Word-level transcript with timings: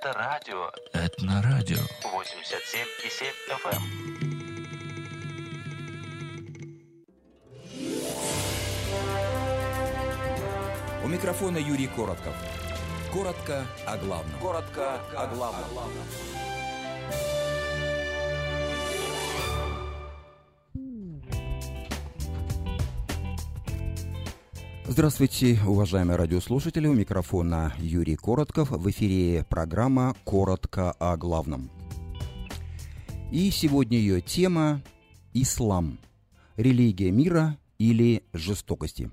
Это 0.00 0.12
радио 0.12 0.70
Этнорадио. 0.92 1.78
87,7 2.04 3.32
FM. 3.64 3.82
У 11.04 11.08
микрофона 11.08 11.58
Юрий 11.58 11.88
Коротков. 11.88 12.32
Коротко 13.12 13.66
о 13.86 13.96
главном. 13.96 14.38
Коротко 14.40 15.00
о 15.16 15.26
главном. 15.26 15.64
Здравствуйте, 24.98 25.60
уважаемые 25.64 26.16
радиослушатели. 26.16 26.88
У 26.88 26.92
микрофона 26.92 27.72
Юрий 27.78 28.16
Коротков. 28.16 28.72
В 28.72 28.90
эфире 28.90 29.46
программа 29.48 30.16
«Коротко 30.24 30.90
о 30.90 31.16
главном». 31.16 31.70
И 33.30 33.52
сегодня 33.52 33.96
ее 33.96 34.20
тема 34.20 34.82
«Ислам. 35.34 36.00
Религия 36.56 37.12
мира 37.12 37.58
или 37.78 38.24
жестокости». 38.32 39.08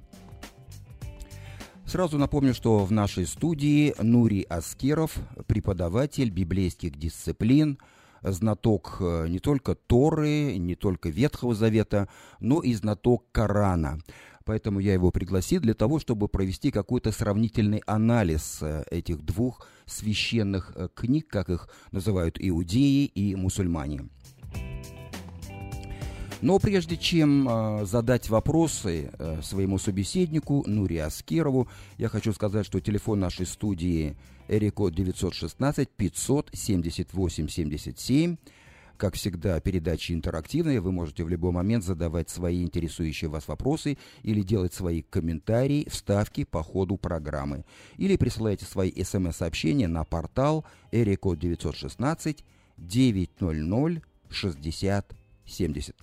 Сразу 1.86 2.18
напомню, 2.18 2.56
что 2.56 2.84
в 2.84 2.92
нашей 2.92 3.28
студии 3.28 3.94
Нури 4.02 4.42
Аскеров, 4.50 5.16
преподаватель 5.46 6.32
библейских 6.32 6.98
дисциплин, 6.98 7.78
знаток 8.24 8.98
э, 9.02 9.28
не 9.28 9.38
только 9.38 9.76
Торы, 9.76 10.58
не 10.58 10.74
только 10.74 11.10
Ветхого 11.10 11.54
Завета, 11.54 12.10
но 12.40 12.62
и 12.62 12.74
знаток 12.74 13.26
Корана. 13.32 14.00
Поэтому 14.46 14.80
я 14.80 14.94
его 14.94 15.10
пригласил 15.10 15.60
для 15.60 15.74
того, 15.74 16.00
чтобы 16.00 16.28
провести 16.28 16.70
какой-то 16.70 17.12
сравнительный 17.12 17.82
анализ 17.88 18.60
э, 18.62 18.84
этих 18.92 19.26
двух 19.26 19.68
священных 19.88 20.72
э, 20.76 20.88
книг, 20.94 21.28
как 21.28 21.50
их 21.50 21.68
называют 21.92 22.38
иудеи 22.40 23.06
и 23.06 23.36
мусульмане. 23.36 24.08
Но 26.42 26.60
прежде 26.60 26.96
чем 26.96 27.50
э, 27.50 27.86
задать 27.86 28.30
вопросы 28.30 29.12
своему 29.42 29.80
собеседнику 29.80 30.64
Нури 30.68 30.98
Аскерову, 30.98 31.68
я 31.98 32.08
хочу 32.08 32.32
сказать, 32.32 32.68
что 32.68 32.80
телефон 32.80 33.22
нашей 33.22 33.48
студии 33.48 34.16
Эрикод 34.48 34.94
916 34.94 35.90
578 35.90 37.48
77. 37.48 38.38
Как 38.98 39.16
всегда, 39.16 39.60
передача 39.60 40.14
интерактивная, 40.14 40.80
вы 40.80 40.92
можете 40.94 41.24
в 41.26 41.30
любой 41.30 41.52
момент 41.52 41.84
задавать 41.84 42.30
свои 42.30 42.64
интересующие 42.64 43.30
вас 43.30 43.48
вопросы 43.48 43.98
или 44.24 44.42
делать 44.42 44.74
свои 44.74 45.02
комментарии, 45.02 45.88
вставки 45.90 46.46
по 46.46 46.64
ходу 46.64 46.96
программы. 46.98 47.66
Или 47.98 48.16
присылайте 48.16 48.66
свои 48.66 48.92
смс-сообщения 49.04 49.90
на 49.90 50.06
портал 50.06 50.66
Эрикод 50.92 51.40
916 51.40 52.46
900 52.78 54.04
60 54.30 55.16
70. 55.46 55.96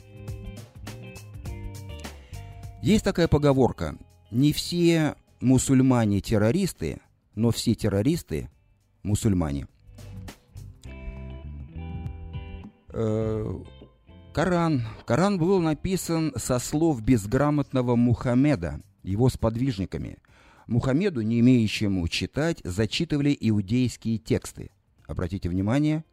Есть 2.82 3.04
такая 3.04 3.28
поговорка. 3.28 3.96
Не 4.30 4.52
все 4.52 5.14
мусульмане 5.40 6.20
террористы, 6.20 7.00
но 7.34 7.52
все 7.52 7.74
террористы 7.74 8.50
мусульмане. 9.02 9.66
Коран. 12.92 14.82
Коран 15.04 15.38
был 15.38 15.60
написан 15.60 16.32
со 16.36 16.58
слов 16.58 17.02
безграмотного 17.02 17.96
Мухаммеда, 17.96 18.80
его 19.02 19.28
сподвижниками. 19.28 20.18
Мухаммеду, 20.66 21.20
не 21.20 21.40
имеющему 21.40 22.06
читать, 22.08 22.60
зачитывали 22.64 23.36
иудейские 23.38 24.18
тексты. 24.18 24.70
Обратите 25.06 25.48
внимание, 25.48 26.04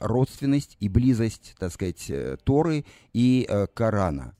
родственность 0.00 0.76
и 0.80 0.88
близость, 0.88 1.54
так 1.58 1.72
сказать, 1.72 2.10
э, 2.10 2.36
Торы 2.44 2.84
и 3.14 3.46
э, 3.48 3.66
Корана. 3.72 4.34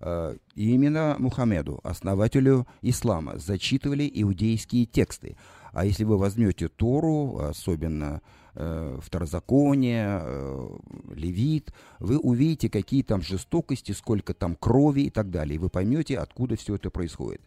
Э, 0.00 0.36
именно 0.56 1.14
Мухаммеду, 1.18 1.80
основателю 1.84 2.66
ислама, 2.80 3.38
зачитывали 3.38 4.10
иудейские 4.12 4.86
тексты. 4.86 5.36
А 5.72 5.84
если 5.84 6.04
вы 6.04 6.18
возьмете 6.18 6.68
Тору, 6.68 7.38
особенно 7.38 8.20
э, 8.24 8.41
Второзаконие, 8.54 10.20
э, 10.22 10.78
Левит, 11.14 11.72
вы 11.98 12.18
увидите, 12.18 12.68
какие 12.68 13.02
там 13.02 13.22
жестокости, 13.22 13.92
сколько 13.92 14.34
там 14.34 14.56
крови 14.56 15.02
и 15.02 15.10
так 15.10 15.30
далее. 15.30 15.56
И 15.56 15.58
вы 15.58 15.68
поймете, 15.68 16.18
откуда 16.18 16.56
все 16.56 16.74
это 16.74 16.90
происходит. 16.90 17.40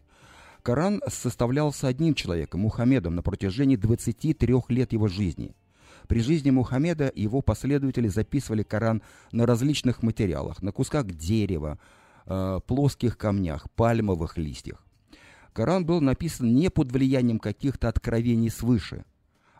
Коран 0.62 1.00
составлялся 1.08 1.86
одним 1.86 2.14
человеком, 2.14 2.62
Мухаммедом, 2.62 3.14
на 3.14 3.22
протяжении 3.22 3.76
23 3.76 4.54
лет 4.68 4.92
его 4.92 5.06
жизни– 5.06 5.54
при 6.06 6.20
жизни 6.20 6.50
Мухаммеда 6.50 7.12
его 7.14 7.42
последователи 7.42 8.08
записывали 8.08 8.62
Коран 8.62 9.02
на 9.32 9.46
различных 9.46 10.02
материалах, 10.02 10.62
на 10.62 10.72
кусках 10.72 11.06
дерева, 11.06 11.78
э, 12.26 12.60
плоских 12.66 13.18
камнях, 13.18 13.70
пальмовых 13.72 14.36
листьях. 14.36 14.84
Коран 15.52 15.84
был 15.86 16.00
написан 16.00 16.54
не 16.54 16.70
под 16.70 16.92
влиянием 16.92 17.38
каких-то 17.38 17.88
откровений 17.88 18.50
свыше, 18.50 19.04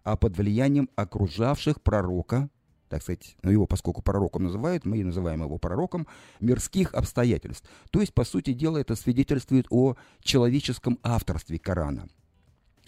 а 0.06 0.16
под 0.16 0.36
влиянием 0.36 0.88
окружавших 0.94 1.82
пророка, 1.82 2.48
так 2.88 3.02
сказать, 3.02 3.36
ну 3.42 3.50
его 3.50 3.66
поскольку 3.66 4.02
пророком 4.02 4.44
называют, 4.44 4.86
мы 4.86 4.98
и 4.98 5.04
называем 5.04 5.42
его 5.42 5.58
пророком, 5.58 6.06
мирских 6.38 6.94
обстоятельств. 6.94 7.68
То 7.90 8.00
есть, 8.00 8.14
по 8.14 8.24
сути 8.24 8.52
дела, 8.52 8.78
это 8.78 8.94
свидетельствует 8.94 9.66
о 9.68 9.96
человеческом 10.22 11.00
авторстве 11.02 11.58
Корана– 11.58 12.08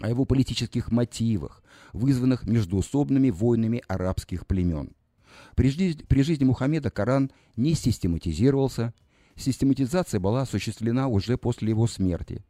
о 0.00 0.08
его 0.08 0.24
политических 0.24 0.92
мотивах, 0.92 1.62
вызванных 1.92 2.46
междуусобными 2.46 3.30
войнами 3.30 3.82
арабских 3.88 4.46
племен. 4.46 4.92
При 5.56 5.70
жизни, 5.70 6.04
при 6.04 6.22
жизни 6.22 6.44
Мухаммеда 6.44 6.90
Коран 6.90 7.32
не 7.56 7.74
систематизировался, 7.74 8.94
систематизация 9.34 10.20
была 10.20 10.42
осуществлена 10.42 11.08
уже 11.08 11.36
после 11.36 11.70
его 11.70 11.88
смерти. 11.88 12.44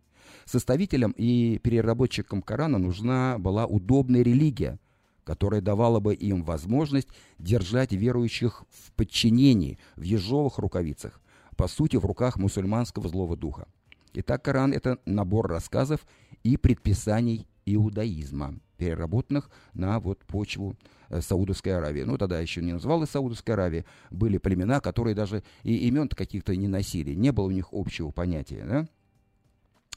Составителям 0.49 1.13
и 1.15 1.59
переработчикам 1.59 2.41
Корана 2.41 2.79
нужна 2.79 3.37
была 3.39 3.67
удобная 3.67 4.23
религия, 4.23 4.79
которая 5.23 5.61
давала 5.61 6.01
бы 6.01 6.15
им 6.15 6.43
возможность 6.43 7.09
держать 7.39 7.93
верующих 7.93 8.65
в 8.71 8.93
подчинении, 8.93 9.79
в 9.97 10.03
ежовых 10.05 10.57
рукавицах, 10.57 11.21
по 11.59 11.69
сути, 11.69 11.97
в 11.97 12.07
руках 12.07 12.39
мусульманского 12.39 13.11
злого 13.11 13.37
духа. 13.37 13.69
Итак, 14.15 14.43
Коран– 14.43 14.73
это 14.75 14.99
набор 15.05 15.49
рассказов 15.49 16.07
и 16.45 16.57
предписаний 16.57 17.47
иудаизма, 17.67 18.59
переработанных 18.79 19.51
на 19.75 20.01
вот 20.01 20.25
почву 20.25 20.77
э, 21.11 21.21
Саудовской 21.21 21.77
Аравии. 21.77 22.05
Ну, 22.05 22.17
тогда 22.17 22.41
еще 22.41 22.63
не 22.63 22.73
называлась 22.73 23.11
Саудовская 23.11 23.55
Аравия. 23.55 23.85
Были 24.11 24.39
племена, 24.39 24.81
которые 24.81 25.15
даже 25.15 25.43
и 25.63 25.77
имен 25.89 26.09
каких-то 26.09 26.57
не 26.57 26.69
носили. 26.69 27.13
Не 27.13 27.33
было 27.33 27.49
у 27.49 27.51
них 27.51 27.69
общего 27.73 28.13
понятия. 28.13 28.65
Да? 28.65 28.89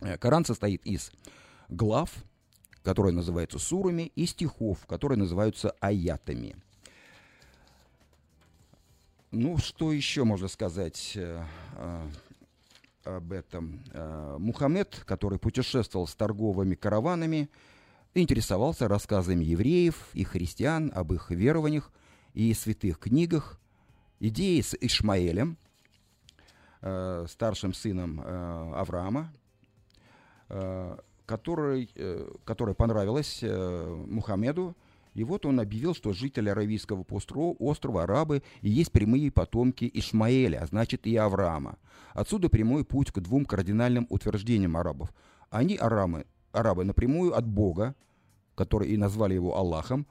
Э, 0.01 0.17
Коран 0.17 0.45
состоит 0.45 0.85
из 0.85 1.11
глав, 1.69 2.11
которые 2.83 3.13
называются 3.13 3.59
сурами, 3.59 4.11
и 4.15 4.25
стихов, 4.25 4.85
которые 4.87 5.17
называются 5.17 5.71
аятами. 5.79 6.55
Ну, 9.31 9.57
что 9.57 9.93
еще 9.93 10.25
можно 10.25 10.49
сказать 10.49 11.13
э, 11.15 11.45
об 13.05 13.31
этом. 13.31 13.81
Э, 13.93 14.37
Мухаммед, 14.39 15.03
который 15.05 15.39
путешествовал 15.39 16.07
с 16.07 16.15
торговыми 16.15 16.75
караванами, 16.75 17.49
интересовался 18.13 18.87
рассказами 18.87 19.43
евреев 19.43 20.09
и 20.13 20.23
христиан 20.23 20.91
об 20.93 21.13
их 21.13 21.29
верованиях 21.31 21.91
и 22.33 22.53
святых 22.53 22.99
книгах, 22.99 23.59
идеи 24.19 24.61
с 24.61 24.75
Ишмаэлем, 24.79 25.57
э, 26.81 27.25
старшим 27.29 27.73
сыном 27.73 28.21
э, 28.21 28.73
Авраама, 28.75 29.33
который, 31.25 31.89
которая 32.43 32.75
понравилась 32.75 33.41
Мухаммеду, 33.43 34.75
и 35.13 35.23
вот 35.23 35.45
он 35.45 35.59
объявил, 35.59 35.93
что 35.93 36.13
жители 36.13 36.49
Аравийского 36.49 37.05
острова, 37.59 38.03
арабы, 38.03 38.43
и 38.61 38.69
есть 38.69 38.91
прямые 38.91 39.29
потомки 39.29 39.89
Ишмаэля, 39.93 40.61
а 40.61 40.65
значит 40.65 41.05
и 41.05 41.15
Авраама. 41.17 41.77
Отсюда 42.13 42.49
прямой 42.49 42.85
путь 42.85 43.11
к 43.11 43.19
двум 43.19 43.45
кардинальным 43.45 44.07
утверждениям 44.09 44.77
арабов. 44.77 45.13
Они, 45.49 45.75
арабы, 45.75 46.25
арабы 46.53 46.85
напрямую 46.85 47.35
от 47.35 47.45
Бога, 47.45 47.93
который 48.55 48.89
и 48.89 48.97
назвали 48.97 49.33
его 49.33 49.57
Аллахом, 49.57 50.05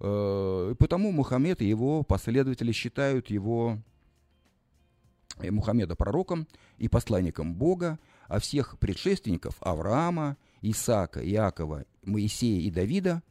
э, 0.00 0.68
и 0.72 0.74
потому 0.74 1.12
Мухаммед 1.12 1.62
и 1.62 1.68
его 1.68 2.02
последователи 2.02 2.72
считают 2.72 3.30
его 3.30 3.78
э, 5.38 5.50
Мухаммеда 5.50 5.94
пророком 5.94 6.48
и 6.78 6.88
посланником 6.88 7.54
Бога, 7.54 8.00
а 8.30 8.38
всех 8.40 8.78
предшественников 8.78 9.56
Авраама, 9.60 10.38
Исаака, 10.62 11.20
Иакова, 11.22 11.84
Моисея 12.02 12.62
и 12.62 12.70
Давида 12.70 13.22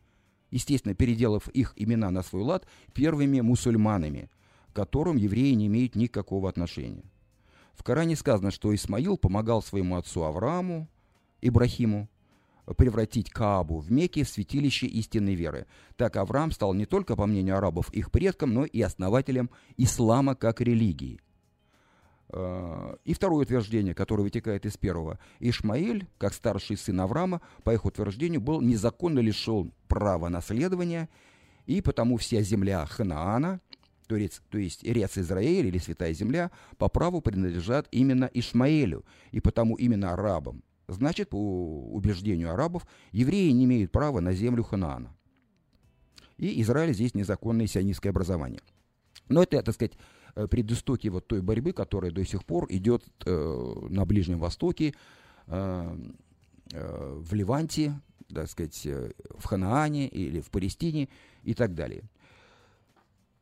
естественно, 0.52 0.96
переделав 0.96 1.48
их 1.50 1.74
имена 1.76 2.12
на 2.12 2.24
свой 2.24 2.44
лад, 2.44 2.68
первыми 2.94 3.42
мусульманами, 3.42 4.30
к 4.72 4.76
которым 4.76 5.18
евреи 5.18 5.54
не 5.54 5.68
имеют 5.68 5.96
никакого 5.96 6.50
отношения. 6.50 7.06
В 7.74 7.84
Коране 7.84 8.16
сказано, 8.16 8.52
что 8.52 8.74
Исмаил 8.76 9.18
помогал 9.18 9.62
своему 9.62 9.96
отцу 9.96 10.24
Аврааму, 10.24 10.88
Ибрахиму, 11.42 12.10
превратить 12.78 13.32
Каабу 13.32 13.80
в 13.80 13.92
Мекке 13.92 14.24
в 14.24 14.30
святилище 14.30 14.86
истинной 14.88 15.34
веры. 15.36 15.66
Так 15.96 16.18
Авраам 16.18 16.52
стал 16.52 16.74
не 16.74 16.86
только, 16.86 17.16
по 17.16 17.26
мнению 17.26 17.58
арабов, 17.58 17.92
их 17.94 18.12
предком, 18.12 18.54
но 18.54 18.66
и 18.66 18.82
основателем 18.82 19.50
ислама 19.78 20.36
как 20.36 20.62
религии. 20.62 21.20
Э, 22.32 22.96
и 23.06 23.14
второе 23.14 23.44
утверждение, 23.44 23.94
которое 23.94 24.24
вытекает 24.24 24.66
из 24.66 24.78
первого. 24.78 25.20
Ишмаиль, 25.40 26.08
как 26.18 26.34
старший 26.34 26.78
сын 26.78 27.00
Авраама, 27.02 27.42
по 27.64 27.74
их 27.74 27.86
утверждению, 27.86 28.42
был 28.42 28.62
незаконно 28.62 29.20
лишен 29.20 29.74
права 29.88 30.30
наследования, 30.30 31.10
и 31.66 31.82
потому 31.82 32.18
вся 32.18 32.42
земля 32.42 32.86
Ханаана, 32.86 33.62
то 34.08 34.16
есть, 34.16 34.42
Рец 34.84 35.18
Израиль 35.20 35.68
или 35.68 35.78
Святая 35.78 36.14
Земля, 36.14 36.50
по 36.80 36.90
праву 36.90 37.22
принадлежат 37.22 37.88
именно 37.92 38.28
Ишмаэлю, 38.34 39.06
и 39.32 39.40
потому 39.40 39.76
именно 39.76 40.14
арабам. 40.14 40.64
Значит, 40.88 41.30
по 41.30 41.38
убеждению 41.92 42.52
арабов, 42.52 42.88
евреи 43.12 43.52
не 43.52 43.66
имеют 43.66 43.92
права 43.92 44.20
на 44.20 44.34
землю 44.34 44.64
Ханаана. 44.64 45.16
И 46.38 46.60
Израиль 46.64 46.96
здесь 46.96 47.14
незаконное 47.14 47.68
сионистское 47.68 48.12
образование. 48.12 48.62
Но 49.28 49.44
это, 49.44 49.62
так 49.62 49.76
сказать, 49.76 49.94
предыстоки 50.34 51.08
вот 51.08 51.28
той 51.28 51.42
борьбы, 51.42 51.74
которая 51.74 52.12
до 52.12 52.26
сих 52.26 52.46
пор 52.46 52.66
идет 52.70 53.04
э, 53.26 53.74
на 53.90 54.06
Ближнем 54.06 54.40
Востоке, 54.40 54.94
э, 55.48 55.98
э, 56.74 57.18
в 57.20 57.34
Ливанте, 57.34 58.00
так 58.34 58.50
сказать, 58.50 58.86
э, 58.86 59.12
в 59.38 59.46
Ханаане 59.46 60.08
или 60.08 60.42
в 60.42 60.50
Палестине 60.50 61.10
и 61.44 61.54
так 61.54 61.74
далее. 61.74 62.04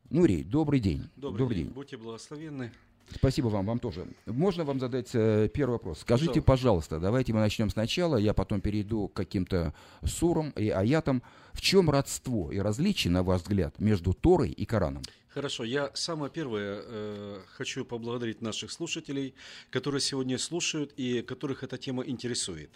Нурий, 0.10 0.44
добрый 0.44 0.80
день. 0.80 1.10
Добрый, 1.16 1.40
добрый 1.40 1.58
день. 1.58 1.66
день. 1.66 1.74
Будьте 1.74 1.98
благословенны. 1.98 2.72
Спасибо 3.16 3.48
вам, 3.48 3.66
вам 3.66 3.80
тоже. 3.80 4.08
Можно 4.26 4.64
вам 4.66 4.80
задать 4.80 5.10
э, 5.14 5.50
первый 5.54 5.74
вопрос? 5.74 6.00
Скажите, 6.02 6.42
пожалуйста. 6.42 6.96
пожалуйста, 6.96 7.00
давайте 7.00 7.34
мы 7.34 7.40
начнем 7.40 7.70
сначала, 7.70 8.18
я 8.18 8.34
потом 8.34 8.60
перейду 8.62 9.08
к 9.08 9.14
каким-то 9.14 9.74
сурам 10.04 10.52
и 10.52 10.70
аятам. 10.70 11.24
В 11.54 11.62
чем 11.62 11.90
родство 11.90 12.52
и 12.52 12.60
различие, 12.60 13.12
на 13.12 13.24
ваш 13.24 13.42
взгляд, 13.42 13.80
между 13.80 14.14
Торой 14.14 14.52
и 14.52 14.66
Кораном? 14.66 15.02
Хорошо, 15.30 15.64
я 15.64 15.92
самое 15.94 16.32
первое 16.32 16.82
э, 16.84 17.42
хочу 17.48 17.86
поблагодарить 17.86 18.42
наших 18.42 18.72
слушателей, 18.72 19.34
которые 19.70 20.02
сегодня 20.02 20.38
слушают 20.38 20.94
и 20.98 21.22
которых 21.22 21.64
эта 21.64 21.78
тема 21.78 22.04
интересует. 22.04 22.72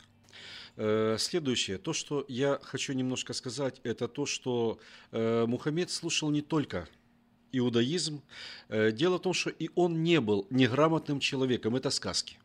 Э, 0.78 1.18
следующее, 1.20 1.78
то, 1.78 1.94
что 1.94 2.26
я 2.28 2.60
хочу 2.64 2.94
немножко 2.94 3.34
сказать, 3.34 3.82
это 3.84 4.08
то, 4.08 4.26
что 4.26 4.80
э, 5.12 5.46
Мухаммед 5.46 5.92
слушал 5.92 6.30
не 6.32 6.42
только 6.42 6.88
иудаизм. 7.52 8.22
Э, 8.70 8.92
дело 8.92 9.18
в 9.18 9.22
том, 9.22 9.34
что 9.34 9.50
и 9.50 9.70
он 9.76 10.04
не 10.04 10.20
был 10.20 10.48
неграмотным 10.50 11.20
человеком, 11.20 11.76
это 11.76 11.90
сказки. 11.90 12.38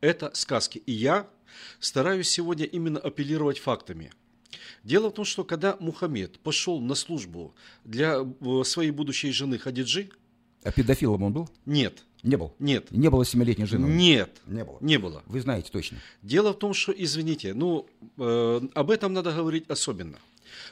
Это 0.00 0.30
сказки. 0.34 0.82
И 0.86 0.92
я 0.92 1.28
стараюсь 1.80 2.28
сегодня 2.28 2.64
именно 2.64 2.98
апеллировать 2.98 3.58
фактами– 3.58 4.12
Дело 4.84 5.10
в 5.10 5.12
том, 5.12 5.24
что 5.24 5.44
когда 5.44 5.76
Мухаммед 5.78 6.38
пошел 6.40 6.80
на 6.80 6.94
службу 6.94 7.54
для 7.84 8.18
э, 8.18 8.62
своей 8.64 8.90
будущей 8.90 9.30
жены 9.30 9.58
Хадиджи... 9.58 10.10
А 10.64 10.72
педофилом 10.72 11.22
он 11.22 11.32
был? 11.32 11.50
Нет. 11.66 12.04
Не 12.22 12.36
был? 12.36 12.54
Нет. 12.58 12.90
Не 12.90 13.10
было 13.10 13.24
семилетней 13.24 13.66
жены? 13.66 13.86
Нет. 13.86 14.40
Не 14.46 14.64
было? 14.64 14.78
Не 14.80 14.98
было. 14.98 15.22
Вы 15.26 15.40
знаете 15.40 15.70
точно? 15.72 15.98
Дело 16.22 16.52
в 16.52 16.58
том, 16.58 16.72
что, 16.72 16.92
извините, 16.96 17.54
ну, 17.54 17.86
э, 18.18 18.60
об 18.74 18.90
этом 18.90 19.12
надо 19.12 19.32
говорить 19.32 19.64
особенно. 19.68 20.18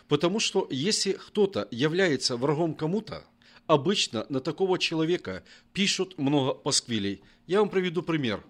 Потому 0.08 0.38
что 0.38 0.66
если 0.70 1.12
кто-то 1.12 1.66
является 1.70 2.36
врагом 2.36 2.74
кому-то, 2.74 3.24
обычно 3.70 4.26
на 4.28 4.40
такого 4.40 4.78
человека 4.78 5.44
пишут 5.72 6.18
много 6.18 6.54
пасквилей. 6.54 7.22
Я 7.46 7.60
вам 7.60 7.68
приведу 7.68 8.02
пример. 8.02 8.42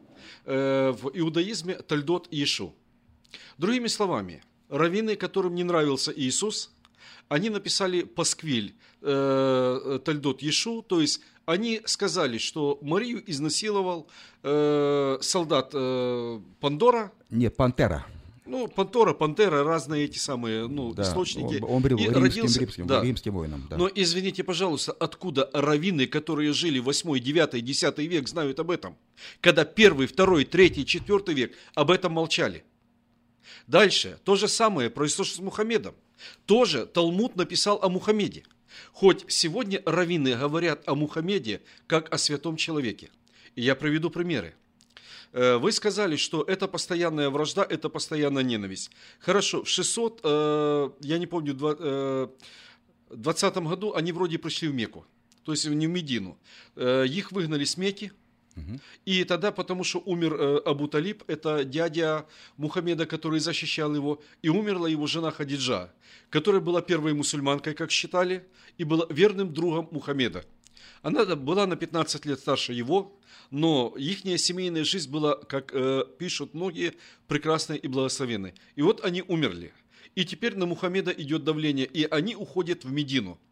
Э, 0.46 0.93
в 0.93 1.11
иудаизме 1.12 1.75
Тальдот 1.75 2.28
Иешу. 2.31 2.75
Другими 3.58 3.88
словами, 3.88 4.43
раввины, 4.69 5.17
которым 5.17 5.55
не 5.55 5.64
нравился 5.64 6.12
Иисус, 6.17 6.70
они 7.28 7.50
написали 7.50 8.02
пасквиль 8.02 8.75
э, 9.02 10.00
Тальдот 10.05 10.43
Ешу, 10.43 10.82
то 10.82 11.00
есть 11.00 11.20
они 11.44 11.82
сказали, 11.84 12.38
что 12.38 12.78
Марию 12.81 13.22
изнасиловал 13.31 14.08
э, 14.43 15.19
солдат 15.20 15.72
Пандора. 16.61 17.12
Нет, 17.28 17.56
Пантера. 17.56 18.06
Ну, 18.50 18.67
Пантора, 18.67 19.14
Пантера, 19.14 19.62
разные 19.62 20.06
эти 20.06 20.19
самые 20.19 20.67
ну, 20.67 20.93
да, 20.93 21.05
источники. 21.05 21.62
Он, 21.62 21.76
он 21.76 21.82
был 21.82 21.91
римским, 21.91 22.23
родился, 22.23 22.61
римским, 22.61 22.87
да. 22.88 23.00
римским 23.00 23.32
воином. 23.32 23.67
Да. 23.70 23.76
Но 23.76 23.88
извините, 23.94 24.43
пожалуйста, 24.43 24.91
откуда 24.91 25.49
раввины, 25.52 26.08
которые 26.08 26.52
жили 26.52 26.81
8, 26.81 27.20
9, 27.20 27.64
10 27.64 27.99
век, 27.99 28.29
знают 28.29 28.58
об 28.58 28.73
этом? 28.73 28.97
Когда 29.41 29.62
1, 29.62 30.08
2, 30.08 30.44
3, 30.44 30.85
4 30.85 31.35
век 31.35 31.52
об 31.75 31.93
этом 31.93 32.12
молчали. 32.12 32.64
Дальше, 33.69 34.19
то 34.25 34.35
же 34.35 34.49
самое 34.49 34.91
произошло 34.91 35.25
с 35.25 35.38
Мухаммедом. 35.38 35.94
Тоже 36.46 36.87
Талмуд 36.87 37.37
написал 37.37 37.79
о 37.81 37.88
Мухаммеде. 37.88 38.43
Хоть 38.93 39.25
сегодня 39.29 39.81
раввины 39.87 40.35
говорят 40.35 40.82
о 40.88 40.96
Мухаммеде 40.96 41.61
как 41.87 42.12
о 42.12 42.19
святом 42.19 42.56
человеке. 42.56 43.11
И 43.55 43.62
я 43.62 43.76
приведу 43.76 44.11
примеры. 44.11 44.55
Э, 45.32 45.56
вы 45.56 45.73
сказали, 45.73 46.17
что 46.17 46.43
это 46.43 46.67
постоянная 46.67 47.31
вражда, 47.31 47.67
это 47.69 47.88
постоянная 47.88 48.43
ненависть. 48.43 48.91
Хорошо, 49.21 49.62
в 49.62 49.69
600, 49.69 50.21
э, 50.25 50.91
я 51.00 51.19
не 51.19 51.27
помню, 51.27 51.53
э, 51.53 52.29
в 53.11 53.17
20 53.17 53.56
году 53.69 53.94
они 53.94 54.12
вроде 54.12 54.38
пришли 54.38 54.69
в 54.69 54.75
Мекку, 54.75 55.06
то 55.44 55.53
есть 55.53 55.67
не 55.67 55.87
в 55.87 55.91
Медину. 55.91 56.38
Их 56.77 57.32
выгнали 57.32 57.65
с 57.65 57.77
Мекки, 57.77 58.12
и 59.05 59.25
тогда, 59.25 59.53
потому 59.53 59.85
что 59.85 60.00
умер 60.05 60.62
Абу 60.67 60.87
Талиб, 60.87 61.25
это 61.29 61.65
дядя 61.65 62.27
Мухаммеда, 62.56 63.06
который 63.06 63.41
защищал 63.41 63.94
его, 63.94 64.23
и 64.43 64.49
умерла 64.49 64.88
его 64.88 65.06
жена 65.06 65.31
Хадиджа, 65.31 65.93
которая 66.29 66.61
была 66.61 66.82
первой 66.82 67.15
мусульманкой, 67.15 67.75
как 67.75 67.91
считали, 67.91 68.47
и 68.79 68.85
была 68.85 69.06
верным 69.09 69.53
другом 69.53 69.88
Мухаммеда. 69.91 70.44
Она 71.03 71.25
была 71.37 71.67
на 71.67 71.77
15 71.77 72.27
лет 72.27 72.38
старше 72.41 72.73
его, 72.73 73.19
но 73.50 73.94
их 73.97 74.20
семейная 74.38 74.85
жизнь 74.85 75.11
была, 75.11 75.37
как 75.37 75.70
э, 75.73 76.05
пишут 76.19 76.55
многие, 76.55 76.94
прекрасной 77.29 77.79
и 77.79 77.88
благословенной. 77.88 78.55
И 78.76 78.82
вот 78.82 79.05
они 79.05 79.23
умерли. 79.23 79.73
И 80.14 80.25
теперь 80.25 80.56
на 80.56 80.67
Мухаммеда 80.67 81.11
идет 81.12 81.44
давление, 81.44 81.87
и 81.87 82.05
они 82.05 82.35
уходят 82.35 82.85
в 82.85 82.91
Медину– 82.91 83.38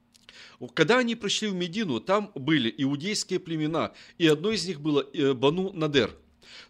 когда 0.75 0.99
они 0.99 1.15
пришли 1.15 1.49
в 1.49 1.55
Медину, 1.55 2.01
там 2.01 2.33
были 2.35 2.73
иудейские 2.77 3.39
племена, 3.39 3.93
и 4.19 4.27
одно 4.27 4.51
из 4.51 4.67
них 4.67 4.81
было 4.81 5.07
э, 5.13 5.33
Бану 5.33 5.73
Надер. 5.73 6.17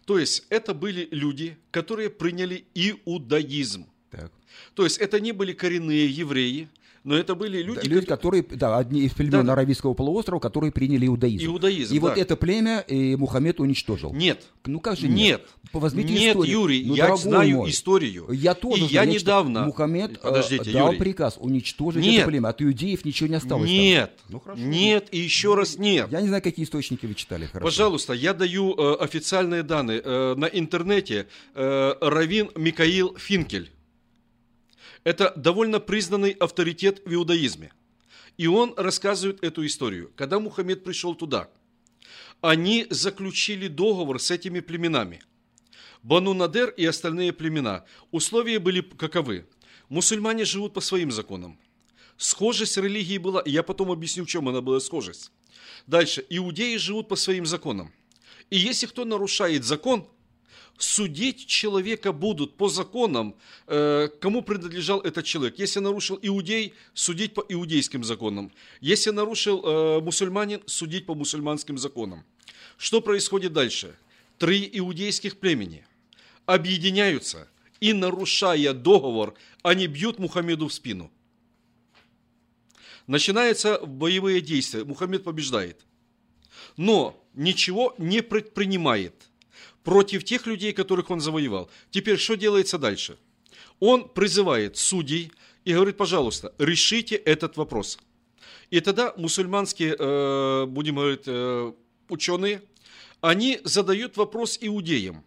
То 0.05 0.19
есть 0.19 0.45
это 0.49 0.73
были 0.73 1.07
люди, 1.11 1.57
которые 1.71 2.09
приняли 2.09 2.65
иудаизм. 2.75 3.87
Так. 4.11 4.31
То 4.75 4.83
есть 4.83 4.97
это 4.97 5.19
не 5.19 5.31
были 5.31 5.53
коренные 5.53 6.07
евреи, 6.07 6.69
но 7.03 7.15
это 7.15 7.35
были 7.35 7.61
люди, 7.61 7.87
люди 7.87 8.05
которые, 8.05 8.43
да, 8.43 8.77
одни 8.77 9.01
из 9.01 9.13
племен 9.13 9.45
да. 9.45 9.53
Аравийского 9.53 9.93
полуострова, 9.93 10.39
которые 10.39 10.71
приняли 10.71 11.07
иудаизм. 11.07 11.45
Иудаизм, 11.45 11.93
И 11.93 11.99
да. 11.99 12.07
вот 12.07 12.17
это 12.17 12.35
племя 12.35 12.79
и 12.81 13.15
Мухаммед 13.15 13.59
уничтожил. 13.59 14.13
Нет. 14.13 14.43
Ну 14.65 14.79
как 14.79 14.97
же 14.97 15.07
нет? 15.07 15.17
Нет. 15.17 15.41
Возьмите 15.73 16.13
нет, 16.13 16.35
историю. 16.35 16.59
Юрий, 16.59 16.85
ну, 16.85 16.95
я 16.95 17.15
знаю 17.15 17.57
мой, 17.57 17.69
историю. 17.69 18.27
Я 18.31 18.53
тоже 18.53 18.83
И 18.83 18.85
я 18.85 19.03
знаю, 19.03 19.09
недавно... 19.09 19.65
Мухаммед 19.65 20.11
э, 20.11 20.19
Подождите, 20.21 20.71
дал 20.71 20.87
Юрий. 20.87 20.99
приказ 20.99 21.37
уничтожить 21.39 22.03
нет. 22.03 22.21
это 22.21 22.29
племя. 22.29 22.49
От 22.49 22.61
иудеев 22.61 23.05
ничего 23.05 23.29
не 23.29 23.35
осталось 23.35 23.69
Нет. 23.69 24.15
Там. 24.17 24.25
Ну, 24.29 24.39
хорошо. 24.39 24.61
Нет, 24.61 25.07
и 25.11 25.19
еще 25.19 25.55
раз 25.55 25.77
нет. 25.77 26.07
Я 26.11 26.21
не 26.21 26.27
знаю, 26.27 26.41
какие 26.41 26.65
источники 26.65 27.05
вы 27.05 27.13
читали. 27.13 27.45
Хорошо. 27.45 27.65
Пожалуйста, 27.65 28.13
я 28.13 28.33
даю 28.33 28.75
э, 28.75 28.95
официальные 28.99 29.63
данные. 29.63 30.01
Э, 30.03 30.35
на 30.35 30.45
интернете 30.45 31.27
э, 31.55 31.93
Равин 32.01 32.49
Микаил 32.55 33.15
Финкель 33.17 33.71
это 35.03 35.33
довольно 35.35 35.79
признанный 35.79 36.31
авторитет 36.31 37.01
в 37.05 37.13
иудаизме. 37.13 37.71
И 38.37 38.47
он 38.47 38.73
рассказывает 38.77 39.43
эту 39.43 39.65
историю. 39.65 40.11
Когда 40.15 40.39
Мухаммед 40.39 40.83
пришел 40.83 41.15
туда, 41.15 41.49
они 42.41 42.87
заключили 42.89 43.67
договор 43.67 44.19
с 44.19 44.31
этими 44.31 44.59
племенами. 44.59 45.21
Бану 46.03 46.33
Надер 46.33 46.69
и 46.69 46.85
остальные 46.85 47.33
племена. 47.33 47.83
Условия 48.11 48.59
были 48.59 48.81
каковы? 48.81 49.45
Мусульмане 49.89 50.45
живут 50.45 50.73
по 50.73 50.79
своим 50.79 51.11
законам. 51.11 51.59
Схожесть 52.15 52.77
религии 52.77 53.17
была, 53.17 53.41
я 53.45 53.63
потом 53.63 53.91
объясню, 53.91 54.23
в 54.23 54.27
чем 54.27 54.47
она 54.47 54.61
была 54.61 54.79
схожесть. 54.79 55.31
Дальше. 55.87 56.25
Иудеи 56.29 56.77
живут 56.77 57.09
по 57.09 57.15
своим 57.15 57.45
законам. 57.45 57.91
И 58.49 58.57
если 58.57 58.85
кто 58.85 59.05
нарушает 59.05 59.65
закон– 59.65 60.07
судить 60.79 61.45
человека 61.45 62.13
будут 62.13 62.55
по 62.55 62.69
законам, 62.69 63.35
э, 63.67 64.07
кому 64.21 64.41
принадлежал 64.41 65.01
этот 65.01 65.25
человек. 65.25 65.59
Если 65.59 65.79
нарушил 65.79 66.17
иудей, 66.21 66.73
судить 66.93 67.33
по 67.33 67.45
иудейским 67.49 68.03
законам. 68.03 68.51
Если 68.79 69.11
нарушил 69.11 69.61
э, 69.63 69.99
мусульманин, 70.01 70.61
судить 70.65 71.05
по 71.05 71.15
мусульманским 71.15 71.77
законам. 71.77 72.23
Что 72.77 73.01
происходит 73.01 73.53
дальше? 73.53 73.95
Три 74.37 74.69
иудейских 74.71 75.37
племени 75.37 75.85
объединяются 76.45 77.47
и, 77.81 77.91
нарушая 77.91 78.73
договор, 78.73 79.35
они 79.61 79.87
бьют 79.87 80.17
Мухаммеду 80.17 80.69
в 80.69 80.73
спину. 80.73 81.11
Начинаются 83.05 83.79
боевые 83.79 84.39
действия. 84.39 84.85
Мухаммед 84.85 85.25
побеждает. 85.25 85.81
Но 86.77 87.21
ничего 87.33 87.93
не 87.97 88.21
предпринимает– 88.21 89.13
против 89.89 90.23
тех 90.23 90.45
людей, 90.45 90.73
которых 90.73 91.09
он 91.09 91.19
завоевал. 91.19 91.69
Теперь 91.89 92.19
что 92.19 92.35
делается 92.35 92.77
дальше? 92.77 93.17
он 93.79 94.09
призывает 94.09 94.77
судей 94.77 95.31
и 95.65 95.73
говорит, 95.73 95.97
пожалуйста, 95.97 96.53
решите 96.57 97.15
этот 97.15 97.57
вопрос. 97.57 97.97
И 98.69 98.79
тогда 98.81 99.13
мусульманские, 99.17 99.95
э, 99.97 100.65
будем 100.65 100.95
говорить, 100.95 101.23
э, 101.25 101.73
ученые, 102.09 102.61
они 103.21 103.59
задают 103.63 104.17
вопрос 104.17 104.57
иудеям, 104.61 105.23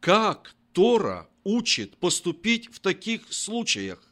как 0.00 0.54
Тора 0.72 1.28
учит 1.44 1.96
поступить 1.96 2.68
в 2.72 2.80
таких 2.80 3.22
случаях. 3.30 4.02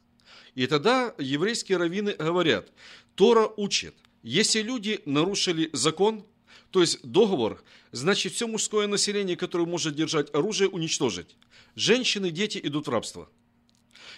И 0.54 0.66
тогда 0.66 1.14
еврейские 1.18 1.78
раввины 1.78 2.12
говорят, 2.12 2.72
Тора 3.14 3.50
учит, 3.56 3.94
если 4.22 4.62
люди 4.62 5.00
нарушили 5.04 5.70
закон, 5.72 6.24
то 6.74 6.80
есть 6.80 6.98
договор, 7.04 7.62
значит 7.92 8.32
все 8.32 8.48
мужское 8.48 8.88
население, 8.88 9.36
которое 9.36 9.64
может 9.64 9.94
держать 9.94 10.34
оружие, 10.34 10.68
уничтожить. 10.68 11.36
Женщины, 11.76 12.32
дети 12.32 12.58
идут 12.60 12.88
в 12.88 12.90
рабство. 12.90 13.30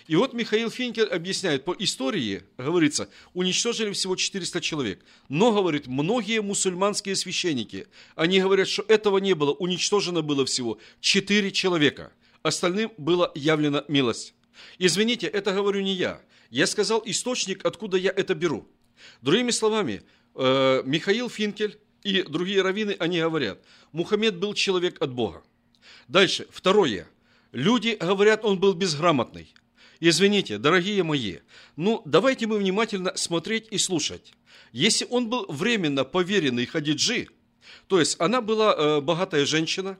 И 0.06 0.16
вот 0.16 0.32
Михаил 0.32 0.70
Финкель 0.70 1.04
объясняет, 1.04 1.66
по 1.66 1.76
истории, 1.78 2.44
говорится, 2.56 3.10
уничтожили 3.34 3.92
всего 3.92 4.16
400 4.16 4.62
человек. 4.62 5.04
Но, 5.28 5.52
говорит, 5.52 5.86
многие 5.86 6.40
мусульманские 6.40 7.14
священники, 7.14 7.88
они 8.14 8.40
говорят, 8.40 8.68
что 8.68 8.86
этого 8.88 9.18
не 9.18 9.34
было, 9.34 9.52
уничтожено 9.52 10.22
было 10.22 10.46
всего 10.46 10.78
4 11.02 11.52
человека. 11.52 12.10
Остальным 12.42 12.90
была 12.96 13.32
явлена 13.34 13.84
милость. 13.86 14.32
Извините, 14.78 15.26
это 15.26 15.52
говорю 15.52 15.82
не 15.82 15.92
я. 15.92 16.22
Я 16.48 16.66
сказал 16.66 17.02
источник, 17.04 17.66
откуда 17.66 17.98
я 17.98 18.14
это 18.16 18.34
беру. 18.34 18.66
Другими 19.20 19.50
словами, 19.50 20.00
э, 20.34 20.82
Михаил 20.86 21.28
Финкель 21.28 21.78
и 22.06 22.22
другие 22.22 22.62
раввины, 22.62 22.96
они 23.00 23.20
говорят, 23.20 23.58
Мухаммед 23.90 24.36
был 24.36 24.54
человек 24.54 25.02
от 25.02 25.12
Бога. 25.12 25.42
Дальше, 26.06 26.46
второе. 26.50 27.08
Люди 27.50 27.96
говорят, 28.00 28.44
он 28.44 28.60
был 28.60 28.74
безграмотный. 28.74 29.52
Извините, 29.98 30.58
дорогие 30.58 31.02
мои, 31.02 31.38
ну 31.74 32.02
давайте 32.04 32.46
мы 32.46 32.58
внимательно 32.58 33.16
смотреть 33.16 33.66
и 33.72 33.78
слушать. 33.78 34.34
Если 34.70 35.06
он 35.10 35.28
был 35.28 35.46
временно 35.48 36.04
поверенный 36.04 36.66
Хадиджи, 36.66 37.28
то 37.88 37.98
есть 37.98 38.20
она 38.20 38.40
была 38.40 38.74
э, 38.74 39.00
богатая 39.00 39.44
женщина, 39.44 39.98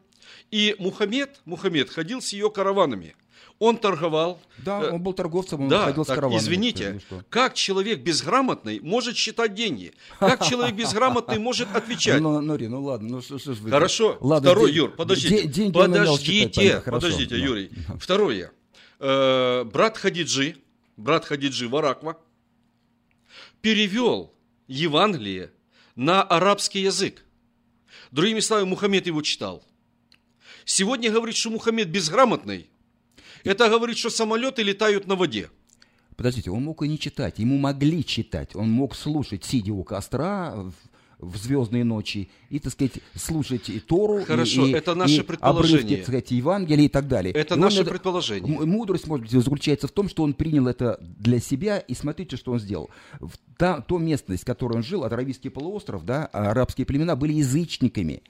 и 0.53 0.77
Мухаммед, 0.79 1.41
Мухаммед 1.45 1.91
ходил 1.91 2.23
с 2.23 2.33
ее 2.33 2.51
караванами. 2.51 3.17
Он 3.59 3.79
торговал. 3.79 4.39
Да, 4.59 4.83
э, 4.83 4.91
он 4.91 5.03
был 5.03 5.15
торговцем, 5.15 5.63
он 5.63 5.69
да, 5.69 5.87
ходил 5.87 6.05
с 6.05 6.09
так, 6.09 6.17
караванами. 6.17 6.43
извините, 6.43 7.01
Ну 7.11 7.23
как 7.31 7.55
человек 7.55 8.01
безграмотный 8.01 8.81
может 8.81 9.17
считать 9.17 9.55
деньги? 9.55 9.95
Как 10.19 10.45
человек 10.45 10.75
безграмотный 10.77 11.39
может 11.39 11.75
отвечать? 11.75 12.21
Ну, 12.21 12.39
Нури, 12.43 12.69
ну 12.69 12.83
ладно, 12.83 13.09
ну 13.09 13.23
что, 13.23 13.39
что 13.39 13.55
ж 13.55 13.59
вы... 13.61 13.71
Хорошо, 13.71 14.19
Ладно, 14.21 14.51
второй, 14.51 14.73
Юр, 14.73 14.91
подождите, 14.91 15.43
де- 15.43 15.49
деньги 15.49 15.77
он 15.79 15.91
умел 15.91 16.19
считать, 16.19 16.55
подождите, 16.55 16.91
подождите. 16.91 17.39
Юрий. 17.39 17.71
Второе. 17.99 18.53
Э, 18.99 19.65
брат 19.65 19.97
Хадиджи, 19.97 20.57
брат 20.99 21.25
Хадиджи 21.25 21.67
Вараква, 21.69 22.19
перевел 23.63 24.35
Евангелие 24.69 25.51
на 25.95 26.23
арабский 26.23 26.81
язык. 26.81 27.25
Другими 28.11 28.41
словами, 28.41 28.69
Мухаммед 28.69 29.07
его 29.07 29.23
читал. 29.23 29.65
Сегодня 30.65 31.11
говорит, 31.11 31.37
что 31.37 31.51
Мухаммед 31.51 31.89
безграмотный. 31.89 32.69
Это 33.47 33.69
говорит, 33.69 33.97
что 33.99 34.11
самолеты 34.11 34.63
летают 34.63 35.07
на 35.07 35.15
воде. 35.17 35.49
Подождите, 36.17 36.51
он 36.51 36.65
мог 36.65 36.83
и 36.83 36.89
не 36.89 36.99
читать, 36.99 37.39
ему 37.39 37.59
могли 37.59 38.05
читать, 38.05 38.57
он 38.57 38.71
мог 38.71 38.95
слушать, 38.97 39.45
сидя 39.45 39.73
у 39.75 39.85
костра 39.85 40.55
в, 41.19 41.37
звездные 41.37 41.85
ночи, 41.85 42.31
и, 42.49 42.59
так 42.59 42.73
сказать, 42.73 42.93
слушать 43.15 43.69
и 43.69 43.81
Тору, 43.81 44.25
Хорошо, 44.25 44.67
и, 44.67 44.73
это 44.73 44.95
наше 44.95 45.17
и 45.17 45.23
предположение. 45.23 45.77
обрывки, 45.79 45.97
так 45.97 46.05
сказать, 46.05 46.31
Евангелия 46.31 46.87
и 46.87 46.89
так 46.89 47.07
далее. 47.09 47.35
Это 47.35 47.55
И 47.55 47.57
он 47.59 47.65
наше 47.65 47.83
это- 47.83 47.91
предположение. 47.91 48.61
Мудрость, 48.65 49.07
может 49.07 49.25
быть, 49.27 49.33
заключается 49.33 49.89
в 49.89 49.93
том, 49.93 50.09
что 50.09 50.23
он 50.23 50.33
принял 50.33 50.67
это 50.69 50.99
для 51.01 51.39
себя, 51.39 51.79
и 51.79 51.95
смотрите, 51.95 52.37
что 52.37 52.53
он 52.53 52.61
сделал. 52.61 52.89
В 53.21 53.33
та, 53.59 53.81
то 53.83 53.99
местность, 53.99 54.43
в 54.43 54.47
которой 54.47 54.77
он 54.77 54.83
жил, 54.83 55.05
Аравийский 55.05 55.51
полуостров, 55.51 56.05
да, 56.07 56.31
а 56.33 56.51
арабские 56.51 56.87
племена 56.87 57.15
были 57.17 57.35
язычниками. 57.35 58.23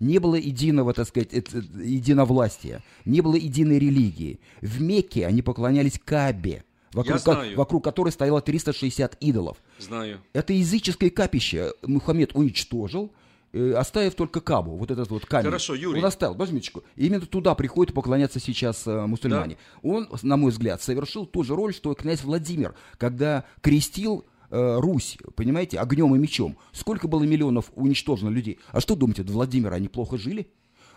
Не 0.00 0.18
было 0.18 0.34
единого, 0.34 0.92
так 0.92 1.08
сказать, 1.08 1.32
эт- 1.32 1.82
единовластия, 1.82 2.82
не 3.04 3.20
было 3.20 3.36
единой 3.36 3.78
религии. 3.78 4.40
В 4.60 4.80
Мекке 4.80 5.26
они 5.26 5.42
поклонялись 5.42 6.00
Кабе, 6.04 6.64
вокруг, 6.92 7.22
ко- 7.22 7.32
знаю. 7.32 7.56
вокруг 7.56 7.84
которой 7.84 8.10
стояло 8.10 8.40
360 8.40 9.16
идолов. 9.20 9.56
Знаю. 9.78 10.20
Это 10.32 10.52
языческое 10.52 11.10
капище 11.10 11.72
Мухаммед 11.82 12.34
уничтожил, 12.34 13.10
э, 13.52 13.72
оставив 13.72 14.14
только 14.14 14.40
Кабу, 14.40 14.76
вот 14.76 14.90
этот 14.90 15.08
вот 15.10 15.26
камень. 15.26 15.46
Хорошо, 15.46 15.74
Юрий. 15.74 16.00
Он 16.00 16.04
оставил, 16.06 16.34
возьми 16.34 16.54
минуточку. 16.54 16.82
Именно 16.96 17.26
туда 17.26 17.54
приходят 17.54 17.94
поклоняться 17.94 18.40
сейчас 18.40 18.86
э, 18.86 19.06
мусульмане. 19.06 19.56
Он, 19.82 20.08
на 20.22 20.36
мой 20.36 20.50
взгляд, 20.50 20.82
совершил 20.82 21.24
ту 21.26 21.44
же 21.44 21.54
роль, 21.54 21.72
что 21.72 21.92
и 21.92 21.94
князь 21.94 22.24
Владимир, 22.24 22.74
когда 22.98 23.44
крестил 23.60 24.24
э, 24.54 24.80
Русь, 24.80 25.18
понимаете, 25.36 25.78
огнем 25.78 26.14
и 26.14 26.18
мечом. 26.18 26.56
Сколько 26.72 27.08
было 27.08 27.24
миллионов 27.24 27.70
уничтожено 27.74 28.30
людей? 28.30 28.58
А 28.72 28.80
что 28.80 28.94
думаете, 28.96 29.22
до 29.22 29.32
Владимира 29.32 29.76
они 29.76 29.88
плохо 29.88 30.16
жили? 30.16 30.46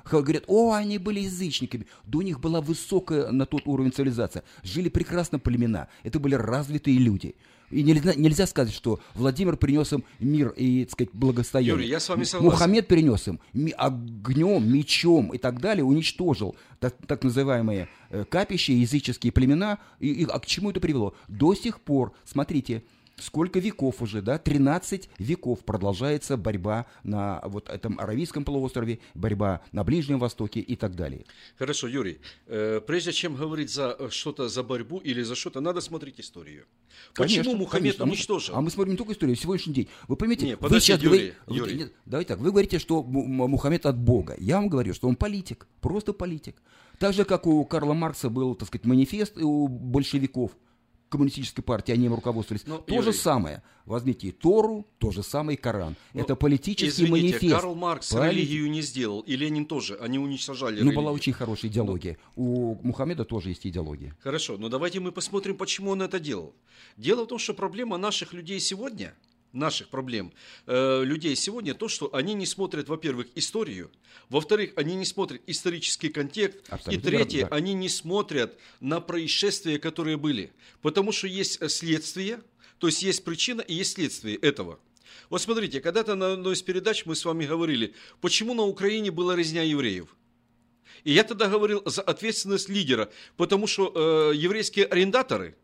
Говорят, 0.09 0.43
о, 0.47 0.71
они 0.71 0.99
были 0.99 1.19
язычниками. 1.19 1.85
У 2.13 2.21
них 2.21 2.39
была 2.39 2.61
высокая 2.61 3.29
на 3.31 3.45
тот 3.45 3.63
уровень 3.65 3.91
цивилизация. 3.91 4.43
Жили 4.63 4.87
прекрасно 4.89 5.37
племена. 5.37 5.87
Это 6.03 6.17
были 6.19 6.35
развитые 6.35 6.97
люди. 6.97 7.35
И 7.71 7.83
нельзя, 7.83 8.13
нельзя 8.15 8.47
сказать, 8.47 8.73
что 8.73 9.01
Владимир 9.15 9.57
принес 9.57 9.91
им 9.91 10.05
мир 10.21 10.53
и, 10.55 10.85
так 10.85 10.91
сказать, 10.93 11.09
благостояние. 11.13 11.73
Юрий, 11.75 11.89
я 11.89 11.99
с 11.99 12.07
вами 12.07 12.23
согласен. 12.23 12.49
Мухаммед 12.53 12.87
перенес 12.87 13.27
им 13.27 13.39
огнем, 13.75 14.71
мечом 14.71 15.33
и 15.33 15.37
так 15.37 15.59
далее, 15.59 15.83
уничтожил 15.83 16.55
так, 16.79 16.95
так 17.05 17.23
называемые 17.25 17.89
э, 18.09 18.23
капища, 18.23 18.71
языческие 18.71 19.33
племена. 19.33 19.79
И, 19.99 20.07
и- 20.23 20.23
а 20.25 20.39
к 20.39 20.45
чему 20.45 20.69
это 20.71 20.79
привело? 20.79 21.13
До 21.27 21.53
сих 21.55 21.81
пор, 21.81 22.13
смотрите, 22.23 22.83
сколько 23.17 23.59
веков 23.59 24.01
уже, 24.01 24.21
да, 24.21 24.38
13 24.38 25.09
веков 25.19 25.59
продолжается 25.65 26.38
борьба 26.38 26.86
на 27.03 27.41
вот 27.45 27.69
этом 27.69 28.00
Аравийском 28.00 28.43
полуострове, 28.45 29.00
борьба 29.15 29.62
на 29.71 29.83
Ближнем 29.83 30.19
Востоке 30.19 30.59
и 30.59 30.75
так 30.75 30.95
далее. 30.95 31.25
Хорошо, 31.57 31.88
Юрий, 31.88 32.19
э, 32.47 32.79
прежде 32.86 33.12
чем 33.12 33.36
говорить 33.36 33.71
за 33.71 33.95
э, 34.00 34.09
что-то, 34.09 34.50
за 34.50 34.63
борьбу 34.63 35.00
или 35.00 35.24
за 35.24 35.36
что-то, 35.36 35.62
надо 35.62 35.81
смотреть 35.81 36.19
историю. 36.19 36.65
Почему 37.15 37.43
Конечно, 37.43 37.57
Мухаммед 37.59 37.71
конечно. 37.97 38.03
А 38.03 38.05
мы- 38.05 38.12
уничтожил? 38.13 38.55
А 38.55 38.62
мы 38.62 38.69
смотрим 38.69 38.91
не 38.93 38.97
только 38.97 39.13
историю, 39.13 39.36
сегодняшний 39.36 39.74
день. 39.74 39.88
Вы 40.07 40.15
поймите, 40.15 40.45
Не, 40.45 40.51
вы 40.55 40.57
подожди, 40.62 40.86
сейчас 40.88 41.01
Юрий, 41.01 41.33
вы- 41.47 41.55
Юрий. 41.55 41.75
нет, 41.77 41.93
давайте 42.05 42.29
так, 42.29 42.39
вы 42.39 42.51
говорите, 42.51 42.79
что 42.79 43.03
Му- 43.03 43.25
Му- 43.25 43.47
Мухаммед 43.47 43.86
от 43.86 43.97
Бога. 43.97 44.36
Я 44.39 44.55
вам 44.57 44.69
говорю, 44.69 44.93
что 44.93 45.07
он 45.07 45.15
политик, 45.15 45.67
просто 45.81 46.13
политик. 46.13 46.55
Так 47.00 47.13
же, 47.13 47.25
как 47.25 47.45
у 47.47 47.63
Карла 47.65 47.93
Маркса 47.93 48.29
был, 48.29 48.55
так 48.55 48.67
сказать, 48.67 48.86
манифест 48.86 49.38
у 49.38 49.67
большевиков, 49.67 50.51
коммунистической 51.09 51.63
партии, 51.63 51.91
они 51.91 52.05
им 52.05 52.13
руководствовались. 52.15 52.65
Но, 52.67 52.77
то 52.77 52.93
Юрий. 52.95 53.05
же 53.05 53.13
самое. 53.13 53.63
Возьмите 53.85 54.27
и 54.27 54.31
Тору, 54.31 54.85
то 54.97 55.11
же 55.11 55.23
самое 55.23 55.57
и 55.57 55.61
Коран. 55.61 55.95
Ну, 56.13 56.19
Это 56.21 56.35
политический 56.35 56.89
Извините, 57.05 57.31
манифест. 57.37 57.53
Карл 57.55 57.73
Маркс 57.75 58.11
Политик. 58.11 58.31
религию 58.37 58.69
не 58.69 58.81
сделал, 58.81 59.21
и 59.21 59.35
Ленин 59.37 59.65
тоже, 59.65 59.95
они 60.01 60.19
уничтожали 60.19 60.73
Ну, 60.75 60.79
религию. 60.81 60.95
была 61.01 61.11
очень 61.11 61.31
хорошая 61.31 61.71
идеология. 61.71 62.17
У 62.35 62.75
Мухаммеда 62.83 63.23
тоже 63.23 63.49
есть 63.49 63.65
идеология. 63.65 64.13
Хорошо, 64.19 64.57
но 64.57 64.67
давайте 64.67 64.99
мы 64.99 65.13
посмотрим, 65.13 65.55
почему 65.55 65.91
он 65.91 66.01
это 66.01 66.19
делал. 66.19 66.53
Дело 66.97 67.23
в 67.23 67.27
том, 67.27 67.39
что 67.39 67.53
проблема 67.53 67.97
наших 67.97 68.33
людей 68.33 68.59
сегодня, 68.59 69.13
наших 69.57 69.89
проблем, 69.89 70.31
э, 70.65 71.03
людей 71.03 71.35
сегодня, 71.35 71.73
то, 71.73 71.87
что 71.87 72.13
они 72.13 72.33
не 72.33 72.45
смотрят, 72.45 72.87
во-первых, 72.87 73.27
историю, 73.35 73.91
во-вторых, 74.29 74.73
они 74.75 74.95
не 74.95 75.05
смотрят 75.05 75.41
исторический 75.47 76.09
контекст, 76.09 76.59
Абсолютно 76.69 77.07
и 77.07 77.11
третье, 77.11 77.47
да. 77.47 77.55
они 77.55 77.73
не 77.73 77.89
смотрят 77.89 78.57
на 78.79 78.99
происшествия, 78.99 79.79
которые 79.79 80.17
были. 80.17 80.51
Потому 80.81 81.11
что 81.11 81.27
есть 81.27 81.61
э, 81.61 81.69
следствие, 81.69 82.41
то 82.77 82.87
есть 82.87 83.01
есть 83.03 83.23
причина 83.23 83.61
и 83.61 83.73
есть 83.73 83.93
следствие 83.93 84.35
этого. 84.37 84.79
Вот 85.29 85.41
смотрите, 85.41 85.81
когда-то 85.81 86.15
на 86.15 86.33
одной 86.33 86.53
из 86.53 86.61
передач 86.61 87.05
мы 87.05 87.15
с 87.15 87.25
вами 87.25 87.45
говорили, 87.45 87.93
почему 88.21 88.53
на 88.53 88.63
Украине 88.63 89.11
была 89.11 89.35
резня 89.35 89.63
евреев. 89.63 90.15
И 91.03 91.11
я 91.11 91.23
тогда 91.23 91.47
говорил 91.47 91.81
за 91.85 92.01
ответственность 92.01 92.69
лидера, 92.69 93.09
потому 93.37 93.67
что 93.67 93.91
э, 94.31 94.35
еврейские 94.35 94.85
арендаторы, 94.85 95.55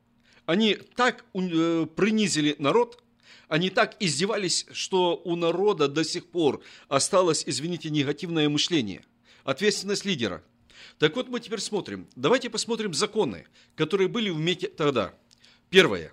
они 0.46 0.76
так 0.96 1.26
э, 1.34 1.88
принизили 1.96 2.56
народ, 2.60 3.03
они 3.54 3.70
так 3.70 3.96
издевались, 4.00 4.66
что 4.72 5.22
у 5.24 5.36
народа 5.36 5.88
до 5.88 6.04
сих 6.04 6.26
пор 6.26 6.64
осталось, 6.88 7.44
извините, 7.46 7.92
негативное 7.92 8.50
мышление. 8.50 9.06
Ответственность 9.44 10.06
лидера. 10.06 10.44
Так 10.98 11.16
вот 11.16 11.30
мы 11.30 11.40
теперь 11.40 11.60
смотрим. 11.60 12.08
Давайте 12.16 12.50
посмотрим 12.50 12.96
законы, 12.96 13.46
которые 13.76 14.08
были 14.08 14.32
в 14.32 14.40
Мекке 14.40 14.70
тогда. 14.70 15.14
Первое. 15.70 16.12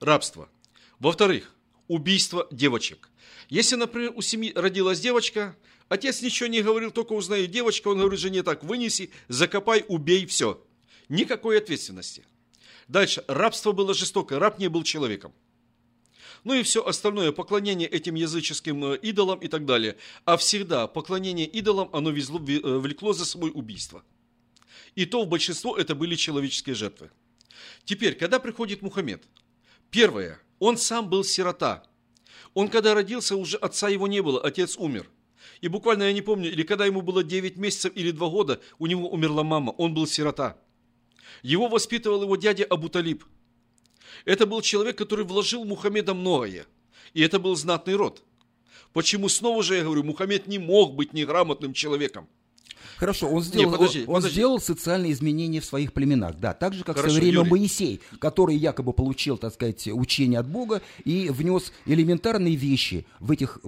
Рабство. 0.00 0.50
Во-вторых, 0.98 1.54
убийство 1.88 2.46
девочек. 2.50 3.08
Если, 3.48 3.76
например, 3.76 4.12
у 4.14 4.20
семьи 4.20 4.52
родилась 4.54 5.00
девочка, 5.00 5.56
отец 5.88 6.20
ничего 6.20 6.50
не 6.50 6.60
говорил, 6.60 6.90
только 6.90 7.14
узнает 7.14 7.50
девочка, 7.50 7.88
он 7.88 8.00
говорит 8.00 8.20
жене 8.20 8.42
так, 8.42 8.64
вынеси, 8.64 9.08
закопай, 9.28 9.82
убей, 9.88 10.26
все. 10.26 10.62
Никакой 11.08 11.56
ответственности. 11.56 12.26
Дальше. 12.86 13.24
Рабство 13.28 13.72
было 13.72 13.94
жестокое, 13.94 14.38
раб 14.38 14.58
не 14.58 14.68
был 14.68 14.82
человеком. 14.82 15.32
Ну 16.44 16.54
и 16.54 16.62
все 16.62 16.84
остальное, 16.84 17.30
поклонение 17.30 17.88
этим 17.88 18.14
языческим 18.16 18.84
э, 18.84 18.96
идолам 18.96 19.38
и 19.38 19.48
так 19.48 19.64
далее. 19.64 19.96
А 20.24 20.36
всегда 20.36 20.88
поклонение 20.88 21.46
идолам, 21.46 21.88
оно 21.92 22.10
везло, 22.10 22.40
ве- 22.40 22.60
э, 22.60 22.78
влекло 22.78 23.12
за 23.12 23.24
собой 23.24 23.52
убийство. 23.54 24.02
И 24.96 25.06
то 25.06 25.22
в 25.22 25.28
большинство 25.28 25.76
это 25.76 25.94
были 25.94 26.16
человеческие 26.16 26.74
жертвы. 26.74 27.10
Теперь, 27.84 28.14
когда 28.14 28.40
приходит 28.40 28.82
Мухаммед, 28.82 29.22
первое, 29.90 30.40
он 30.58 30.76
сам 30.76 31.08
был 31.08 31.22
сирота. 31.22 31.84
Он, 32.54 32.68
когда 32.68 32.94
родился, 32.94 33.36
уже 33.36 33.56
отца 33.56 33.88
его 33.88 34.08
не 34.08 34.20
было, 34.20 34.40
отец 34.40 34.76
умер. 34.76 35.08
И 35.60 35.68
буквально, 35.68 36.04
я 36.04 36.12
не 36.12 36.22
помню, 36.22 36.50
или 36.50 36.64
когда 36.64 36.86
ему 36.86 37.02
было 37.02 37.22
9 37.22 37.56
месяцев 37.56 37.92
или 37.94 38.10
2 38.10 38.28
года, 38.28 38.60
у 38.78 38.86
него 38.86 39.08
умерла 39.08 39.44
мама, 39.44 39.70
он 39.70 39.94
был 39.94 40.06
сирота. 40.06 40.58
Его 41.42 41.68
воспитывал 41.68 42.22
его 42.22 42.36
дядя 42.36 42.64
Абу 42.64 42.88
Талиб. 42.88 43.24
Это 44.24 44.46
был 44.46 44.60
человек, 44.62 44.96
который 44.96 45.24
вложил 45.24 45.64
Мухаммеда 45.64 46.14
многое. 46.14 46.66
И 47.14 47.20
это 47.22 47.38
был 47.38 47.56
знатный 47.56 47.94
род. 47.94 48.22
Почему 48.92 49.28
снова 49.28 49.62
же 49.62 49.76
я 49.76 49.84
говорю, 49.84 50.02
Мухаммед 50.04 50.46
не 50.46 50.58
мог 50.58 50.94
быть 50.94 51.12
неграмотным 51.12 51.72
человеком. 51.72 52.28
Хорошо, 52.96 53.28
он 53.28 53.42
сделал, 53.42 53.66
Не, 53.66 53.72
подожди, 53.76 54.00
он, 54.00 54.06
подожди. 54.06 54.30
сделал 54.30 54.60
социальные 54.60 55.12
изменения 55.12 55.60
в 55.60 55.64
своих 55.64 55.92
племенах, 55.92 56.36
да, 56.38 56.52
так 56.52 56.72
же, 56.74 56.84
как 56.84 56.96
Хорошо, 56.96 57.08
в 57.08 57.16
свое 57.16 57.30
время 57.32 57.38
Юрий. 57.38 57.50
Моисей, 57.50 58.00
который 58.18 58.56
якобы 58.56 58.92
получил, 58.92 59.38
так 59.38 59.54
сказать, 59.54 59.88
учение 59.88 60.38
от 60.38 60.46
Бога 60.46 60.82
и 61.04 61.28
внес 61.30 61.72
элементарные 61.86 62.54
вещи 62.54 63.06
в 63.18 63.32
этих 63.32 63.58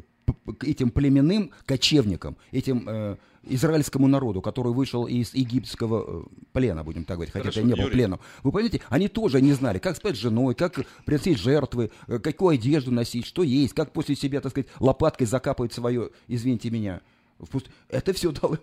этим 0.63 0.91
племенным 0.91 1.51
кочевникам, 1.67 2.37
этим 2.53 2.85
э, 2.89 3.17
израильскому 3.45 4.09
народу, 4.09 4.41
который 4.41 4.73
вышел 4.73 5.07
из 5.07 5.35
египетского 5.35 6.25
э, 6.25 6.43
плена, 6.53 6.85
будем 6.85 7.05
так 7.05 7.17
говорить, 7.17 7.33
хотя 7.33 7.45
Хорошо, 7.45 7.61
это 7.61 7.69
не 7.69 7.75
был 7.75 7.85
Юрий. 7.85 7.93
пленом. 7.93 8.21
Вы 8.43 8.53
понимаете, 8.53 8.81
они 8.89 9.09
тоже 9.09 9.41
не 9.41 9.53
знали, 9.53 9.79
как 9.79 9.97
спать 9.97 10.17
с 10.17 10.21
женой, 10.21 10.55
как 10.55 10.81
приносить 11.05 11.39
жертвы, 11.39 11.91
э, 12.07 12.19
какую 12.19 12.55
одежду 12.55 12.91
носить, 12.91 13.27
что 13.27 13.43
есть, 13.43 13.75
как 13.75 13.93
после 13.93 14.17
себя, 14.17 14.41
так 14.41 14.53
сказать, 14.53 14.69
лопаткой 14.81 15.27
закапывать 15.27 15.73
свое, 15.73 16.11
извините 16.29 16.71
меня, 16.71 17.01
в 17.39 17.49
пуст- 17.51 17.67
Это 17.89 18.13
все 18.13 18.31
дал, 18.41 18.57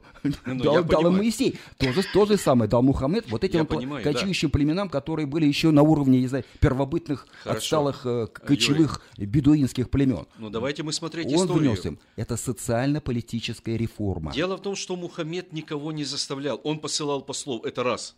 Ну, 0.46 0.64
дал, 0.64 0.84
дал 0.84 1.08
им. 1.08 1.18
Моисей. 1.18 1.60
То 1.78 1.92
же, 1.92 2.04
то 2.14 2.26
же 2.26 2.38
самое 2.38 2.70
дал 2.70 2.82
Мухаммед 2.82 3.30
вот 3.30 3.44
этим 3.44 3.66
понимаю, 3.66 4.04
да. 4.04 4.12
кочующим 4.14 4.50
племенам, 4.50 4.90
которые 4.90 5.26
были 5.26 5.46
еще 5.46 5.72
на 5.72 5.82
уровне, 5.82 6.20
не 6.22 6.28
знаю, 6.28 6.46
первобытных, 6.60 7.28
Хорошо. 7.44 7.58
отсталых 7.58 8.06
э, 8.06 8.28
кочевых 8.28 9.02
бедуинских 9.18 9.90
племен. 9.90 10.26
Ну, 10.38 10.50
давайте 10.50 10.84
мы 10.84 10.94
смотреть 10.94 11.28
Он 11.28 11.34
историю. 11.46 11.72
внес 11.72 11.86
им. 11.86 12.00
Это 12.16 12.38
социально-политическая 12.38 13.78
реформа. 13.78 14.32
Дело 14.34 14.58
в 14.58 14.62
том, 14.62 14.76
что 14.76 14.96
Мухаммед 14.96 15.54
никого 15.54 15.92
не 15.92 16.04
заставлял. 16.04 16.60
Он 16.64 16.80
посылал 16.80 17.22
послов. 17.22 17.66
Это 17.66 17.84
раз. 17.84 18.16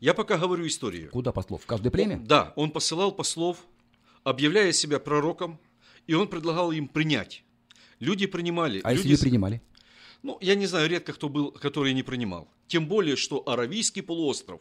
Я 0.00 0.14
пока 0.14 0.36
говорю 0.38 0.66
историю. 0.66 1.10
Куда 1.10 1.32
послов? 1.32 1.62
В 1.62 1.66
каждое 1.66 1.90
племя? 1.90 2.18
Да, 2.24 2.52
он 2.56 2.70
посылал 2.70 3.12
послов, 3.12 3.58
объявляя 4.24 4.72
себя 4.72 4.98
пророком, 4.98 5.58
и 6.06 6.14
он 6.14 6.28
предлагал 6.28 6.72
им 6.72 6.88
принять. 6.88 7.42
Люди 8.00 8.26
принимали. 8.26 8.80
А 8.84 8.92
если 8.92 9.08
люди 9.08 9.18
не 9.20 9.22
принимали? 9.30 9.62
Ну, 10.22 10.38
я 10.40 10.54
не 10.54 10.66
знаю, 10.66 10.88
редко 10.88 11.12
кто 11.12 11.28
был, 11.28 11.50
который 11.52 11.92
не 11.94 12.02
принимал. 12.02 12.48
Тем 12.66 12.86
более, 12.88 13.16
что 13.16 13.42
Аравийский 13.46 14.02
полуостров 14.02 14.60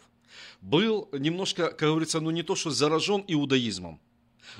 был 0.61 1.09
немножко, 1.11 1.67
как 1.71 1.89
говорится, 1.89 2.19
ну 2.19 2.31
не 2.31 2.43
то, 2.43 2.55
что 2.55 2.69
заражен 2.71 3.23
иудаизмом. 3.27 3.99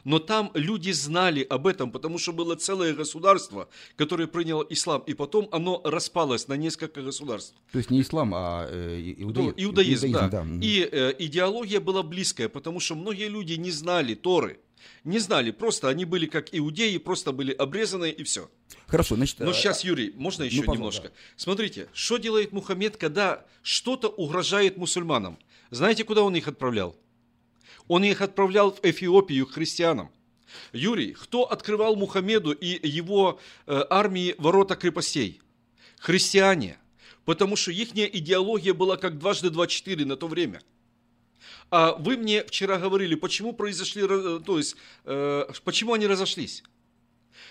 Но 0.04 0.20
там 0.20 0.52
люди 0.56 0.92
знали 0.92 1.46
об 1.48 1.68
этом, 1.68 1.92
потому 1.92 2.18
что 2.18 2.34
было 2.34 2.56
целое 2.56 2.94
государство, 2.94 3.70
которое 3.96 4.28
приняло 4.28 4.66
ислам, 4.70 5.04
и 5.06 5.14
потом 5.14 5.48
оно 5.52 5.80
распалось 5.84 6.48
на 6.48 6.56
несколько 6.58 7.02
государств. 7.04 7.54
То 7.72 7.78
есть 7.78 7.92
не 7.92 8.02
ислам, 8.02 8.34
а 8.34 8.68
э, 8.70 9.00
и- 9.00 9.24
Ну, 9.24 9.32
иудаи- 9.32 9.54
иудаизм, 9.58 10.12
да. 10.12 10.44
Мгм. 10.44 10.60
И 10.62 10.90
э, 10.92 11.14
идеология 11.20 11.80
была 11.80 12.02
близкая, 12.04 12.50
потому 12.50 12.80
что 12.80 12.96
многие 12.96 13.28
люди 13.30 13.54
не 13.54 13.72
знали 13.72 14.16
Торы. 14.16 14.60
Не 15.04 15.20
знали, 15.20 15.52
просто 15.52 15.90
они 15.90 16.06
были 16.06 16.26
как 16.26 16.48
иудеи, 16.52 16.98
просто 16.98 17.32
были 17.32 17.52
обрезаны 17.52 18.10
и 18.10 18.24
все. 18.24 18.50
Хорошо, 18.88 19.16
значит... 19.16 19.40
Но 19.40 19.54
сейчас, 19.54 19.84
Юрий, 19.84 20.12
можно 20.16 20.44
еще 20.44 20.64
пожалуйста, 20.64 21.04
немножко? 21.04 21.12
Смотрите, 21.36 21.88
что 21.94 22.18
делает 22.18 22.52
Мухаммед, 22.52 22.98
когда 22.98 23.46
что-то 23.62 24.10
угрожает 24.10 24.78
мусульманам? 24.78 25.40
Знаете, 25.72 26.04
куда 26.04 26.24
он 26.24 26.36
их 26.36 26.48
отправлял? 26.48 26.96
Он 27.88 28.04
их 28.04 28.22
отправлял 28.22 28.72
в 28.72 28.80
Эфиопию 28.84 29.46
к 29.46 29.52
христианам. 29.52 30.12
Юрий, 30.74 31.14
кто 31.14 31.44
открывал 31.44 31.96
Мухаммеду 31.96 32.52
и 32.52 32.88
его 32.88 33.40
э, 33.68 33.84
армии 33.90 34.36
ворота 34.38 34.76
крепостей? 34.76 35.42
Христиане. 36.00 36.78
Потому 37.26 37.56
что 37.56 37.72
их 37.72 37.96
идеология 37.96 38.74
была 38.74 38.98
как 38.98 39.18
дважды 39.18 39.50
два 39.50 39.68
четыре 39.68 40.06
на 40.06 40.16
то 40.16 40.28
время. 40.28 40.62
А 41.72 41.96
вы 41.96 42.18
мне 42.18 42.44
вчера 42.44 42.78
говорили, 42.78 43.16
почему 43.16 43.54
произошли, 43.54 44.04
э, 44.04 44.40
то 44.46 44.58
есть, 44.58 44.76
э, 45.06 45.46
почему 45.64 45.94
они 45.94 46.08
разошлись? 46.08 46.64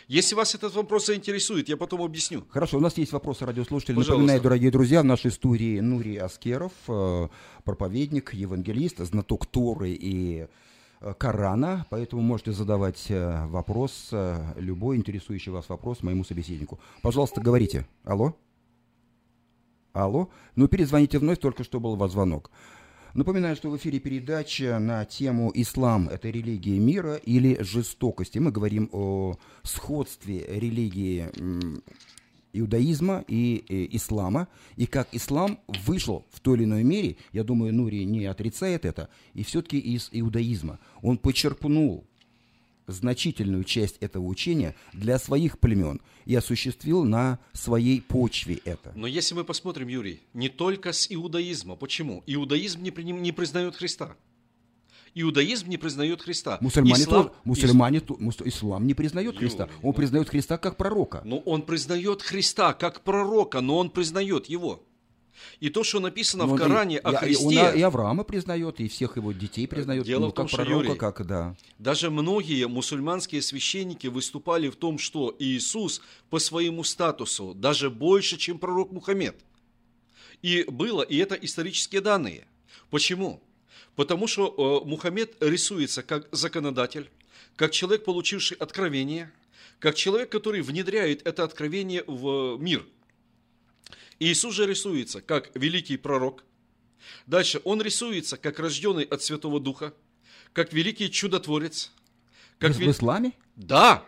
Если 0.07 0.35
вас 0.35 0.55
этот 0.55 0.75
вопрос 0.75 1.07
заинтересует, 1.07 1.69
я 1.69 1.77
потом 1.77 2.03
объясню. 2.03 2.45
Хорошо, 2.51 2.77
у 2.79 2.81
нас 2.81 2.97
есть 2.99 3.13
вопросы 3.13 3.47
радиослушателей. 3.47 3.97
Пожалуйста. 3.97 4.13
Напоминаю, 4.13 4.43
дорогие 4.43 4.71
друзья, 4.71 5.03
в 5.03 5.05
нашей 5.05 5.31
студии 5.31 5.81
Нури 5.81 6.17
Аскеров, 6.17 6.73
э, 6.89 7.29
проповедник, 7.65 8.35
евангелист, 8.35 8.99
знаток 8.99 9.47
Торы 9.47 9.91
и 9.91 10.47
Корана, 11.19 11.87
поэтому 11.91 12.23
можете 12.23 12.53
задавать 12.53 13.07
вопрос, 13.11 14.09
любой 14.57 14.97
интересующий 14.97 15.53
вас 15.53 15.69
вопрос 15.69 16.03
моему 16.03 16.25
собеседнику. 16.25 16.81
Пожалуйста, 17.03 17.43
говорите. 17.43 17.87
Алло? 18.05 18.35
Алло? 19.93 20.31
Ну, 20.57 20.67
перезвоните 20.67 21.19
вновь, 21.19 21.39
только 21.41 21.63
что 21.63 21.79
был 21.79 21.93
у 21.93 21.97
вас 21.97 22.13
звонок. 22.13 22.51
Напоминаю, 23.15 23.55
что 23.55 23.71
в 23.71 23.77
эфире 23.77 24.01
передача 24.01 24.77
на 24.81 25.05
тему 25.05 25.53
«Ислам– 25.55 26.09
это 26.11 26.31
религия 26.31 26.81
мира 26.81 27.15
или 27.15 27.63
жестокости». 27.63 28.39
Мы 28.39 28.51
говорим 28.51 28.89
о 28.91 29.37
сходстве 29.63 30.45
религии 30.49 31.29
иудаизма 32.53 33.25
и 33.29 33.65
э, 33.69 33.87
ислама, 33.97 34.49
и 34.75 34.87
как 34.87 35.09
ислам 35.13 35.61
вышел 35.87 36.27
в 36.33 36.41
той 36.41 36.57
или 36.57 36.65
иной 36.65 36.83
мере, 36.83 37.17
я 37.33 37.45
думаю, 37.45 37.73
Нури 37.73 38.05
не 38.05 38.27
отрицает 38.27 38.85
это, 38.85 39.09
и 39.33 39.45
все-таки 39.45 39.79
из 39.79 40.09
иудаизма. 40.11 40.81
Он 41.01 41.17
почерпнул 41.17 42.05
значительную 42.87 43.65
часть 43.65 43.97
этого 44.01 44.25
учения 44.27 44.75
для 44.93 45.19
своих 45.19 45.59
племен 45.59 46.01
и 46.27 46.35
осуществил 46.35 47.05
на 47.05 47.39
своей 47.53 48.01
почве 48.01 48.61
это. 48.65 48.93
Но 48.95 49.07
если 49.07 49.35
мы 49.35 49.45
посмотрим, 49.45 49.89
Юрий, 49.89 50.21
не 50.35 50.49
только 50.49 50.93
с 50.93 51.07
иудаизма. 51.11 51.77
Почему? 51.77 52.23
Иудаизм 52.27 52.83
не, 52.83 52.91
приним- 52.91 53.21
не 53.21 53.33
признает 53.33 53.77
Христа. 53.77 54.17
Иудаизм 55.17 55.69
не 55.69 55.77
признает 55.77 56.23
Христа. 56.23 56.59
Мусульмане, 56.61 57.05
Ислам- 57.05 57.23
тоже- 57.29 57.33
мусульмане 57.45 58.01
то- 58.01 58.15
мус- 58.19 58.43
ислам 58.45 58.85
не 58.87 58.95
признает 58.95 59.35
Юрий, 59.35 59.47
Христа. 59.49 59.65
Он 59.83 59.91
ну- 59.91 59.93
признает 59.93 60.29
Христа 60.29 60.59
как 60.59 60.77
пророка. 60.77 61.23
Но 61.25 61.39
он 61.39 61.63
признает 61.63 62.21
Христа 62.21 62.73
как 62.75 63.03
пророка, 63.05 63.61
но 63.61 63.79
он 63.79 63.91
признает 63.91 64.47
его. 64.47 64.83
И 65.61 65.69
то, 65.71 65.85
что 65.85 66.01
написано 66.01 66.47
Но 66.47 66.55
в 66.55 66.57
и- 66.57 66.59
Коране 66.59 66.99
о 66.99 67.11
и- 67.11 67.15
и 67.15 67.17
Христе, 67.17 67.45
он 67.71 67.75
и 67.75 67.83
Авраама 67.83 68.25
признает, 68.25 68.81
и 68.81 68.89
всех 68.89 69.17
его 69.17 69.33
детей 69.33 69.67
признает, 69.67 70.05
Дело 70.05 70.21
ну, 70.23 70.29
в 70.29 70.33
том, 70.35 70.45
как 70.47 70.49
что, 70.49 70.57
пророка, 70.59 70.87
Юрий, 70.87 70.99
как, 70.99 71.27
да. 71.27 71.57
даже 71.79 72.11
многие 72.11 72.67
мусульманские 72.69 73.43
священники 73.43 74.07
выступали 74.07 74.69
в 74.69 74.77
том, 74.77 74.99
что 74.99 75.35
Иисус 75.39 76.01
по 76.31 76.39
своему 76.39 76.85
статусу 76.85 77.55
даже 77.55 77.91
больше, 77.91 78.37
чем 78.37 78.59
пророк 78.59 78.93
Мухаммед. 78.93 79.37
И 80.43 80.65
было, 80.69 81.03
и 81.03 81.17
это 81.17 81.35
исторические 81.35 82.01
данные. 82.01 82.47
Почему? 82.91 83.43
Потому 83.97 84.27
что 84.27 84.83
э, 84.85 84.89
Мухаммед 84.89 85.37
рисуется 85.41 86.03
как 86.03 86.29
законодатель, 86.33 87.09
как 87.57 87.71
человек, 87.71 88.05
получивший 88.05 88.57
откровение, 88.57 89.33
как 89.79 89.95
человек, 89.95 90.31
который 90.31 90.63
внедряет 90.63 91.27
это 91.27 91.45
откровение 91.45 92.05
в 92.07 92.57
мир. 92.59 92.85
Иисус 94.21 94.55
же 94.55 94.67
рисуется 94.67 95.21
как 95.21 95.51
великий 95.55 95.97
пророк. 95.97 96.45
Дальше 97.27 97.61
он 97.65 97.83
рисуется 97.83 98.37
как 98.37 98.59
рожденный 98.59 99.05
от 99.05 99.23
Святого 99.23 99.61
Духа, 99.61 99.93
как 100.53 100.73
великий 100.73 101.11
чудотворец. 101.11 101.93
Как 102.59 102.73
в, 102.73 102.79
в 102.79 102.91
исламе? 102.91 103.33
Да, 103.57 104.05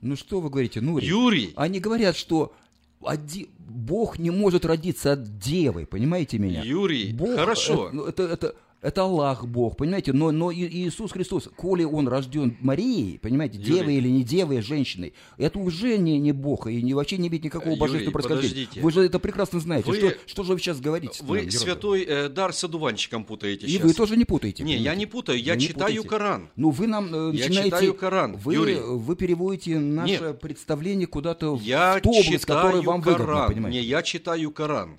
Ну 0.00 0.16
что 0.16 0.40
вы 0.40 0.48
говорите, 0.50 0.80
Нури? 0.80 1.06
Юрий. 1.06 1.52
Они 1.56 1.80
говорят, 1.80 2.16
что 2.16 2.54
оди- 3.00 3.50
Бог 3.58 4.18
не 4.18 4.30
может 4.30 4.64
родиться 4.64 5.12
от 5.12 5.38
девы, 5.38 5.86
понимаете 5.86 6.38
меня? 6.38 6.62
Юрий, 6.62 7.12
Бог, 7.12 7.34
хорошо. 7.34 7.88
э, 7.88 7.92
ну, 7.92 8.04
Это, 8.04 8.22
это, 8.22 8.56
это 8.86 9.02
Аллах 9.02 9.46
Бог, 9.46 9.76
понимаете? 9.76 10.12
Но, 10.12 10.30
но 10.30 10.52
Иисус 10.52 11.12
Христос, 11.12 11.48
коли 11.56 11.84
Он 11.84 12.08
рожден 12.08 12.56
Марией, 12.60 13.18
понимаете, 13.18 13.58
Юрий. 13.58 13.72
девой 13.72 13.94
или 13.96 14.08
не 14.08 14.22
девой, 14.24 14.60
женщиной, 14.62 15.12
это 15.38 15.58
уже 15.58 15.98
не, 15.98 16.18
не 16.18 16.32
Бог 16.32 16.66
и 16.66 16.80
не, 16.82 16.94
вообще 16.94 17.18
не 17.18 17.28
имеет 17.28 17.44
никакого 17.44 17.70
Юрий, 17.70 17.80
божественного 17.80 18.12
происхождения. 18.12 18.48
подождите. 18.66 18.80
Вы 18.80 18.92
же 18.92 19.04
это 19.04 19.18
прекрасно 19.18 19.60
знаете. 19.60 19.88
Вы- 19.90 19.96
Что, 19.96 20.12
что 20.26 20.42
же 20.44 20.52
вы 20.54 20.58
сейчас 20.60 20.80
говорите? 20.80 21.22
Вы 21.24 21.40
Герасим? 21.40 21.60
святой 21.60 22.02
э, 22.04 22.28
дар 22.28 22.52
с 22.52 22.62
одуванчиком 22.64 23.24
путаете 23.24 23.66
И 23.66 23.70
сейчас. 23.70 23.82
вы 23.84 23.94
тоже 23.94 24.16
не 24.16 24.24
путаете. 24.24 24.62
Не, 24.64 24.76
я 24.76 24.94
не 24.94 25.06
путаю, 25.06 25.42
я 25.42 25.54
Вы 25.54 25.60
читаю 25.60 25.78
путаете. 26.02 26.08
Коран. 26.08 26.48
Ну, 26.56 26.70
вы 26.70 26.86
нам 26.86 27.06
э, 27.14 27.16
Я 27.34 27.46
начинаете... 27.48 27.62
читаю 27.64 27.94
Коран, 27.94 28.36
Вы, 28.36 28.54
Юрий. 28.54 28.76
вы 28.80 29.16
переводите 29.16 29.78
наше 29.78 30.12
Нет. 30.22 30.40
представление 30.40 31.06
куда-то 31.06 31.58
Я 31.62 31.96
в 31.98 32.02
ту 32.02 32.10
область, 32.10 32.44
которая 32.44 32.82
вам 32.82 33.00
выгодна, 33.00 33.24
Коран. 33.26 33.48
понимаете? 33.48 33.78
Не, 33.80 33.84
я 33.84 34.02
читаю 34.02 34.50
Коран. 34.50 34.98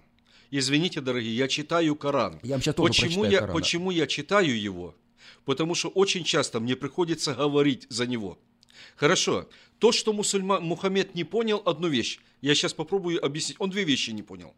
Извините, 0.51 1.01
дорогие, 1.01 1.36
я 1.36 1.47
читаю 1.47 1.95
Коран. 1.95 2.39
Я 2.43 2.55
вам 2.55 2.62
щас 2.62 2.75
тоже 2.75 2.88
почему 2.89 3.25
я, 3.25 3.39
Коран. 3.39 3.55
почему 3.55 3.91
я 3.91 4.07
читаю 4.07 4.60
его? 4.60 4.95
Потому 5.45 5.75
что 5.75 5.89
очень 5.89 6.23
часто 6.23 6.60
мне 6.60 6.75
приходится 6.75 7.33
говорить 7.33 7.86
за 7.89 8.07
него. 8.07 8.38
Хорошо. 8.95 9.47
То, 9.79 9.91
что 9.91 10.13
мусульма... 10.13 10.60
Мухаммед 10.60 11.15
не 11.15 11.23
понял 11.23 11.62
одну 11.65 11.88
вещь, 11.88 12.19
я 12.41 12.55
сейчас 12.55 12.73
попробую 12.73 13.23
объяснить. 13.23 13.57
Он 13.60 13.69
две 13.69 13.83
вещи 13.83 14.12
не 14.12 14.23
понял. 14.23 14.55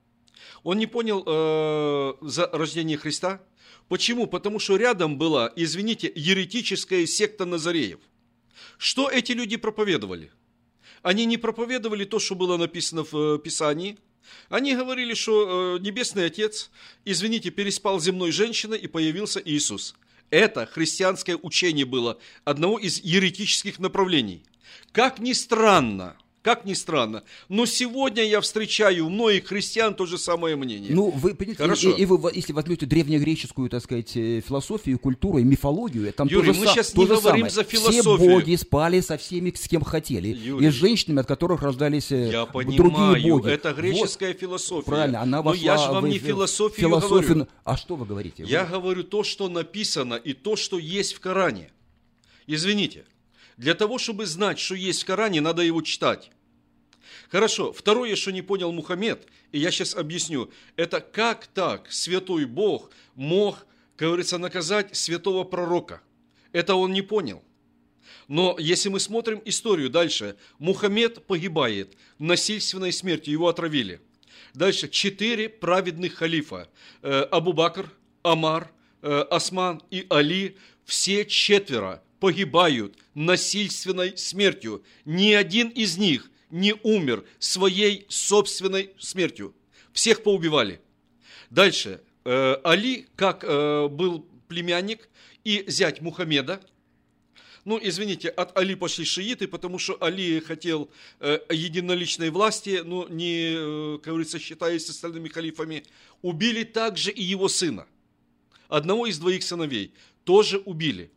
Он 0.63 0.77
не 0.77 0.87
понял 0.87 1.23
э, 1.25 2.13
за 2.21 2.47
рождение 2.47 2.97
Христа. 2.97 3.41
Почему? 3.87 4.27
Потому 4.27 4.59
что 4.59 4.77
рядом 4.77 5.17
была, 5.17 5.51
извините, 5.55 6.11
еретическая 6.15 7.05
секта 7.07 7.45
Назареев. 7.45 7.99
Что 8.77 9.09
эти 9.09 9.31
люди 9.31 9.57
проповедовали? 9.57 10.31
Они 11.01 11.25
не 11.25 11.37
проповедовали 11.37 12.05
то, 12.05 12.19
что 12.19 12.35
было 12.35 12.57
написано 12.57 13.03
в 13.03 13.15
э, 13.15 13.39
Писании. 13.39 13.97
Они 14.49 14.75
говорили, 14.75 15.13
что 15.13 15.77
э, 15.77 15.79
Небесный 15.79 16.25
Отец, 16.25 16.69
извините, 17.05 17.49
переспал 17.49 17.99
земной 17.99 18.31
женщиной 18.31 18.77
и 18.77 18.87
появился 18.87 19.41
Иисус. 19.43 19.95
Это 20.29 20.65
христианское 20.65 21.35
учение 21.35 21.85
было 21.85 22.19
одного 22.43 22.77
из 22.79 22.99
еретических 22.99 23.79
направлений. 23.79 24.43
Как 24.91 25.19
ни 25.19 25.33
странно, 25.33 26.15
как 26.49 26.65
ни 26.65 26.73
странно. 26.73 27.23
Но 27.47 27.65
сегодня 27.67 28.23
я 28.23 28.41
встречаю 28.41 29.05
у 29.05 29.09
многих 29.09 29.45
христиан 29.47 29.93
то 29.93 30.05
же 30.07 30.17
самое 30.17 30.55
мнение. 30.55 30.91
Ну, 30.93 31.11
вы 31.11 31.35
понимаете, 31.35 31.61
Хорошо. 31.61 31.91
И, 31.91 32.01
и 32.01 32.05
вы, 32.05 32.31
если 32.33 32.53
возьмете 32.53 32.85
древнегреческую, 32.87 33.69
так 33.69 33.83
сказать, 33.83 34.17
э, 34.17 34.41
философию, 34.41 34.97
культуру 34.97 35.37
и 35.37 35.43
мифологию, 35.43 36.11
там 36.13 36.27
Юрий, 36.27 36.47
то 36.47 36.53
же 36.53 36.59
мы 36.59 36.65
са- 36.65 36.71
сейчас 36.73 36.91
то 36.91 37.01
не 37.01 37.07
говорим 37.07 37.21
самое. 37.23 37.49
за 37.51 37.63
Все 37.63 37.77
философию. 37.77 38.31
боги 38.31 38.55
спали 38.55 38.99
со 39.01 39.17
всеми, 39.17 39.51
с 39.55 39.67
кем 39.67 39.83
хотели. 39.83 40.29
Юрий. 40.29 40.67
И 40.67 40.71
с 40.71 40.73
женщинами, 40.73 41.21
от 41.21 41.27
которых 41.27 41.61
рождались 41.61 42.11
э, 42.11 42.31
Я 42.31 42.45
другие 42.47 42.77
понимаю, 42.77 43.23
боги. 43.35 43.51
это 43.51 43.69
Вот, 43.69 43.77
греческая 43.77 44.33
философия. 44.33 44.85
правильно, 44.85 45.21
она 45.21 45.37
Но 45.37 45.43
вошла 45.43 45.63
я 45.63 45.77
же 45.77 45.91
вам 45.91 46.05
в- 46.05 46.07
не 46.07 46.17
философию 46.17 46.89
философию. 46.89 47.21
говорю. 47.35 47.47
А 47.63 47.77
что 47.77 47.95
вы 47.95 48.05
говорите? 48.07 48.43
Я 48.47 48.63
Вы- 48.63 48.71
говорю 48.71 49.03
то, 49.03 49.23
что 49.23 49.49
написано, 49.49 50.15
и 50.15 50.33
то, 50.33 50.55
что 50.55 50.79
есть 50.79 51.13
в 51.13 51.19
Коране. 51.19 51.69
Извините. 52.47 53.05
Для 53.57 53.73
того, 53.75 53.97
чтобы 53.97 54.25
знать, 54.25 54.57
что 54.57 54.73
есть 54.75 55.03
в 55.03 55.05
Коране, 55.05 55.41
надо 55.41 55.61
его 55.61 55.81
читать. 55.81 56.31
Хорошо. 57.29 57.71
Второе, 57.71 58.15
что 58.15 58.31
не 58.31 58.41
понял 58.41 58.71
Мухаммед, 58.71 59.27
и 59.51 59.59
я 59.59 59.71
сейчас 59.71 59.95
объясню, 59.95 60.51
это 60.75 60.99
как 60.99 61.47
так 61.47 61.91
святой 61.91 62.45
Бог 62.45 62.89
мог, 63.13 63.65
как 63.95 64.07
говорится, 64.07 64.37
наказать 64.37 64.95
святого 64.95 65.43
пророка. 65.43 66.01
Это 66.51 66.75
он 66.75 66.91
не 66.91 67.03
понял. 67.03 67.43
Но 68.27 68.55
если 68.59 68.89
мы 68.89 68.99
смотрим 68.99 69.41
историю 69.45 69.89
дальше, 69.89 70.37
Мухаммед 70.57 71.25
погибает 71.25 71.95
насильственной 72.17 72.91
смертью, 72.91 73.33
его 73.33 73.47
отравили. 73.47 74.01
Дальше 74.55 74.89
четыре 74.89 75.49
праведных 75.49 76.15
халифа. 76.15 76.67
Э, 77.03 77.21
Абу 77.29 77.53
Бакр, 77.53 77.91
Амар, 78.23 78.71
э, 79.03 79.21
Осман 79.29 79.83
и 79.91 80.07
Али, 80.09 80.57
все 80.85 81.25
четверо 81.25 82.01
погибают 82.19 82.97
насильственной 83.13 84.17
смертью. 84.17 84.83
Ни 85.05 85.33
один 85.33 85.69
из 85.69 85.97
них 85.97 86.31
не 86.49 86.73
умер 86.83 87.25
своей 87.39 88.05
собственной 88.09 88.91
смертью. 88.99 89.55
Всех 89.93 90.23
поубивали. 90.23 90.81
Дальше. 91.49 92.01
Э, 92.25 92.57
Али, 92.63 93.07
как 93.15 93.43
э, 93.43 93.87
был 93.87 94.25
племянник 94.47 95.09
и 95.43 95.63
зять 95.67 96.01
Мухаммеда, 96.01 96.61
ну, 97.65 97.79
извините, 97.81 98.29
от 98.29 98.57
Али 98.57 98.73
пошли 98.75 99.05
шииты, 99.05 99.47
потому 99.47 99.79
что 99.79 99.97
Али 100.01 100.39
хотел 100.39 100.89
э, 101.19 101.39
единоличной 101.49 102.29
власти, 102.29 102.81
но 102.83 103.07
не, 103.09 103.53
э, 103.53 103.97
как 103.97 104.13
говорится, 104.13 104.39
считаясь 104.39 104.85
с 104.85 104.89
остальными 104.89 105.27
халифами. 105.27 105.83
Убили 106.21 106.63
также 106.63 107.11
и 107.11 107.21
его 107.21 107.47
сына. 107.47 107.85
Одного 108.69 109.07
из 109.07 109.19
двоих 109.19 109.43
сыновей 109.43 109.93
тоже 110.23 110.57
убили. 110.59 111.11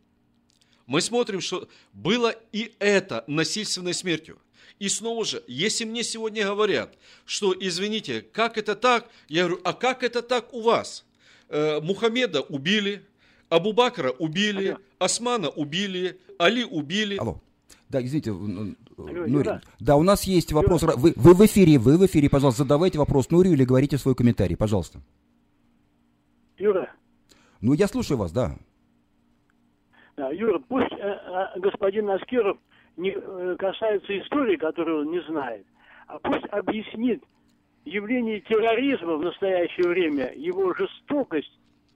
Мы 0.85 1.01
смотрим, 1.01 1.39
что 1.39 1.67
было 1.93 2.35
и 2.51 2.73
это 2.79 3.23
насильственной 3.27 3.93
смертью. 3.93 4.39
И 4.83 4.89
снова 4.89 5.23
же, 5.23 5.41
если 5.47 5.85
мне 5.85 6.03
сегодня 6.03 6.43
говорят, 6.43 6.97
что, 7.25 7.55
извините, 7.57 8.21
как 8.21 8.57
это 8.57 8.75
так, 8.75 9.07
я 9.29 9.45
говорю, 9.45 9.61
а 9.63 9.71
как 9.71 10.03
это 10.03 10.21
так 10.21 10.53
у 10.53 10.59
вас? 10.59 11.05
Э, 11.47 11.79
Мухаммеда 11.79 12.41
убили, 12.41 13.01
Абу 13.47 13.71
Бакра 13.71 14.11
убили, 14.11 14.71
Алло. 14.71 14.79
Османа 14.99 15.47
убили, 15.47 16.19
Али 16.37 16.65
убили. 16.65 17.15
Алло. 17.15 17.39
Да, 17.87 18.03
извините, 18.03 18.31
Алло, 18.31 18.41
Нури. 18.97 19.31
Юра. 19.31 19.61
Да, 19.79 19.95
у 19.95 20.03
нас 20.03 20.25
есть 20.25 20.51
вопрос. 20.51 20.83
Вы, 20.83 21.13
вы 21.15 21.33
в 21.33 21.45
эфире, 21.45 21.77
вы 21.77 21.97
в 21.97 22.05
эфире, 22.05 22.29
пожалуйста, 22.29 22.63
задавайте 22.63 22.99
вопрос 22.99 23.29
Нури 23.29 23.51
или 23.51 23.63
говорите 23.63 23.97
свой 23.97 24.15
комментарий, 24.15 24.57
пожалуйста. 24.57 24.99
Юра, 26.57 26.91
Ну, 27.61 27.71
я 27.71 27.87
слушаю 27.87 28.17
вас, 28.17 28.33
да. 28.33 28.57
да, 30.17 30.29
Юра, 30.31 30.59
пусть 30.59 30.91
э, 30.91 30.97
э, 31.55 31.59
господин 31.61 32.09
Аскеров 32.09 32.57
не 32.97 33.11
э, 33.15 33.55
касается 33.57 34.17
истории, 34.19 34.55
которую 34.55 35.01
он 35.01 35.11
не 35.11 35.21
знает, 35.23 35.65
а 36.07 36.19
пусть 36.19 36.45
объяснит 36.51 37.23
явление 37.85 38.41
терроризма 38.41 39.15
в 39.17 39.23
настоящее 39.23 39.87
время, 39.87 40.31
его 40.35 40.73
жестокость 40.73 41.51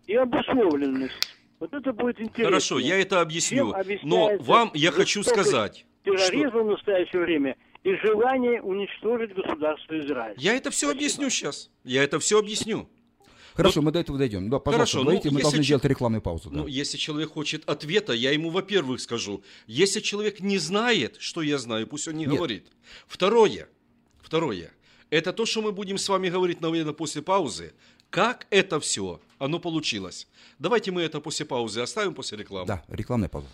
и 0.06 0.16
обусловленность. 0.16 1.38
Вот 1.60 1.74
это 1.74 1.92
будет 1.94 2.20
интересно. 2.20 2.46
Хорошо, 2.46 2.80
я 2.80 3.00
это 3.00 3.22
объясню. 3.22 3.74
Но 4.04 4.38
вам 4.40 4.72
я 4.74 4.92
хочу 4.92 5.24
сказать, 5.24 5.86
что 6.04 6.16
терроризма 6.16 6.64
в 6.64 6.68
настоящее 6.68 7.22
время 7.22 7.56
и 7.84 7.96
желание 7.96 8.62
уничтожить 8.62 9.34
государство 9.34 9.98
Израиль. 10.00 10.36
я 10.38 10.56
это 10.56 10.72
все 10.72 10.92
объясню 10.92 11.30
сейчас. 11.30 11.72
Я 11.84 12.04
это 12.04 12.20
все 12.20 12.40
объясню. 12.40 12.90
Хорошо, 13.58 13.82
мы 13.82 13.92
до 13.92 14.00
этого 14.00 14.18
дойдем. 14.18 14.50
Да, 14.50 14.60
пожалуйста, 14.60 14.72
Хорошо, 14.78 14.98
ну, 15.00 15.04
говорите, 15.06 15.30
мы 15.32 15.40
если 15.40 15.42
должны 15.44 15.64
че- 15.64 15.68
делать 15.70 15.86
рекламную 15.86 16.22
паузу. 16.22 16.50
Да. 16.50 16.58
Ну, 16.60 16.68
если 16.68 16.98
человек 16.98 17.32
хочет 17.32 17.68
ответа, 17.68 18.14
я 18.14 18.32
ему, 18.32 18.52
во-первых, 18.52 19.02
скажу. 19.02 19.44
Если 19.66 20.00
человек 20.00 20.40
не 20.40 20.60
знает, 20.60 21.18
что 21.20 21.42
я 21.42 21.58
знаю, 21.58 21.88
пусть 21.88 22.08
он 22.08 22.14
не 22.16 22.26
Нет. 22.26 22.36
говорит. 22.36 22.68
Второе, 23.08 23.68
второе, 24.22 24.72
это 25.10 25.34
то, 25.34 25.46
что 25.46 25.62
мы 25.62 25.72
будем 25.72 25.98
с 25.98 26.08
вами 26.08 26.30
говорить, 26.30 26.62
наверное, 26.62 26.94
после 26.94 27.22
паузы. 27.22 27.74
Как 28.10 28.48
это 28.52 28.80
все, 28.80 29.20
оно 29.40 29.60
получилось. 29.60 30.28
Давайте 30.60 30.92
мы 30.92 31.02
это 31.02 31.20
после 31.20 31.46
паузы 31.46 31.82
оставим, 31.82 32.14
после 32.14 32.38
рекламы. 32.38 32.68
Да, 32.68 32.84
рекламная 32.88 33.28
пауза. 33.28 33.48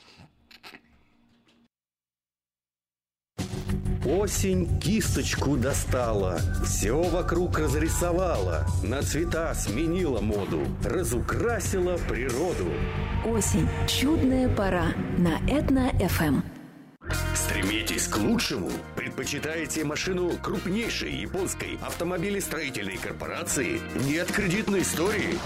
Осень 4.05 4.67
кисточку 4.81 5.55
достала, 5.55 6.37
все 6.65 7.01
вокруг 7.01 7.57
разрисовала, 7.57 8.65
на 8.83 9.01
цвета 9.01 9.53
сменила 9.55 10.19
моду, 10.19 10.59
разукрасила 10.83 11.97
природу. 12.09 12.69
Осень. 13.25 13.69
Чудная 13.87 14.53
пора 14.53 14.87
на 15.17 15.39
Этно-ФМ. 15.49 16.41
Стремитесь 17.33 18.09
к 18.09 18.17
лучшему? 18.17 18.69
Предпочитаете 19.03 19.83
машину 19.83 20.37
крупнейшей 20.41 21.11
японской 21.11 21.77
автомобилестроительной 21.81 22.95
корпорации? 22.95 23.81
Нет 24.07 24.31
кредитной 24.31 24.81
истории? 24.83 25.37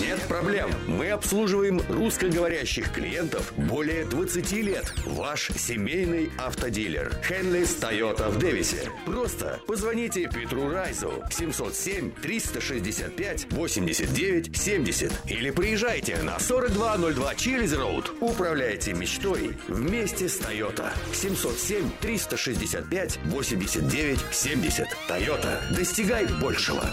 Нет 0.00 0.20
проблем. 0.22 0.68
Мы 0.88 1.10
обслуживаем 1.10 1.80
русскоговорящих 1.88 2.92
клиентов 2.92 3.52
более 3.56 4.06
20 4.06 4.52
лет. 4.54 4.92
Ваш 5.04 5.50
семейный 5.56 6.32
автодилер. 6.36 7.14
Хенлис 7.22 7.76
Тойота 7.76 8.28
в 8.28 8.40
Дэвисе. 8.40 8.90
Просто 9.04 9.60
позвоните 9.68 10.28
Петру 10.28 10.68
Райзу 10.68 11.12
707 11.30 12.10
365 12.10 13.52
89 13.52 14.56
70 14.56 15.12
или 15.30 15.50
приезжайте 15.50 16.16
на 16.22 16.40
4202 16.40 17.34
Чилиз 17.36 17.72
Роуд. 17.72 18.12
Управляйте 18.18 18.94
мечтой 18.94 19.56
вместе 19.68 20.28
с 20.28 20.38
Тойота. 20.38 20.92
707 21.12 21.88
365 22.00 22.95
89 23.30 24.18
70. 24.32 24.86
Тойота. 25.06 25.60
Достигай 25.70 26.26
большего. 26.40 26.84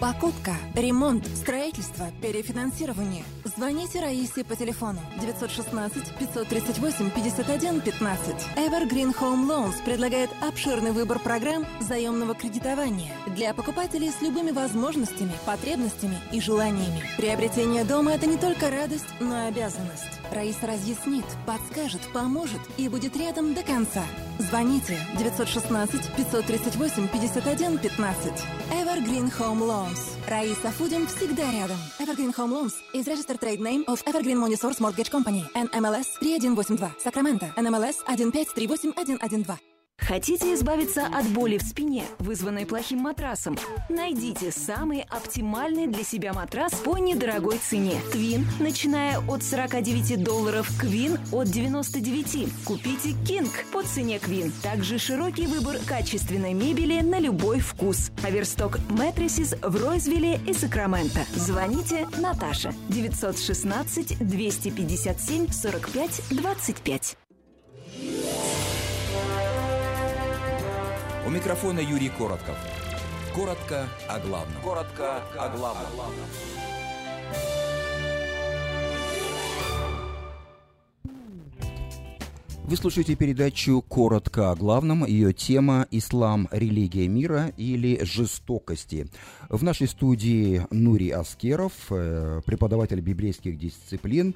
Покупка, 0.00 0.54
ремонт, 0.74 1.26
строительство, 1.26 2.06
перефинансирование. 2.22 3.22
Звоните 3.44 4.00
Раисе 4.00 4.44
по 4.44 4.56
телефону 4.56 4.98
916 5.20 6.16
538 6.18 7.10
51 7.10 7.80
15. 7.82 8.34
Evergreen 8.56 9.14
Home 9.20 9.46
Loans 9.46 9.84
предлагает 9.84 10.30
обширный 10.40 10.92
выбор 10.92 11.18
программ 11.18 11.66
заемного 11.80 12.34
кредитования 12.34 13.12
для 13.26 13.52
покупателей 13.52 14.10
с 14.10 14.22
любыми 14.22 14.52
возможностями, 14.52 15.32
потребностями 15.44 16.16
и 16.32 16.40
желаниями. 16.40 17.04
Приобретение 17.18 17.84
дома– 17.84 18.12
это 18.14 18.24
не 18.26 18.38
только 18.38 18.70
радость, 18.70 19.04
но 19.20 19.44
и 19.44 19.48
обязанность. 19.48 20.18
Раиса 20.32 20.66
разъяснит, 20.66 21.26
подскажет, 21.46 22.00
поможет 22.14 22.60
и 22.78 22.88
будет 22.88 23.18
рядом 23.18 23.52
до 23.52 23.62
конца. 23.62 24.04
Звоните 24.40 25.06
916 25.18 26.10
538 26.16 27.08
51 27.12 27.78
15. 27.78 28.32
Evergreen 28.70 29.30
Home 29.38 29.60
Loans. 29.60 30.00
Раиса 30.28 30.70
Фудин 30.70 31.06
всегда 31.06 31.42
рядом. 31.52 31.76
Evergreen 31.98 32.32
Home 32.36 32.52
Loans 32.52 32.74
is 32.94 33.06
registered 33.06 33.38
trade 33.38 33.60
name 33.60 33.84
of 33.86 34.02
Evergreen 34.04 34.38
Money 34.38 34.56
Source 34.56 34.80
Mortgage 34.80 35.10
Company. 35.10 35.44
NMLS 35.54 36.08
3182. 36.20 36.90
Сакраменто. 37.04 37.46
NMLS 37.56 37.96
1538112. 38.06 39.79
Хотите 40.00 40.54
избавиться 40.54 41.06
от 41.06 41.26
боли 41.28 41.58
в 41.58 41.62
спине, 41.62 42.04
вызванной 42.18 42.66
плохим 42.66 43.00
матрасом? 43.00 43.56
Найдите 43.88 44.50
самый 44.50 45.02
оптимальный 45.02 45.86
для 45.86 46.02
себя 46.04 46.32
матрас 46.32 46.72
по 46.74 46.98
недорогой 46.98 47.58
цене. 47.58 48.00
Твин, 48.10 48.46
начиная 48.58 49.18
от 49.18 49.42
49 49.42 50.22
долларов, 50.22 50.68
Квин 50.78 51.18
от 51.32 51.48
99. 51.48 52.48
Купите 52.64 53.14
Кинг 53.26 53.50
по 53.72 53.82
цене 53.82 54.18
Квин. 54.18 54.52
Также 54.62 54.98
широкий 54.98 55.46
выбор 55.46 55.76
качественной 55.86 56.54
мебели 56.54 57.00
на 57.00 57.20
любой 57.20 57.60
вкус. 57.60 58.10
Аверсток 58.24 58.78
Мэтрисис 58.88 59.54
в 59.62 59.76
Ройзвилле 59.76 60.40
и 60.46 60.52
Сакраменто. 60.52 61.20
Звоните 61.34 62.08
Наташа 62.18 62.72
916 62.88 64.18
257 64.18 65.50
45 65.50 66.22
25. 66.30 67.16
У 71.30 71.32
микрофона 71.32 71.78
Юрий 71.78 72.08
Коротков. 72.08 72.56
Коротко 73.32 73.86
о 74.08 74.18
главном. 74.18 74.62
Коротко 74.64 75.22
о 75.38 75.56
главном. 75.56 76.02
Вы 82.64 82.76
слушаете 82.76 83.14
передачу 83.14 83.80
«Коротко 83.80 84.50
о 84.50 84.56
главном». 84.56 85.04
Ее 85.04 85.32
тема 85.32 85.86
«Ислам. 85.92 86.48
Религия 86.50 87.06
мира» 87.06 87.52
или 87.56 88.02
«Жестокости». 88.02 89.06
В 89.48 89.62
нашей 89.62 89.86
студии 89.86 90.66
Нури 90.72 91.10
Аскеров, 91.10 91.74
э, 91.90 92.40
преподаватель 92.44 93.00
библейских 93.00 93.56
дисциплин, 93.56 94.34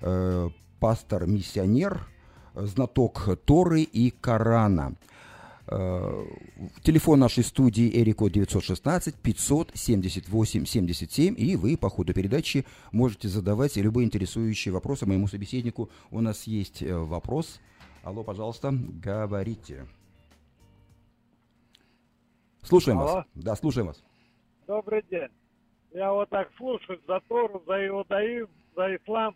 э, 0.00 0.48
пастор-миссионер, 0.78 2.06
знаток 2.54 3.36
Торы 3.44 3.82
и 3.82 4.12
Корана– 4.12 4.94
Э, 5.06 5.15
телефон 5.66 7.18
нашей 7.18 7.42
студии 7.42 7.90
Эрико 8.00 8.28
916 8.28 9.16
578 9.16 10.64
77, 10.64 11.34
и 11.36 11.56
вы 11.56 11.76
по 11.76 11.88
ходу 11.90 12.14
передачи 12.14 12.64
можете 12.92 13.28
задавать 13.28 13.76
любые 13.76 14.06
интересующие 14.06 14.72
вопросы 14.72 15.06
моему 15.06 15.26
собеседнику. 15.26 15.90
У 16.10 16.20
нас 16.20 16.44
есть 16.44 16.82
э, 16.82 16.94
вопрос. 16.96 17.60
Алло, 18.04 18.22
пожалуйста, 18.22 18.72
говорите. 18.72 19.86
Слушаем 22.62 23.00
Алло. 23.00 23.14
вас. 23.14 23.26
Да, 23.34 23.56
слушаем 23.56 23.88
вас. 23.88 24.02
Добрый 24.68 25.04
день. 25.10 25.28
Я 25.92 26.12
вот 26.12 26.28
так 26.28 26.50
слушаю 26.56 27.00
за 27.08 27.20
Тору, 27.28 27.62
за 27.66 27.86
иудаизм, 27.88 28.50
за 28.76 28.94
ислам. 28.96 29.34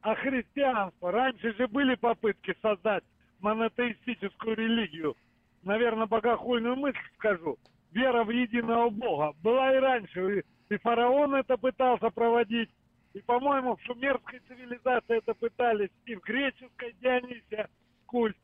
А 0.00 0.14
христианство? 0.14 1.12
Раньше 1.12 1.54
же 1.54 1.68
были 1.68 1.94
попытки 1.96 2.56
создать 2.62 3.04
монотеистическую 3.40 4.56
религию. 4.56 5.16
Наверное, 5.68 6.06
богохульную 6.06 6.76
мысль 6.76 6.96
скажу. 7.18 7.58
Вера 7.92 8.24
в 8.24 8.30
единого 8.30 8.88
Бога. 8.88 9.34
Была 9.42 9.76
и 9.76 9.78
раньше. 9.78 10.38
И, 10.38 10.74
и 10.74 10.78
фараон 10.78 11.34
это 11.34 11.58
пытался 11.58 12.08
проводить. 12.08 12.70
И, 13.12 13.20
по-моему, 13.20 13.76
в 13.76 13.82
шумерской 13.82 14.40
цивилизации 14.48 15.18
это 15.18 15.34
пытались. 15.34 15.90
И 16.06 16.14
в 16.14 16.20
греческой 16.22 16.94
Дионисия 17.02 17.68
культ. 18.06 18.34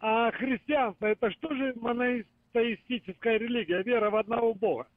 А 0.00 0.32
христианство 0.32 1.06
это 1.06 1.30
что 1.30 1.54
же 1.54 1.72
монотеистическая 1.76 3.38
религия? 3.38 3.84
Вера 3.84 4.10
в 4.10 4.16
одного 4.16 4.52
Бога. 4.52 4.88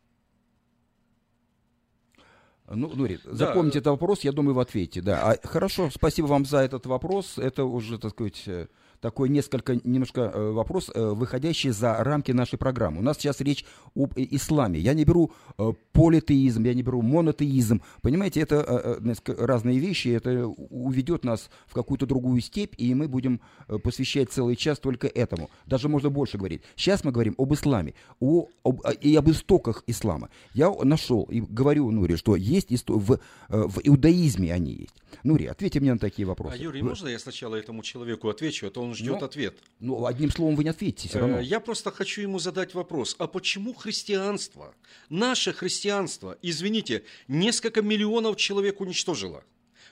Ну, 2.67 2.87
Нури, 2.95 3.19
запомните 3.25 3.77
этот 3.77 3.91
вопрос, 3.91 4.21
я 4.21 4.31
думаю, 4.31 4.55
вы 4.55 4.63
ответите. 4.63 5.03
Да. 5.03 5.33
А, 5.33 5.47
хорошо, 5.47 5.91
спасибо 5.91 6.25
вам 6.25 6.45
за 6.45 6.59
этот 6.59 6.87
вопрос. 6.87 7.37
Это 7.37 7.65
уже, 7.65 7.99
так 7.99 8.09
сказать, 8.11 8.43
э, 8.47 8.67
такой 9.03 9.27
несколько, 9.27 9.75
немножко 9.83 10.21
э, 10.21 10.51
вопрос, 10.51 10.89
э, 10.95 11.09
выходящий 11.13 11.71
за 11.71 12.01
рамки 12.01 12.31
нашей 12.31 12.57
программы. 12.57 12.99
У 12.99 13.01
нас 13.03 13.17
сейчас 13.17 13.41
речь 13.41 13.65
об 13.95 14.13
исламе. 14.15 14.79
Я 14.79 14.93
не 14.93 15.03
беру 15.03 15.31
э, 15.57 15.73
политеизм, 15.91 16.63
я 16.63 16.73
не 16.73 16.83
беру 16.83 17.01
монотеизм. 17.01 17.81
Понимаете, 18.01 18.39
это 18.39 18.55
э, 18.55 19.13
э, 19.27 19.45
разные 19.45 19.77
вещи, 19.77 20.07
это 20.07 20.47
уведет 20.47 21.25
нас 21.25 21.49
в 21.67 21.73
какую-то 21.73 22.05
другую 22.05 22.39
степь, 22.39 22.75
и 22.77 22.95
мы 22.95 23.09
будем 23.09 23.41
э, 23.67 23.77
посвящать 23.77 24.31
целый 24.31 24.55
час 24.55 24.79
только 24.79 25.07
этому. 25.07 25.49
Даже 25.65 25.89
можно 25.89 26.09
больше 26.09 26.37
говорить. 26.37 26.61
Сейчас 26.77 27.03
мы 27.03 27.11
говорим 27.11 27.35
об 27.37 27.53
исламе 27.53 27.95
о, 28.21 28.47
об, 28.63 28.79
и 29.01 29.13
об 29.17 29.29
истоках 29.29 29.83
ислама. 29.85 30.29
Я 30.53 30.71
нашел 30.81 31.23
и 31.23 31.41
говорю, 31.41 31.91
Нури, 31.91 32.15
что 32.15 32.37
есть 32.37 32.71
исто... 32.71 32.97
в, 32.97 33.19
в 33.49 33.79
иудаизме 33.83 34.53
они 34.53 34.71
есть. 34.71 35.02
Нури, 35.23 35.45
ответьте 35.47 35.79
мне 35.79 35.93
на 35.93 35.99
такие 35.99 36.25
вопросы. 36.25 36.55
А, 36.55 36.57
Юрий, 36.57 36.81
Вы- 36.81 36.89
можно 36.89 37.07
я 37.07 37.19
сначала 37.19 37.55
этому 37.55 37.83
человеку 37.83 38.29
отвечу, 38.29 38.67
а 38.67 38.69
то 38.71 38.81
он 38.81 38.93
ждет 38.95 39.19
Ну, 39.19 39.25
ответ. 39.25 39.57
Ну, 39.79 40.05
одним 40.05 40.31
словом 40.31 40.55
вы 40.55 40.63
не 40.63 40.69
ответите 40.71 41.09
все 41.09 41.19
равно. 41.19 41.39
Э, 41.39 41.43
Я 41.43 41.59
просто 41.59 41.91
хочу 41.91 42.21
ему 42.21 42.39
задать 42.39 42.73
вопрос. 42.73 43.15
А 43.19 43.27
почему 43.27 43.73
христианство, 43.73 44.73
наше 45.09 45.53
христианство, 45.53 46.37
извините, 46.41 47.03
несколько 47.27 47.81
миллионов 47.81 48.37
человек 48.37 48.81
уничтожило? 48.81 49.43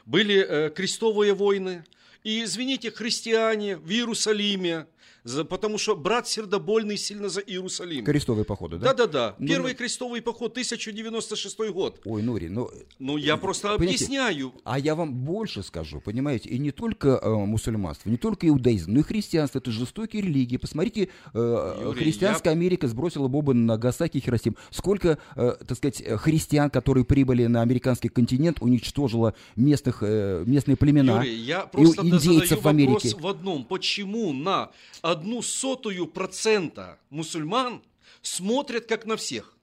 Были 0.06 0.46
э, 0.48 0.70
крестовые 0.72 1.34
войны, 1.34 1.84
и, 2.24 2.44
извините, 2.44 2.92
христиане 2.92 3.78
в 3.78 3.90
Иерусалиме, 3.90 4.88
за- 5.24 5.46
потому 5.46 5.78
что 5.78 5.96
брат 5.96 6.28
сердобольный 6.28 6.98
сильно 6.98 7.30
за 7.30 7.42
Иерусалим. 7.42 8.06
Крестовые 8.06 8.46
походы, 8.46 8.78
да? 8.78 8.88
Да-да-да. 8.94 9.36
Ну, 9.40 9.48
Первый 9.48 9.72
ну- 9.74 9.78
крестовый 9.78 10.22
поход 10.22 10.54
1096 10.54 11.72
год. 11.72 12.00
Ой, 12.06 12.22
Нури, 12.22 12.50
ну... 12.50 12.70
Ну, 13.00 13.18
я 13.18 13.38
просто 13.38 13.76
Понимаете, 13.78 14.06
объясняю. 14.06 14.54
А 14.64 14.80
я 14.80 14.96
вам 14.96 15.14
больше 15.14 15.64
скажу, 15.64 16.02
понимаете, 16.02 16.50
и 16.50 16.58
не 16.58 16.72
только 16.72 17.20
э, 17.22 17.30
мусульманство, 17.30 18.10
не 18.10 18.18
только 18.18 18.48
иудаизм, 18.48 18.94
но 18.94 19.00
и 19.00 19.04
христианство, 19.04 19.60
это 19.60 19.72
жестокие 19.72 20.22
религии. 20.22 20.58
Посмотрите, 20.58 21.10
э, 21.34 21.78
Юрий, 21.84 22.00
христианская 22.00 22.50
Америка 22.52 22.88
сбросила 22.88 23.28
бомбы 23.28 23.54
на 23.54 23.74
Нагасаки 23.74 24.18
и 24.18 24.22
Хиросим. 24.22 24.56
Сколько, 24.70 25.18
э, 25.36 25.56
так 25.68 25.78
сказать, 25.78 26.02
э, 26.02 26.18
христиан, 26.18 26.70
которые 26.70 27.06
прибыли 27.06 27.46
на 27.48 27.62
американский 27.62 28.10
континент, 28.10 28.62
уничтожило 28.62 29.34
местных, 29.56 30.00
э, 30.02 30.44
местные 30.46 30.76
племена 30.78 31.18
Юрий, 31.24 31.36
я 31.36 31.62
и 31.62 31.72
просто 31.72 32.02
индейцев 32.06 32.50
задаю 32.50 32.62
в 32.62 32.68
Америке. 32.68 33.16
в 33.18 33.28
одном. 33.28 33.66
Почему 33.66 34.34
на 34.34 34.72
одну 35.12 35.42
сотую 35.42 36.08
процента 36.08 37.00
мусульман 37.10 37.84
смотрят 38.22 38.86
как 38.86 39.06
на 39.06 39.18
всех? 39.18 39.58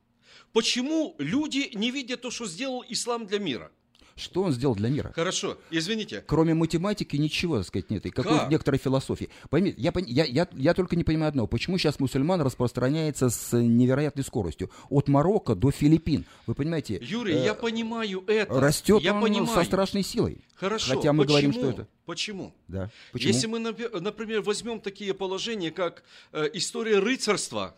Почему 0.53 1.15
люди 1.19 1.71
не 1.75 1.91
видят 1.91 2.23
то, 2.23 2.31
что 2.31 2.47
сделал 2.47 2.85
ислам 2.89 3.27
для 3.27 3.39
мира? 3.39 3.73
Что 4.19 4.43
он 4.43 4.53
сделал 4.53 4.75
для 4.75 4.89
мира? 4.89 5.13
Хорошо, 5.15 5.57
извините. 5.71 6.25
Кроме 6.27 6.55
математики 6.55 7.17
ничего, 7.17 7.59
так 7.59 7.67
сказать, 7.67 7.91
нет. 7.91 8.05
И 8.07 8.11
какой 8.11 8.39
Как? 8.39 8.51
некоторой 8.51 8.79
философии. 8.79 9.29
Поймите, 9.49 9.81
я, 9.81 9.93
я, 9.97 10.25
я, 10.25 10.49
я 10.53 10.75
только 10.75 10.97
не 10.97 11.05
понимаю 11.05 11.29
одного. 11.29 11.47
Почему 11.47 11.79
сейчас 11.79 12.01
мусульман 12.01 12.41
распространяется 12.43 13.31
с 13.31 13.57
невероятной 13.57 14.25
скоростью? 14.25 14.71
От 14.91 15.09
Марокко 15.09 15.55
до 15.55 15.71
Филиппин. 15.71 16.25
Вы 16.47 16.55
понимаете? 16.55 16.99
Юрий, 17.01 17.35
э, 17.35 17.45
я 17.45 17.55
понимаю 17.55 18.25
это. 18.27 18.59
Растет 18.61 19.03
я 19.03 19.15
он 19.15 19.23
понимаю. 19.23 19.55
со 19.55 19.65
страшной 19.65 20.03
силой. 20.03 20.45
Хорошо, 20.57 20.97
Хотя 20.97 21.13
мы 21.13 21.25
почему? 21.25 21.33
говорим, 21.33 21.53
что 21.53 21.71
это. 21.71 21.89
Почему? 22.05 22.55
Да. 22.67 22.91
Почему? 23.13 23.33
Если 23.33 23.47
мы, 23.47 23.59
например, 23.61 24.43
возьмем 24.43 24.81
такие 24.81 25.15
положения, 25.15 25.71
как 25.71 26.03
э, 26.33 26.49
история 26.55 26.99
рыцарства, 26.99 27.77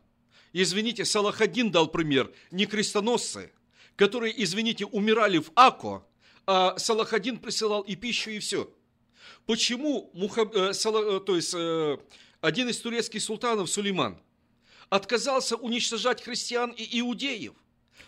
извините, 0.52 1.04
Салахадин 1.04 1.70
дал 1.70 1.88
пример, 1.88 2.30
не 2.50 2.64
крестоносцы, 2.66 3.50
которые, 3.96 4.32
извините, 4.42 4.86
умирали 4.86 5.38
в 5.38 5.50
Ако, 5.54 6.06
а 6.52 6.78
Салахадин 6.78 7.36
присылал 7.38 7.82
и 7.82 7.94
пищу, 7.94 8.30
и 8.30 8.38
все. 8.40 8.68
Почему 9.46 10.10
Муха- 10.14 10.50
э, 10.52 10.72
Сала- 10.72 11.16
э, 11.16 11.20
то 11.20 11.36
есть, 11.36 11.54
э, 11.56 11.96
один 12.40 12.68
из 12.68 12.78
турецких 12.80 13.22
султанов, 13.22 13.70
Сулейман, 13.70 14.16
отказался 14.88 15.54
уничтожать 15.56 16.22
христиан 16.22 16.70
и 16.76 17.00
иудеев? 17.00 17.52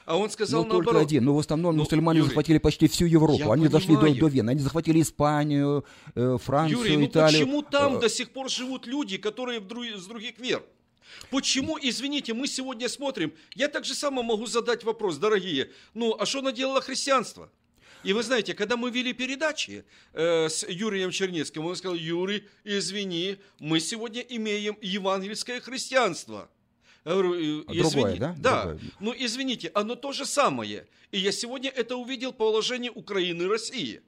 А 0.05 0.17
он 0.17 0.29
сказал 0.31 0.65
Ну, 0.65 0.71
только 0.71 0.87
наоборот. 0.87 1.07
один. 1.09 1.25
Но 1.25 1.35
в 1.35 1.39
основном 1.39 1.77
Ну, 1.77 1.83
мусульмане 1.85 2.19
Юрий, 2.19 2.29
захватили 2.31 2.59
почти 2.59 2.89
всю 2.89 3.07
Европу. 3.07 3.53
Они 3.53 3.69
дошли 3.69 3.95
до, 3.95 4.01
понимаю. 4.01 4.21
до 4.21 4.27
Вены. 4.27 4.51
Они 4.51 4.61
захватили 4.61 5.01
Испанию, 5.01 5.85
э, 6.17 6.39
Францию, 6.43 6.79
Юрий, 6.79 6.97
ну 6.97 7.07
Италию. 7.07 7.41
почему 7.47 7.63
там 7.63 7.97
Э, 7.97 8.01
до 8.01 8.09
сих 8.09 8.31
пор 8.33 8.51
живут 8.51 8.87
люди, 8.87 9.19
которые 9.19 9.61
в 9.61 9.67
дру- 9.67 9.97
с 9.97 10.07
других 10.07 10.39
вер? 10.41 10.63
Почему, 11.31 11.79
извините, 11.81 12.35
мы 12.35 12.49
сегодня 12.49 12.89
смотрим, 12.89 13.33
я 13.55 13.69
так 13.69 13.85
же 13.85 13.95
само 13.95 14.23
могу 14.25 14.47
задать 14.47 14.83
вопрос, 14.83 15.19
дорогие, 15.19 15.71
ну, 15.95 16.17
а 16.19 16.27
что 16.27 16.43
наделало 16.43 16.81
христианство? 16.81 17.49
И 18.05 18.13
вы 18.13 18.23
знаете, 18.23 18.55
когда 18.55 18.77
мы 18.77 18.91
вели 18.91 19.13
передачи 19.13 19.85
э, 20.13 20.49
с 20.49 20.67
Юрием 20.69 21.11
Чернецким, 21.11 21.65
он 21.67 21.77
сказал, 21.77 21.95
Юрий, 21.97 22.45
извини, 22.65 23.39
мы 23.61 23.81
сегодня 23.81 24.23
имеем 24.23 24.77
евангельское 24.81 25.61
христианство. 25.61 26.51
Я 27.05 27.13
говорю, 27.13 27.35
«Э, 27.35 27.65
А 27.69 27.75
другое, 27.75 28.13
извини- 28.15 28.19
да? 28.19 28.35
Да. 28.39 28.63
Другое. 28.65 28.81
Ну, 29.01 29.15
извините, 29.17 29.71
оно 29.75 29.95
то 29.95 30.13
же 30.13 30.25
самое. 30.27 30.87
И 31.11 31.19
я 31.19 31.33
сегодня 31.33 31.71
это 31.71 31.97
увидел 31.97 32.33
по 32.33 32.45
положению 32.47 32.93
Украины 32.93 33.43
и 33.43 33.47
России. 33.47 34.03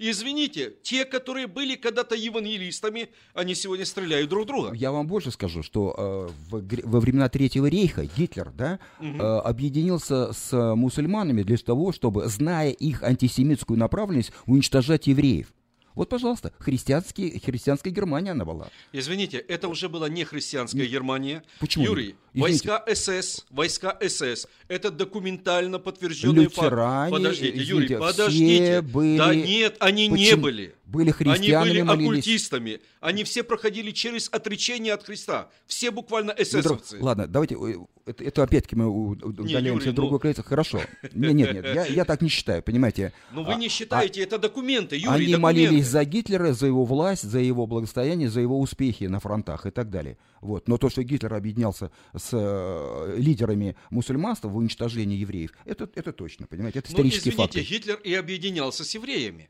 И 0.00 0.10
извините, 0.10 0.72
те, 0.82 1.04
которые 1.04 1.46
были 1.46 1.76
когда-то 1.76 2.14
евангелистами, 2.14 3.10
они 3.34 3.54
сегодня 3.54 3.84
стреляют 3.84 4.30
друг 4.30 4.46
друга. 4.46 4.72
Я 4.72 4.92
вам 4.92 5.06
больше 5.06 5.30
скажу, 5.30 5.62
что 5.62 5.94
э, 5.98 6.28
в 6.50 6.88
во 6.88 7.00
времена 7.00 7.28
Третьего 7.28 7.66
рейха 7.66 8.06
Гитлер 8.06 8.50
да, 8.50 8.78
э, 8.98 9.18
объединился 9.18 10.32
с 10.32 10.74
мусульманами 10.74 11.42
для 11.42 11.58
того, 11.58 11.92
чтобы, 11.92 12.28
зная 12.28 12.70
их 12.70 13.02
антисемитскую 13.02 13.78
направленность, 13.78 14.32
уничтожать 14.46 15.06
евреев. 15.06 15.52
Вот, 15.94 16.08
пожалуйста, 16.08 16.52
христианский, 16.58 17.38
христианская 17.40 17.90
Германия 17.90 18.30
она 18.30 18.44
была. 18.44 18.68
Извините, 18.92 19.38
это 19.38 19.68
уже 19.68 19.88
была 19.88 20.08
не 20.08 20.24
христианская 20.24 20.86
Германия. 20.86 21.42
Почему? 21.58 21.84
Юрий, 21.84 22.16
Извините. 22.32 22.68
войска 22.68 22.84
СС, 22.94 23.46
войска 23.50 23.98
СС, 24.00 24.46
это 24.68 24.90
документально 24.90 25.78
подтвержденный 25.78 26.44
факт. 26.48 26.56
Лютеране, 26.70 27.10
Подождите, 27.10 27.48
извините, 27.50 27.70
Юрий, 27.70 27.86
все 27.86 27.98
подождите. 27.98 28.82
были- 28.82 29.18
Да 29.18 29.34
нет, 29.34 29.76
они 29.80 30.08
не 30.08 30.24
Почему? 30.30 30.42
Были. 30.90 31.00
Были 31.00 31.14
Они 31.24 31.32
христианами, 31.36 31.70
были 31.70 31.82
молились. 31.82 32.08
оккультистами. 32.08 32.80
Они 33.00 33.24
все 33.24 33.42
проходили 33.42 33.90
через 33.90 34.28
отречение 34.30 34.92
от 34.92 35.04
Христа. 35.04 35.48
Все 35.66 35.90
буквально 35.90 36.34
Ну, 36.36 36.42
эсэсовцы. 36.42 36.98
Ладно, 37.00 37.26
давайте, 37.26 37.54
э, 37.54 37.74
это, 38.06 38.24
это 38.24 38.42
опять-таки 38.42 38.76
мы 38.76 38.88
удаляемся 38.88 39.68
Юрий, 39.86 39.90
в 39.92 39.94
другой 39.94 40.12
ну- 40.12 40.18
край. 40.18 40.34
Хорошо. 40.34 40.80
Нет, 41.14 41.34
нет, 41.34 41.54
нет, 41.54 41.64
я, 41.64 41.86
я 41.86 42.04
так 42.04 42.20
не 42.22 42.28
считаю, 42.28 42.62
понимаете. 42.62 43.12
Но 43.32 43.44
вы 43.44 43.52
А- 43.54 43.56
не 43.56 43.68
считаете, 43.68 44.22
это 44.22 44.38
документы, 44.38 44.96
Юрий, 44.96 45.08
Они 45.08 45.26
документы. 45.32 45.40
молились 45.40 45.86
за 45.86 46.04
Гитлера, 46.04 46.52
за 46.52 46.66
его 46.66 46.84
власть, 46.84 47.22
за 47.22 47.38
его 47.38 47.66
благосостояние, 47.66 48.28
за 48.28 48.40
его 48.40 48.58
успехи 48.60 49.04
на 49.04 49.20
фронтах 49.20 49.66
и 49.66 49.70
так 49.70 49.90
далее. 49.90 50.18
Вот. 50.40 50.68
Но 50.68 50.76
то, 50.76 50.90
что 50.90 51.02
Гитлер 51.02 51.32
объединялся 51.34 51.90
с 52.16 52.30
э, 52.32 53.14
лидерами 53.16 53.76
мусульманства 53.90 54.48
в 54.48 54.56
уничтожении 54.56 55.16
евреев, 55.18 55.50
это, 55.64 55.88
это 55.94 56.12
точно, 56.12 56.46
понимаете, 56.46 56.80
это 56.80 56.88
Ну, 56.90 56.94
исторические 56.94 57.32
извините, 57.32 57.58
факты. 57.60 57.60
Гитлер 57.62 57.96
и 58.02 58.14
объединялся 58.14 58.84
с 58.84 58.94
евреями. 58.94 59.48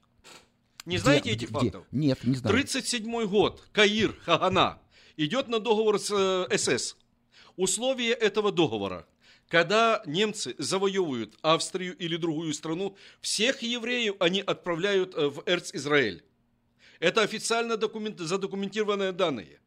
Не 0.91 0.97
Где- 0.97 1.05
знаете 1.05 1.31
этих 1.31 1.51
где? 1.51 1.59
фактов? 1.59 1.87
Нет, 1.93 2.19
не 2.25 2.35
знаю. 2.35 2.53
37 2.57 3.27
год, 3.27 3.63
Каир, 3.73 4.17
Хагана, 4.25 4.81
идет 5.17 5.47
на 5.47 5.61
договор 5.61 6.01
с 6.01 6.11
э, 6.11 6.59
СС. 6.59 6.97
Условия 7.57 8.13
этого 8.13 8.51
договора. 8.51 9.07
Когда 9.49 10.03
немцы 10.05 10.57
завоевывают 10.59 11.37
Австрию 11.43 11.97
или 11.97 12.17
другую 12.17 12.53
страну, 12.55 12.97
всех 13.21 13.63
евреев 13.63 14.17
они 14.19 14.41
отправляют 14.41 15.15
э, 15.15 15.29
в 15.29 15.45
Эрц-Израиль. 15.47 16.25
Это 16.99 17.23
официально 17.23 17.77
документ, 17.77 18.19
задокументированные 18.19 19.13
данные. 19.13 19.61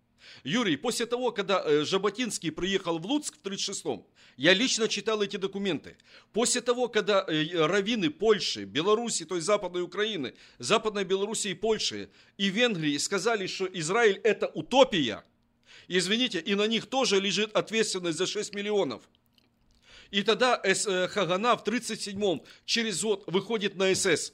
Юрий, 0.44 0.78
после 0.78 1.06
того, 1.06 1.32
когда 1.32 1.62
э, 1.64 1.84
Жаботинский 1.86 2.52
приехал 2.52 3.00
в 3.00 3.06
Луцк 3.06 3.36
в 3.36 3.48
1936-м, 3.48 4.06
я 4.38 4.54
лично 4.54 4.88
читал 4.88 5.22
эти 5.22 5.38
документы. 5.38 5.98
После 6.32 6.62
того, 6.62 6.88
когда 6.88 7.26
э, 7.28 7.66
раввины 7.66 8.10
Польши, 8.10 8.66
Беларуси, 8.66 9.26
то 9.26 9.36
есть 9.36 9.48
Западной 9.48 9.82
Украины, 9.82 10.34
Западной 10.60 11.04
Белоруссии 11.04 11.52
и 11.52 11.56
Польши 11.56 12.10
и 12.38 12.50
Венгрии 12.50 12.98
сказали, 12.98 13.48
что 13.48 13.66
Израиль 13.66 14.20
это 14.24 14.48
утопия, 14.48 15.24
извините, 15.88 16.40
и 16.40 16.56
на 16.56 16.68
них 16.68 16.88
тоже 16.88 17.20
лежит 17.20 17.56
ответственность 17.56 18.18
за 18.18 18.26
6 18.26 18.56
миллионов. 18.56 19.04
И 20.12 20.22
тогда 20.22 20.62
э, 20.64 21.08
Хагана 21.08 21.58
в 21.58 21.64
1937-м 21.64 22.44
через 22.66 23.02
год 23.02 23.24
выходит 23.28 23.76
на 23.76 23.94
СС. 23.96 24.34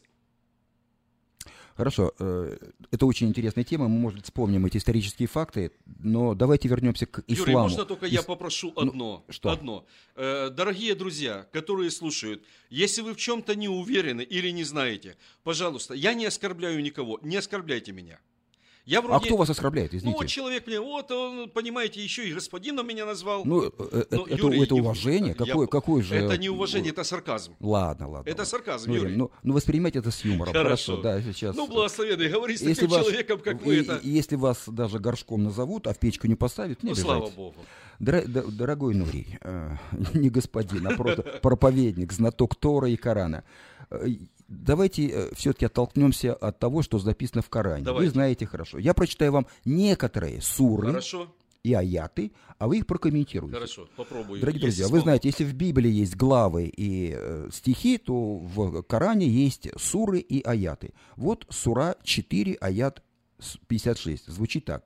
Хорошо, 1.80 2.14
э, 2.20 2.58
это 2.92 3.06
очень 3.06 3.30
интересная 3.30 3.64
тема, 3.64 3.88
мы, 3.88 4.00
может, 4.00 4.26
вспомним 4.26 4.66
эти 4.66 4.76
исторические 4.76 5.30
факты, 5.30 5.72
но 6.04 6.36
давайте 6.36 6.68
вернемся 6.68 7.06
к 7.06 7.24
исламу. 7.26 7.52
Юрий, 7.52 7.54
можно 7.54 7.86
только 7.86 8.06
я 8.06 8.22
попрошу 8.22 8.74
Ну, 8.76 8.82
одно? 8.82 9.26
что? 9.30 9.50
Одно. 9.50 9.86
Э, 10.18 10.50
Дорогие 10.50 10.94
друзья, 10.94 11.48
которые 11.54 11.90
слушают, 11.90 12.44
если 12.70 13.02
вы 13.02 13.14
в 13.14 13.16
чем-то 13.18 13.56
не 13.56 13.70
уверены 13.70 14.24
или 14.24 14.50
не 14.50 14.66
знаете, 14.66 15.16
пожалуйста, 15.44 15.94
я 15.94 16.14
не 16.14 16.26
оскорбляю 16.26 16.84
никого, 16.84 17.18
не 17.24 17.38
оскорбляйте 17.38 17.94
меня. 17.94 18.20
Я 18.90 19.00
А 19.00 19.02
вроде... 19.04 19.26
кто 19.28 19.38
вас 19.38 19.50
оскорбляет, 19.52 19.92
Ну, 19.94 19.98
извините? 20.00 20.18
вот 20.18 20.28
человек 20.28 20.66
мне, 20.66 20.80
вот 20.80 21.12
он, 21.12 21.50
понимаете, 21.52 22.04
еще 22.04 22.28
и 22.28 22.34
господином 22.34 22.88
меня 22.88 23.06
назвал. 23.06 23.46
Ну, 23.46 23.66
э, 23.66 23.70
э, 23.78 24.04
Ну, 24.10 24.26
это, 24.26 24.36
Юрий, 24.36 24.64
это 24.64 24.76
уважение? 24.76 25.36
я- 25.38 25.46
Какое, 25.46 25.68
какое 25.68 26.02
же... 26.02 26.16
Это 26.16 26.38
не 26.40 26.50
уважение, 26.50 26.90
это 26.92 27.04
сарказм. 27.04 27.54
Ладно, 27.60 28.10
ладно. 28.10 28.28
Это 28.30 28.46
сарказм, 28.46 28.90
Ну, 28.90 28.96
Юрий. 28.96 29.16
Ну, 29.16 29.30
ну, 29.44 29.54
воспринимайте 29.54 30.00
это 30.00 30.10
с 30.10 30.26
юмором. 30.26 30.54
Хорошо. 30.54 30.98
да, 31.02 31.22
сейчас. 31.22 31.56
Ну, 31.56 31.68
благословенный, 31.68 32.30
говори 32.30 32.58
с 32.58 32.62
Если 32.62 32.74
таким 32.86 32.90
вас- 32.90 33.06
человеком, 33.06 33.40
как 33.42 33.62
вы, 33.64 33.76
и- 33.76 33.82
это... 33.82 34.00
Если 34.02 34.36
вас 34.36 34.64
даже 34.68 34.98
горшком 34.98 35.44
назовут, 35.44 35.86
а 35.86 35.94
в 35.94 36.00
печку 36.00 36.26
не 36.26 36.36
поставят, 36.36 36.82
не 36.82 36.90
Ну, 36.90 36.96
слава 36.96 37.18
обижайтесь. 37.28 37.38
Богу. 37.38 37.56
Дорогой 38.00 38.96
Нурий, 38.96 39.38
э, 39.42 39.76
не 40.14 40.30
господин, 40.30 40.88
а 40.88 40.96
просто 40.96 41.22
проповедник, 41.22 42.12
знаток 42.14 42.56
Тора 42.56 42.90
и 42.90 42.96
Корана. 42.96 43.44
Э, 43.92 44.08
Давайте 44.48 45.30
все-таки 45.36 45.66
оттолкнемся 45.66 46.34
от 46.34 46.58
того, 46.58 46.82
что 46.82 46.98
записано 46.98 47.44
в 47.44 47.50
Коране. 47.50 47.84
Давайте. 47.84 48.08
Вы 48.08 48.12
знаете 48.12 48.46
хорошо. 48.48 48.80
Я 48.80 48.96
прочитаю 48.96 49.32
вам 49.32 49.46
некоторые 49.64 50.42
суры 50.42 50.88
Хорошо, 50.88 51.32
и 51.64 51.74
аяты, 51.76 52.32
а 52.58 52.68
вы 52.68 52.80
их 52.80 52.88
прокомментируете. 52.88 53.54
хорошо, 53.56 53.88
попробую. 53.96 54.40
Дорогие 54.42 54.62
Если 54.66 54.78
друзья, 54.82 54.86
вы 54.86 54.90
смогу. 55.02 55.04
знаете, 55.04 55.28
если 55.30 55.44
в 55.44 55.54
Библии 55.54 55.92
есть 55.92 56.16
главы 56.16 56.66
и 56.66 57.14
э, 57.16 57.50
стихи, 57.54 58.00
то 58.00 58.38
в 58.38 58.82
Коране 58.82 59.28
есть 59.28 59.68
суры 59.80 60.18
и 60.20 60.42
аяты. 60.42 60.94
Вот 61.16 61.46
сура 61.50 61.96
4, 62.02 62.56
аят 62.56 63.04
с- 63.38 63.58
56. 63.68 64.26
Звучит 64.32 64.66
так. 64.66 64.84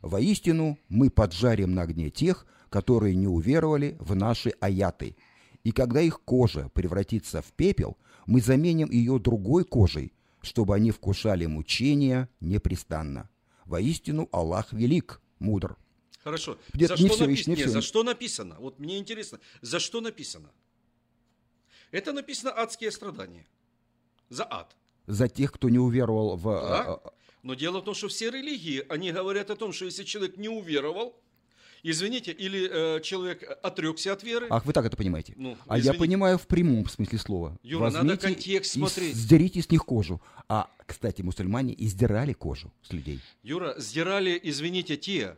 «Воистину 0.00 0.78
мы 0.88 1.10
поджарим 1.10 1.74
на 1.74 1.82
огне 1.82 2.10
тех, 2.10 2.46
которые 2.70 3.14
не 3.16 3.26
уверовали 3.26 3.96
в 4.00 4.14
наши 4.14 4.52
аяты. 4.60 5.16
И 5.64 5.72
когда 5.72 6.00
их 6.00 6.20
кожа 6.22 6.68
превратится 6.72 7.42
в 7.42 7.52
пепел, 7.52 7.96
мы 8.26 8.40
заменим 8.40 8.90
ее 8.90 9.18
другой 9.18 9.64
кожей, 9.64 10.12
чтобы 10.40 10.74
они 10.74 10.90
вкушали 10.90 11.46
мучения 11.46 12.28
непрестанно. 12.40 13.28
Воистину 13.64 14.28
Аллах 14.32 14.72
велик, 14.72 15.20
мудр». 15.38 15.76
Хорошо. 16.24 16.56
Где- 16.72 16.86
за, 16.86 16.94
не 16.94 17.06
что 17.08 17.14
всё, 17.16 17.24
напи- 17.24 17.28
видишь, 17.30 17.46
не 17.48 17.54
не, 17.56 17.62
всё. 17.62 17.70
за 17.70 17.80
что 17.82 18.02
написано? 18.02 18.56
Вот 18.60 18.78
мне 18.78 18.98
интересно, 18.98 19.40
за 19.60 19.80
что 19.80 20.00
написано? 20.00 20.50
Это 21.90 22.12
написано 22.12 22.52
адские 22.52 22.90
страдания. 22.90 23.46
За 24.28 24.46
ад. 24.50 24.76
За 25.06 25.28
тех, 25.28 25.52
кто 25.52 25.68
не 25.68 25.78
уверовал 25.78 26.36
в... 26.36 26.44
Да. 26.44 26.84
а, 26.84 27.00
а, 27.04 27.12
Но 27.42 27.54
дело 27.54 27.80
в 27.80 27.84
том, 27.84 27.94
что 27.94 28.08
все 28.08 28.30
религии, 28.30 28.84
они 28.88 29.10
говорят 29.12 29.50
о 29.50 29.56
том, 29.56 29.72
что 29.72 29.84
если 29.84 30.04
человек 30.04 30.36
не 30.38 30.48
уверовал, 30.48 31.20
извините, 31.82 32.32
или 32.32 32.68
э, 32.96 33.00
человек 33.00 33.42
отрекся 33.62 34.12
от 34.12 34.22
веры, 34.22 34.46
Ах, 34.50 34.64
вы 34.64 34.72
так 34.72 34.84
это 34.86 34.96
понимаете? 34.96 35.34
Ну, 35.36 35.56
а 35.66 35.78
я 35.78 35.94
понимаю 35.94 36.38
в 36.38 36.46
прямом 36.46 36.88
смысле 36.88 37.18
слова. 37.18 37.58
Юра, 37.62 37.90
надо 37.90 37.98
Возьмите 37.98 38.26
контекст 38.26 38.76
и 38.76 38.78
смотреть. 38.78 39.14
сдерите 39.14 39.62
с 39.62 39.70
них 39.70 39.84
кожу. 39.84 40.20
А, 40.48 40.68
кстати, 40.86 41.22
мусульмане 41.22 41.74
издирали 41.76 42.32
кожу 42.32 42.72
с 42.82 42.92
людей. 42.92 43.20
Юра, 43.42 43.74
сдирали, 43.78 44.38
извините, 44.42 44.96
те, 44.96 45.36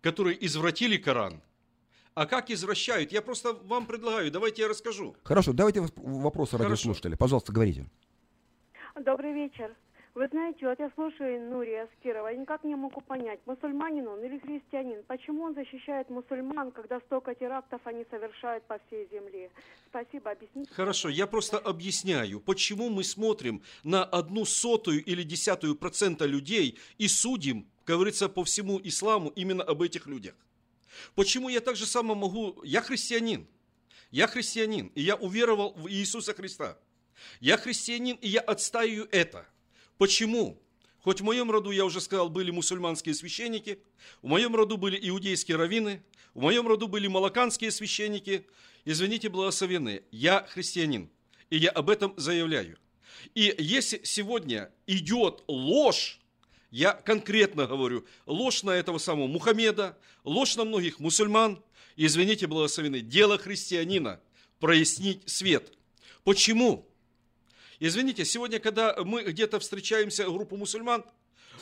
которые 0.00 0.44
извратили 0.44 0.96
Коран. 0.96 1.40
А 2.14 2.24
как 2.26 2.50
извращают? 2.50 3.12
Я 3.12 3.20
просто 3.20 3.52
вам 3.52 3.86
предлагаю, 3.86 4.30
давайте 4.30 4.62
я 4.62 4.68
расскажу. 4.68 5.14
Хорошо, 5.22 5.52
давайте 5.52 5.82
вопросы 5.96 6.52
Хорошо. 6.52 6.70
радиослушателя. 6.70 7.16
Пожалуйста, 7.16 7.52
говорите. 7.52 7.86
Добрый 9.04 9.34
вечер. 9.34 9.74
Вы 10.16 10.28
знаете, 10.28 10.66
вот 10.66 10.78
я 10.80 10.90
слушаю 10.94 11.50
Нурия 11.50 11.82
Аскирова, 11.82 12.28
я 12.28 12.38
никак 12.38 12.64
не 12.64 12.74
могу 12.74 13.02
понять, 13.02 13.38
мусульманин 13.44 14.08
он 14.08 14.24
или 14.24 14.38
христианин. 14.38 15.02
Почему 15.06 15.42
он 15.42 15.54
защищает 15.54 16.08
мусульман, 16.08 16.72
когда 16.72 17.00
столько 17.00 17.34
терактов 17.34 17.82
они 17.84 18.06
совершают 18.08 18.64
по 18.64 18.78
всей 18.86 19.06
земле? 19.12 19.50
Спасибо, 19.90 20.30
объясните. 20.30 20.72
Хорошо, 20.72 21.10
я 21.10 21.26
просто 21.26 21.58
объясняю, 21.58 22.40
почему 22.40 22.88
мы 22.88 23.04
смотрим 23.04 23.62
на 23.84 24.04
одну 24.04 24.46
сотую 24.46 25.04
или 25.04 25.22
десятую 25.22 25.76
процента 25.76 26.24
людей 26.24 26.78
и 26.96 27.08
судим, 27.08 27.66
говорится, 27.84 28.30
по 28.30 28.42
всему 28.42 28.80
исламу 28.82 29.28
именно 29.36 29.64
об 29.64 29.82
этих 29.82 30.06
людях. 30.06 30.34
Почему 31.14 31.50
я 31.50 31.60
так 31.60 31.76
же 31.76 31.84
само 31.84 32.14
могу... 32.14 32.62
Я 32.64 32.80
христианин. 32.80 33.46
Я 34.10 34.28
христианин, 34.28 34.86
и 34.94 35.02
я 35.02 35.16
уверовал 35.16 35.74
в 35.74 35.90
Иисуса 35.90 36.32
Христа. 36.32 36.78
Я 37.38 37.58
христианин, 37.58 38.16
и 38.22 38.28
я 38.28 38.40
отстаиваю 38.40 39.08
это. 39.12 39.46
Почему? 39.98 40.60
Хоть 41.00 41.20
в 41.20 41.24
моем 41.24 41.50
роду, 41.50 41.70
я 41.70 41.84
уже 41.84 42.00
сказал, 42.00 42.28
были 42.28 42.50
мусульманские 42.50 43.14
священники, 43.14 43.78
в 44.22 44.26
моем 44.26 44.56
роду 44.56 44.76
были 44.76 44.98
иудейские 45.08 45.56
раввины, 45.56 46.02
в 46.34 46.40
моем 46.40 46.66
роду 46.66 46.88
были 46.88 47.06
малаканские 47.06 47.70
священники. 47.70 48.44
Извините, 48.84 49.28
благословенные, 49.28 50.02
я 50.10 50.44
христианин, 50.48 51.08
и 51.48 51.58
я 51.58 51.70
об 51.70 51.90
этом 51.90 52.12
заявляю. 52.16 52.78
И 53.34 53.54
если 53.58 54.00
сегодня 54.04 54.70
идет 54.86 55.44
ложь, 55.46 56.20
я 56.70 56.92
конкретно 56.92 57.66
говорю, 57.66 58.04
ложь 58.26 58.62
на 58.64 58.70
этого 58.70 58.98
самого 58.98 59.28
Мухаммеда, 59.28 59.96
ложь 60.24 60.56
на 60.56 60.64
многих 60.64 60.98
мусульман, 60.98 61.62
извините, 61.96 62.46
благословенные, 62.46 63.00
дело 63.00 63.38
христианина 63.38 64.20
прояснить 64.58 65.22
свет. 65.28 65.72
Почему? 66.24 66.86
Извините, 67.80 68.24
сегодня, 68.24 68.58
когда 68.58 68.96
мы 69.04 69.22
где-то 69.24 69.58
встречаемся, 69.60 70.24
группу 70.24 70.56
мусульман, 70.56 71.04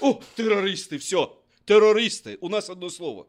о, 0.00 0.20
террористы, 0.36 0.98
все, 0.98 1.38
террористы, 1.64 2.38
у 2.40 2.48
нас 2.48 2.70
одно 2.70 2.88
слово. 2.88 3.26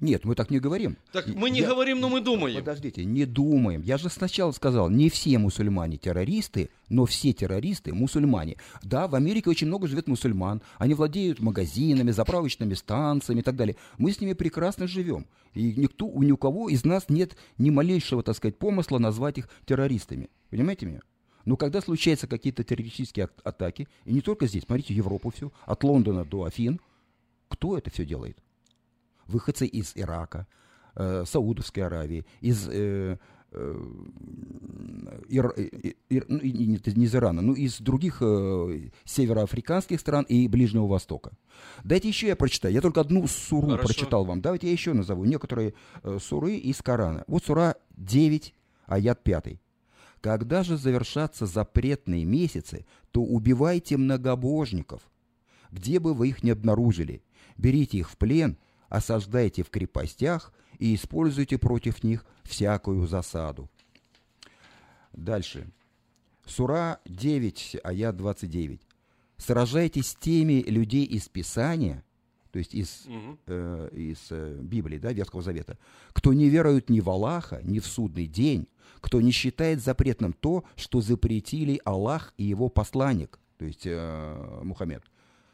Нет, 0.00 0.24
мы 0.24 0.36
так 0.36 0.50
не 0.50 0.60
говорим. 0.60 0.96
Так 1.12 1.26
мы 1.26 1.50
не 1.50 1.60
Я- 1.60 1.68
говорим, 1.68 1.98
но 2.00 2.08
мы 2.08 2.20
думаем. 2.20 2.58
Подождите, 2.60 3.04
не 3.04 3.24
думаем. 3.24 3.82
Я 3.82 3.98
же 3.98 4.08
сначала 4.08 4.52
сказал, 4.52 4.88
не 4.88 5.10
все 5.10 5.36
мусульмане 5.38 5.96
террористы, 5.96 6.70
но 6.88 7.06
все 7.06 7.32
террористы 7.32 7.92
мусульмане. 7.92 8.56
Да, 8.84 9.08
в 9.08 9.16
Америке 9.16 9.50
очень 9.50 9.66
много 9.66 9.88
живет 9.88 10.06
мусульман. 10.06 10.62
Они 10.78 10.94
владеют 10.94 11.40
магазинами, 11.40 12.12
заправочными 12.12 12.74
станциями 12.74 13.40
и 13.40 13.42
так 13.42 13.56
далее. 13.56 13.74
Мы 13.98 14.12
с 14.12 14.20
ними 14.20 14.34
прекрасно 14.34 14.86
живем. 14.86 15.26
И 15.54 15.72
никто, 15.76 16.06
ни 16.22 16.30
у 16.30 16.36
кого 16.36 16.68
из 16.68 16.84
нас 16.84 17.08
нет 17.08 17.36
ни 17.58 17.70
малейшего, 17.70 18.22
так 18.22 18.36
сказать, 18.36 18.56
помысла 18.56 18.98
назвать 18.98 19.38
их 19.38 19.48
террористами. 19.66 20.28
Понимаете 20.50 20.86
меня? 20.86 21.00
Но 21.44 21.56
когда 21.56 21.80
случаются 21.80 22.26
какие-то 22.26 22.64
террористические 22.64 23.24
ак- 23.24 23.40
атаки, 23.44 23.88
и 24.04 24.12
не 24.12 24.20
только 24.20 24.46
здесь, 24.46 24.64
смотрите, 24.64 24.94
Европу 24.94 25.30
всю, 25.30 25.52
от 25.66 25.84
Лондона 25.84 26.24
до 26.24 26.44
Афин, 26.44 26.80
кто 27.48 27.76
это 27.76 27.90
все 27.90 28.04
делает? 28.04 28.38
Выходцы 29.26 29.66
из 29.66 29.92
Ирака, 29.94 30.46
э, 30.96 31.24
Саудовской 31.26 31.82
Аравии, 31.84 32.24
из 32.40 32.68
э, 32.70 33.18
э, 33.52 33.84
Ир- 35.28 35.50
и- 35.56 35.96
и- 36.10 36.22
ну, 36.28 36.40
не 36.40 37.04
из 37.04 37.14
Ирана, 37.14 37.40
ну 37.42 37.54
из 37.54 37.78
других 37.80 38.18
э, 38.20 38.88
североафриканских 39.04 40.00
стран 40.00 40.24
и 40.28 40.48
Ближнего 40.48 40.86
Востока. 40.86 41.32
Дайте 41.84 42.08
еще 42.08 42.26
я 42.28 42.36
прочитаю. 42.36 42.74
Я 42.74 42.80
только 42.80 43.00
одну 43.00 43.26
суру 43.26 43.68
Хорошо. 43.68 43.86
прочитал 43.88 44.24
вам. 44.24 44.40
Давайте 44.40 44.66
я 44.66 44.72
еще 44.72 44.92
назову 44.92 45.24
некоторые 45.24 45.74
э, 46.02 46.18
суры 46.20 46.56
из 46.56 46.82
Корана. 46.82 47.24
Вот 47.26 47.44
сура 47.44 47.76
9, 47.96 48.54
аят 48.86 49.22
5. 49.22 49.58
Когда 50.24 50.62
же 50.62 50.78
завершатся 50.78 51.44
запретные 51.44 52.24
месяцы, 52.24 52.86
то 53.10 53.20
убивайте 53.20 53.98
многобожников, 53.98 55.02
где 55.70 56.00
бы 56.00 56.14
вы 56.14 56.30
их 56.30 56.42
не 56.42 56.52
обнаружили. 56.52 57.22
Берите 57.58 57.98
их 57.98 58.08
в 58.10 58.16
плен, 58.16 58.56
осаждайте 58.88 59.62
в 59.62 59.68
крепостях 59.68 60.50
и 60.78 60.94
используйте 60.94 61.58
против 61.58 62.02
них 62.02 62.24
всякую 62.42 63.06
засаду. 63.06 63.68
Дальше. 65.12 65.66
Сура 66.46 67.00
9, 67.04 67.76
аят 67.84 68.16
29. 68.16 68.80
Сражайтесь 69.36 70.06
с 70.06 70.14
теми 70.14 70.62
людей 70.62 71.04
из 71.04 71.28
Писания, 71.28 72.02
то 72.50 72.58
есть 72.58 72.74
из, 72.74 73.04
Мгм. 73.04 73.38
э, 73.46 73.90
из 73.92 74.28
э, 74.30 74.58
Библии, 74.62 74.96
да, 74.96 75.12
Ветхого 75.12 75.42
Завета, 75.42 75.76
кто 76.14 76.32
не 76.32 76.48
верует 76.48 76.88
ни 76.88 77.00
в 77.00 77.10
Аллаха, 77.10 77.60
ни 77.62 77.78
в 77.78 77.86
судный 77.86 78.26
день, 78.26 78.68
кто 79.00 79.20
не 79.20 79.30
считает 79.30 79.82
запретным 79.82 80.32
то, 80.32 80.64
что 80.76 81.00
запретили 81.00 81.80
Аллах 81.84 82.32
и 82.36 82.44
его 82.44 82.68
посланник, 82.68 83.38
то 83.58 83.64
есть 83.64 83.82
э, 83.86 84.60
Мухаммед, 84.62 85.02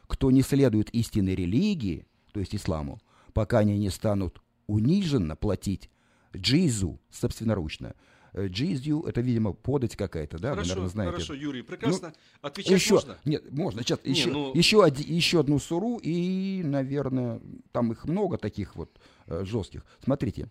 кто 0.07 0.31
не 0.31 0.41
следует 0.41 0.89
истинной 0.91 1.35
религии, 1.35 2.05
то 2.33 2.39
есть 2.39 2.55
исламу, 2.55 2.99
пока 3.33 3.59
они 3.59 3.77
не 3.77 3.89
станут 3.89 4.41
униженно 4.67 5.35
платить 5.35 5.89
джизу 6.35 6.99
собственноручно. 7.09 7.93
Э, 8.33 8.47
Джизью 8.47 9.03
это, 9.03 9.21
видимо, 9.21 9.51
подать 9.53 9.95
какая-то, 9.95 10.39
да, 10.39 10.49
вы, 10.51 10.55
хорошо, 10.55 10.69
наверное, 10.69 10.89
знаете. 10.89 11.11
хорошо, 11.13 11.33
Юрий, 11.33 11.61
прекрасно. 11.63 12.13
Ну, 12.41 12.47
Отвечать 12.47 12.71
еще, 12.71 12.93
можно? 12.93 13.17
Нет, 13.25 13.51
можно. 13.51 13.81
Сейчас 13.83 13.99
Не, 14.05 14.11
еще, 14.11 14.31
ну- 14.31 14.53
еще, 14.53 14.83
оди- 14.83 15.03
еще 15.03 15.41
одну 15.41 15.59
суру, 15.59 15.99
и, 16.01 16.61
наверное, 16.63 17.41
там 17.73 17.91
их 17.91 18.05
много 18.05 18.37
таких 18.37 18.75
вот 18.75 18.97
э, 19.27 19.43
жестких. 19.43 19.85
Смотрите. 20.03 20.49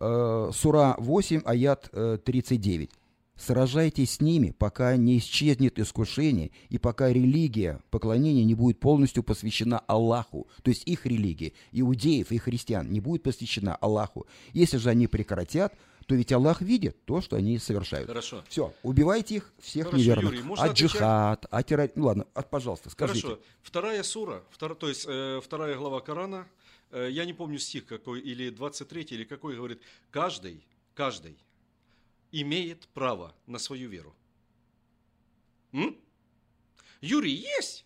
Э, 0.00 0.50
сура 0.54 0.94
8, 0.98 1.42
аят 1.44 1.88
э, 1.92 2.18
39. 2.24 2.90
Сражайтесь 3.36 4.14
с 4.16 4.20
ними, 4.20 4.54
пока 4.56 4.96
не 4.96 5.18
исчезнет 5.18 5.78
искушение, 5.78 6.50
и 6.68 6.78
пока 6.78 7.08
религия 7.10 7.80
поклонения 7.90 8.44
не 8.44 8.54
будет 8.54 8.78
полностью 8.78 9.22
посвящена 9.22 9.80
Аллаху, 9.80 10.46
то 10.62 10.68
есть 10.68 10.82
их 10.86 11.06
религия, 11.06 11.52
иудеев 11.72 12.30
и 12.30 12.38
христиан, 12.38 12.92
не 12.92 13.00
будет 13.00 13.22
посвящена 13.22 13.74
Аллаху. 13.76 14.26
Если 14.52 14.76
же 14.76 14.90
они 14.90 15.06
прекратят, 15.06 15.74
то 16.06 16.14
ведь 16.14 16.30
Аллах 16.32 16.60
видит 16.60 17.04
то, 17.04 17.20
что 17.20 17.36
они 17.36 17.58
совершают. 17.58 18.06
Хорошо. 18.08 18.44
Все, 18.48 18.72
убивайте 18.82 19.36
их, 19.36 19.52
всех 19.60 19.86
Хорошо, 19.86 20.02
неверных. 20.02 20.34
Юрий, 20.34 20.44
а 20.50 20.64
отвечать? 20.64 20.76
джихад, 20.92 21.46
а 21.50 21.62
терроризм. 21.62 21.94
Ну 21.96 22.06
ладно, 22.06 22.26
от, 22.34 22.50
пожалуйста, 22.50 22.90
скажите. 22.90 23.22
Хорошо. 23.22 23.40
Вторая 23.62 24.02
сура, 24.02 24.42
втор- 24.56 24.74
то 24.74 24.88
есть 24.88 25.06
э, 25.08 25.40
вторая 25.42 25.76
глава 25.76 26.00
Корана, 26.00 26.46
я 26.92 27.24
не 27.24 27.32
помню 27.32 27.58
стих 27.58 27.86
какой, 27.86 28.20
или 28.20 28.50
23 28.50 29.02
или 29.10 29.24
какой, 29.24 29.56
говорит, 29.56 29.80
каждый, 30.10 30.64
каждый 30.94 31.36
имеет 32.32 32.86
право 32.88 33.34
на 33.46 33.58
свою 33.58 33.88
веру. 33.88 34.14
М? 35.72 35.96
Юрий, 37.00 37.34
есть! 37.34 37.84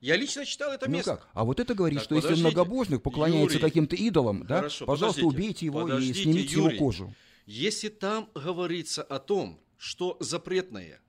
Я 0.00 0.16
лично 0.16 0.44
читал 0.44 0.72
это 0.72 0.88
Ну 0.88 0.96
место. 0.96 1.16
как? 1.16 1.28
А 1.32 1.44
вот 1.44 1.60
это 1.60 1.74
говорит, 1.74 1.98
Так, 2.00 2.04
что 2.04 2.14
если 2.16 2.34
многобожник 2.34 3.02
поклоняется 3.02 3.60
каким-то 3.60 3.94
идолам, 3.94 4.44
да, 4.46 4.56
Хорошо, 4.56 4.84
пожалуйста, 4.86 5.24
убейте 5.24 5.66
его 5.66 5.88
и 5.96 6.12
снимите 6.12 6.54
Юрий. 6.56 6.74
его 6.76 6.84
кожу. 6.84 7.14
Если 7.46 7.88
там 7.88 8.28
говорится 8.34 9.02
о 9.02 9.18
том, 9.20 9.60
что 9.78 10.16
запретное, 10.20 11.00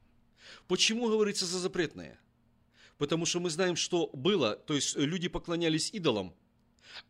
почему 0.68 1.08
говорится 1.08 1.46
за 1.46 1.60
запретное? 1.60 2.20
Потому 3.00 3.26
что 3.26 3.40
мы 3.40 3.50
знаем, 3.50 3.76
что 3.76 4.08
было, 4.14 4.56
то 4.56 4.76
есть 4.76 4.96
люди 4.96 5.28
поклонялись 5.28 5.90
идолам, 5.92 6.34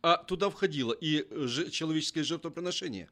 а 0.02 0.16
туда 0.16 0.50
входило 0.50 0.92
и 0.92 1.24
же- 1.46 1.70
человеческое 1.70 2.22
жертвоприношение, 2.24 3.08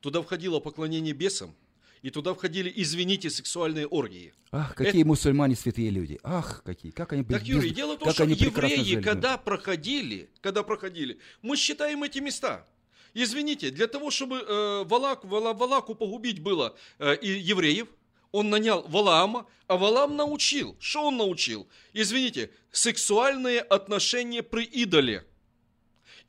туда 0.00 0.22
входило 0.22 0.60
поклонение 0.60 1.12
бесам, 1.14 1.54
и 2.02 2.10
туда 2.10 2.32
входили, 2.34 2.72
извините, 2.76 3.28
сексуальные 3.30 3.86
оргии. 3.86 4.32
Ах, 4.52 4.74
какие 4.76 5.02
мусульмане 5.02 5.56
святые 5.56 5.90
люди. 5.90 6.18
Ах, 6.22 6.62
какие. 6.64 6.92
Как 6.92 7.12
они 7.12 7.24
Так, 7.24 7.42
без- 7.42 7.48
Юрий, 7.48 7.70
дело 7.70 7.96
в 7.96 7.98
том, 7.98 8.06
как 8.08 8.14
что 8.14 8.24
евреи, 8.24 8.82
жили, 8.84 8.94
да. 9.00 9.02
когда 9.02 9.36
проходили, 9.36 10.30
когда 10.40 10.62
проходили, 10.62 11.18
мы 11.42 11.56
считаем 11.56 12.02
эти 12.04 12.18
места. 12.20 12.66
Извините, 13.14 13.70
для 13.70 13.86
того, 13.88 14.10
чтобы 14.10 14.36
э, 14.46 14.84
Валак, 14.84 15.24
Вала- 15.24 15.54
Валаку 15.54 15.94
погубить 15.94 16.40
было 16.40 16.76
э, 16.98 17.16
и 17.16 17.28
евреев, 17.30 17.88
он 18.30 18.50
нанял 18.50 18.82
Валаама, 18.86 19.46
а 19.66 19.76
Валаам 19.76 20.14
научил. 20.14 20.76
Что 20.78 21.06
он 21.08 21.16
научил? 21.16 21.66
Извините, 21.94 22.50
сексуальные 22.70 23.60
отношения 23.60 24.42
при 24.42 24.64
идоле. 24.64 25.24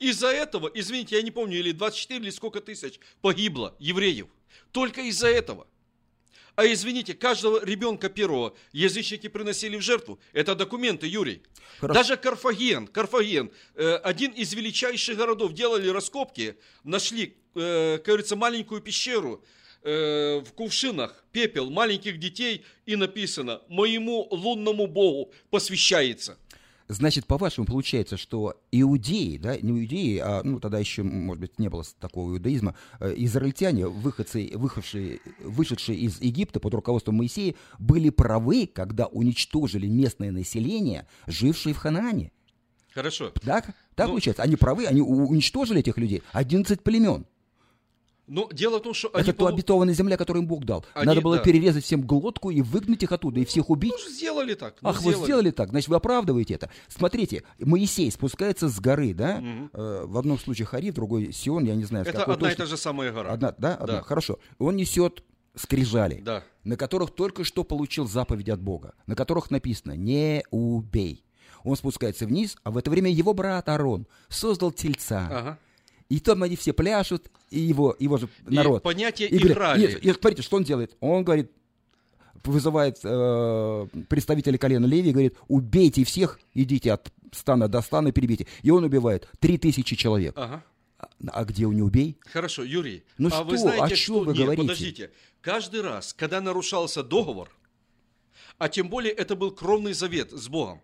Из-за 0.00 0.28
этого, 0.28 0.70
извините, 0.72 1.16
я 1.16 1.22
не 1.22 1.30
помню, 1.30 1.58
или 1.58 1.72
24 1.72 2.20
или 2.20 2.30
сколько 2.30 2.60
тысяч 2.60 2.98
погибло 3.20 3.76
евреев. 3.78 4.26
Только 4.72 5.02
из-за 5.02 5.28
этого. 5.28 5.66
А 6.56 6.66
извините, 6.66 7.14
каждого 7.14 7.64
ребенка 7.64 8.08
первого 8.08 8.56
язычники 8.72 9.28
приносили 9.28 9.76
в 9.76 9.82
жертву. 9.82 10.18
Это 10.32 10.54
документы, 10.54 11.06
Юрий. 11.06 11.42
Хорошо. 11.78 12.00
Даже 12.00 12.16
Карфаген, 12.16 12.86
Карфаген, 12.86 13.52
э, 13.74 13.94
один 13.96 14.32
из 14.32 14.52
величайших 14.54 15.18
городов, 15.18 15.52
делали 15.52 15.88
раскопки, 15.88 16.56
нашли, 16.82 17.36
э, 17.54 17.96
как 17.98 18.06
говорится, 18.06 18.36
маленькую 18.36 18.80
пещеру 18.80 19.44
э, 19.82 20.40
в 20.40 20.52
кувшинах, 20.52 21.24
пепел 21.32 21.70
маленьких 21.70 22.18
детей, 22.18 22.64
и 22.84 22.96
написано 22.96 23.62
«Моему 23.68 24.28
лунному 24.30 24.86
богу 24.86 25.32
посвящается». 25.50 26.38
Значит, 26.90 27.26
по-вашему, 27.26 27.68
получается, 27.68 28.16
что 28.16 28.60
иудеи, 28.72 29.36
да, 29.36 29.56
не 29.56 29.70
иудеи, 29.70 30.18
а, 30.18 30.42
ну, 30.42 30.58
тогда 30.58 30.80
еще, 30.80 31.04
может 31.04 31.40
быть, 31.40 31.56
не 31.60 31.68
было 31.68 31.84
такого 32.00 32.32
иудаизма, 32.32 32.74
э, 32.98 33.14
израильтяне, 33.18 33.86
выходцы, 33.86 34.50
выходшие, 34.54 35.20
вышедшие 35.38 35.96
из 35.96 36.20
Египта 36.20 36.58
под 36.58 36.74
руководством 36.74 37.14
Моисея, 37.14 37.54
были 37.78 38.10
правы, 38.10 38.66
когда 38.66 39.06
уничтожили 39.06 39.86
местное 39.86 40.32
население, 40.32 41.06
жившее 41.28 41.74
в 41.74 41.78
Ханаане. 41.78 42.32
Хорошо. 42.92 43.30
Так? 43.44 43.66
Так 43.94 44.08
Ну- 44.08 44.14
получается? 44.14 44.42
Они 44.42 44.56
правы, 44.56 44.86
они 44.86 45.00
уничтожили 45.00 45.78
этих 45.78 45.96
людей. 45.96 46.24
11 46.32 46.82
племен. 46.82 47.24
Но 48.30 48.48
дело 48.52 48.78
в 48.78 48.82
том, 48.82 48.94
что 48.94 49.10
они... 49.12 49.22
Это 49.28 49.32
полу- 49.36 49.48
обетованная 49.48 49.92
земля, 49.92 50.16
которую 50.16 50.42
им 50.44 50.48
Бог 50.48 50.64
дал. 50.64 50.84
Они- 50.94 51.06
Надо 51.06 51.20
было 51.20 51.38
да. 51.38 51.42
перерезать 51.42 51.82
всем 51.84 52.02
глотку 52.02 52.50
и 52.50 52.62
выгнать 52.62 53.02
их 53.02 53.10
оттуда, 53.10 53.40
и 53.40 53.44
всех 53.44 53.70
убить. 53.70 53.92
Ну, 53.92 54.10
сделали 54.12 54.54
так. 54.54 54.76
ну, 54.80 54.88
Ах, 54.90 55.02
вы 55.02 55.14
сделали 55.14 55.50
так, 55.50 55.70
значит, 55.70 55.88
вы 55.88 55.96
оправдываете 55.96 56.54
это. 56.54 56.70
Смотрите, 56.88 57.42
Моисей 57.58 58.08
спускается 58.12 58.68
с 58.68 58.78
горы, 58.78 59.14
да? 59.14 59.42
Э, 59.72 60.04
в 60.06 60.16
одном 60.16 60.38
случае 60.38 60.66
Хари, 60.66 60.90
в 60.92 60.94
другой 60.94 61.32
Сион, 61.32 61.64
я 61.64 61.74
не 61.74 61.84
знаю, 61.84 62.06
Это 62.06 62.22
одна 62.22 62.34
и 62.34 62.38
точно. 62.38 62.56
та 62.56 62.66
же 62.66 62.76
самая 62.76 63.12
гора. 63.12 63.32
Одна, 63.32 63.52
да? 63.58 63.74
Одна, 63.74 63.86
Да. 63.96 64.02
Хорошо. 64.02 64.38
Он 64.60 64.76
несет 64.76 65.24
скрижали, 65.56 66.20
Да. 66.24 66.44
на 66.62 66.76
которых 66.76 67.10
только 67.10 67.42
что 67.42 67.64
получил 67.64 68.06
заповедь 68.06 68.48
от 68.48 68.60
Бога, 68.60 68.94
на 69.06 69.16
которых 69.16 69.50
написано 69.50 69.92
«не 69.96 70.44
убей». 70.52 71.24
Он 71.64 71.74
спускается 71.76 72.24
вниз, 72.26 72.56
а 72.62 72.70
в 72.70 72.76
это 72.78 72.90
время 72.90 73.10
его 73.10 73.34
брат 73.34 73.68
Арон 73.68 74.06
создал 74.28 74.70
тельца. 74.70 75.26
Ага. 75.30 75.58
И 76.10 76.20
там 76.20 76.42
они 76.42 76.56
все 76.56 76.72
пляшут, 76.74 77.30
и 77.50 77.60
его, 77.60 77.96
его 77.98 78.18
же 78.18 78.28
И 78.48 78.54
народ. 78.54 78.82
понятие 78.82 79.28
И 79.28 79.38
говорит- 79.38 79.52
играли. 79.56 79.86
и- 80.02 80.08
и 80.08 80.12
смотрите, 80.12 80.42
что 80.42 80.56
он 80.58 80.64
делает? 80.64 80.96
Он 81.00 81.24
говорит, 81.24 81.50
вызывает 82.44 82.98
э, 83.04 83.86
представителя 84.08 84.58
колена 84.58 84.86
Леви 84.86 85.10
и 85.10 85.12
говорит, 85.12 85.36
убейте 85.48 86.04
всех, 86.04 86.38
идите 86.54 86.92
от 86.92 87.12
стана 87.32 87.68
до 87.68 87.80
стана, 87.80 88.12
перебейте. 88.12 88.46
И 88.62 88.70
он 88.70 88.84
убивает 88.84 89.28
три 89.38 89.56
тысячи 89.58 89.94
человек. 89.96 90.34
Ага. 90.36 90.62
А, 90.98 91.08
а 91.32 91.44
где 91.44 91.64
у 91.66 91.72
не 91.72 91.82
убей? 91.82 92.18
Хорошо, 92.32 92.62
Юрий. 92.62 93.04
Ну 93.18 93.28
а 93.28 93.30
что, 93.30 93.44
вы 93.44 93.56
знаете, 93.58 93.84
о 93.84 93.96
что... 93.96 93.96
чем 93.96 94.24
вы 94.24 94.32
Нет, 94.32 94.36
говорите? 94.42 94.62
подождите. 94.62 95.10
Каждый 95.40 95.80
раз, 95.82 96.12
когда 96.12 96.40
нарушался 96.40 97.02
договор, 97.02 97.48
а 98.58 98.68
тем 98.68 98.88
более 98.90 99.12
это 99.12 99.36
был 99.36 99.50
кровный 99.52 99.92
завет 99.94 100.32
с 100.32 100.48
Богом, 100.48 100.80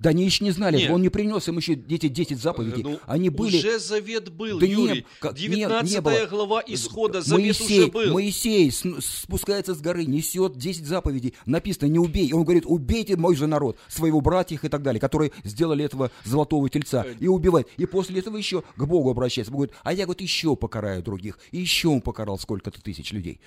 Да 0.00 0.10
они 0.10 0.24
еще 0.24 0.44
не 0.44 0.52
знали, 0.52 0.76
Нет. 0.78 0.90
он 0.92 1.02
не 1.02 1.08
принес 1.08 1.48
им 1.48 1.56
еще 1.56 1.72
эти 1.72 2.08
10 2.08 2.38
заповедей. 2.40 2.82
ну, 2.84 3.00
они 3.06 3.30
были... 3.30 3.56
уже 3.58 3.80
завет 3.80 4.30
был, 4.30 4.60
Да 4.60 4.66
Юрий. 4.66 5.04
не- 5.22 5.32
19 5.34 5.92
не 5.92 6.00
было. 6.00 6.26
глава 6.26 6.62
исхода, 6.66 7.20
завет 7.20 7.58
Моисей, 7.58 7.80
уже 7.80 7.90
был. 7.90 8.12
Моисей 8.12 8.70
спускается 8.70 9.74
с 9.74 9.80
горы, 9.80 10.04
несет 10.04 10.56
10 10.56 10.86
заповедей, 10.86 11.34
написано 11.46 11.88
«не 11.88 11.98
убей». 11.98 12.28
И 12.28 12.32
он 12.32 12.44
говорит 12.44 12.64
«убейте 12.66 13.16
мой 13.16 13.34
же 13.34 13.46
народ, 13.48 13.76
своего 13.88 14.20
братьев 14.20 14.64
и 14.64 14.68
так 14.68 14.82
далее, 14.82 15.00
которые 15.00 15.32
сделали 15.42 15.84
этого 15.84 16.10
золотого 16.24 16.68
тельца». 16.70 17.04
Э, 17.04 17.14
И 17.18 17.26
убивает. 17.26 17.68
И 17.76 17.86
после 17.86 18.20
этого 18.20 18.36
еще 18.36 18.62
к 18.76 18.84
Богу 18.84 19.10
обращается. 19.10 19.50
Бог 19.50 19.62
говорит, 19.62 19.76
а 19.82 19.92
я 19.92 20.06
вот 20.06 20.20
еще 20.20 20.54
покараю 20.56 21.02
других. 21.02 21.38
И 21.50 21.58
еще 21.58 21.88
он 21.88 22.00
покарал 22.02 22.38
сколько-то 22.38 22.80
тысяч 22.80 23.12
людей. 23.12 23.40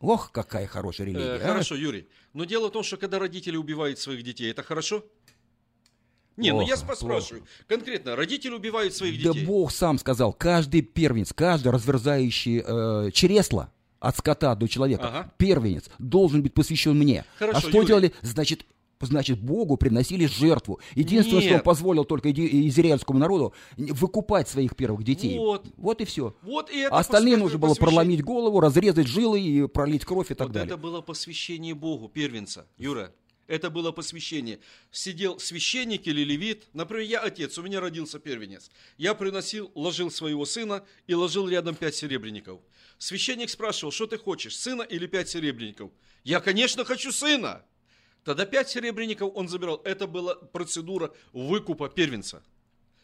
Ох, 0.00 0.30
какая 0.30 0.66
хорошая 0.66 1.06
Э, 1.06 1.10
религия. 1.10 1.34
а. 1.36 1.38
хорошо, 1.38 1.74
Юрий. 1.74 2.06
Но 2.34 2.44
дело 2.44 2.68
в 2.68 2.72
том, 2.72 2.82
что 2.82 2.98
когда 2.98 3.18
родители 3.18 3.56
убивают 3.56 3.98
своих 3.98 4.22
детей, 4.22 4.50
это 4.50 4.62
хорошо? 4.62 5.02
Не, 6.36 6.52
ну 6.52 6.60
я 6.60 6.76
Плохо, 6.76 6.94
спрашиваю. 6.96 7.44
Конкретно, 7.66 8.14
родители 8.16 8.52
убивают 8.54 8.94
своих 8.94 9.22
Да 9.22 9.32
детей. 9.32 9.46
Бог 9.46 9.72
сам 9.72 9.98
сказал, 9.98 10.32
каждый 10.32 10.82
первенец, 10.82 11.32
каждый 11.32 11.72
разверзающий 11.72 12.62
э, 12.66 13.10
чресло 13.12 13.72
от 14.00 14.16
скота 14.18 14.54
до 14.54 14.68
человека, 14.68 15.08
Ага. 15.08 15.32
первенец, 15.38 15.84
должен 15.98 16.42
быть 16.42 16.52
посвящен 16.54 16.96
мне. 16.96 17.24
Хорошо, 17.38 17.58
а 17.58 17.60
что 17.60 17.70
Юрий. 17.70 17.86
делали? 17.86 18.12
Значит, 18.20 18.66
значит, 19.00 19.40
Богу 19.40 19.76
приносили 19.78 20.26
жертву. 20.26 20.78
Единственное, 20.94 21.40
что 21.40 21.50
Нет. 21.50 21.60
он 21.60 21.64
позволил 21.64 22.04
только 22.04 22.30
израильскому 22.30 23.18
народу, 23.18 23.54
выкупать 23.78 24.48
своих 24.48 24.76
первых 24.76 25.04
детей. 25.04 25.38
Вот. 25.38 26.00
и 26.00 26.04
все. 26.04 26.34
Вот 26.42 26.70
и 26.70 26.80
это 26.80 26.94
А 26.94 26.98
остальным 27.00 27.40
нужно 27.40 27.58
было 27.58 27.70
посвящение- 27.70 27.94
проломить 27.94 28.22
голову, 28.22 28.60
разрезать 28.60 29.06
жилы 29.06 29.40
и 29.40 29.66
пролить 29.66 30.04
кровь 30.04 30.30
и 30.30 30.34
так 30.34 30.48
Вот 30.48 30.52
далее. 30.54 30.66
это 30.68 30.76
было 30.76 31.00
посвящение 31.00 31.74
Богу, 31.74 32.08
первенца. 32.08 32.66
Юра, 32.76 33.12
это 33.46 33.70
было 33.70 33.92
посвящение. 33.92 34.60
Сидел 34.90 35.38
священник 35.38 36.06
или 36.06 36.22
левит. 36.22 36.66
Например, 36.72 37.04
я 37.04 37.20
отец, 37.20 37.58
у 37.58 37.62
меня 37.62 37.80
родился 37.80 38.18
первенец. 38.18 38.70
Я 38.96 39.14
приносил, 39.14 39.70
ложил 39.74 40.10
своего 40.10 40.44
сына 40.44 40.84
и 41.06 41.14
ложил 41.14 41.48
рядом 41.48 41.74
пять 41.74 41.94
серебряников. 41.94 42.60
Священник 42.98 43.50
спрашивал, 43.50 43.92
что 43.92 44.06
ты 44.06 44.18
хочешь, 44.18 44.56
сына 44.56 44.82
или 44.82 45.06
пять 45.06 45.28
серебряников? 45.28 45.90
Я, 46.24 46.40
конечно, 46.40 46.84
хочу 46.84 47.12
сына. 47.12 47.64
Тогда 48.24 48.46
пять 48.46 48.68
серебряников 48.68 49.32
он 49.34 49.48
забирал. 49.48 49.80
Это 49.84 50.06
была 50.06 50.34
процедура 50.34 51.14
выкупа 51.32 51.88
первенца 51.88 52.42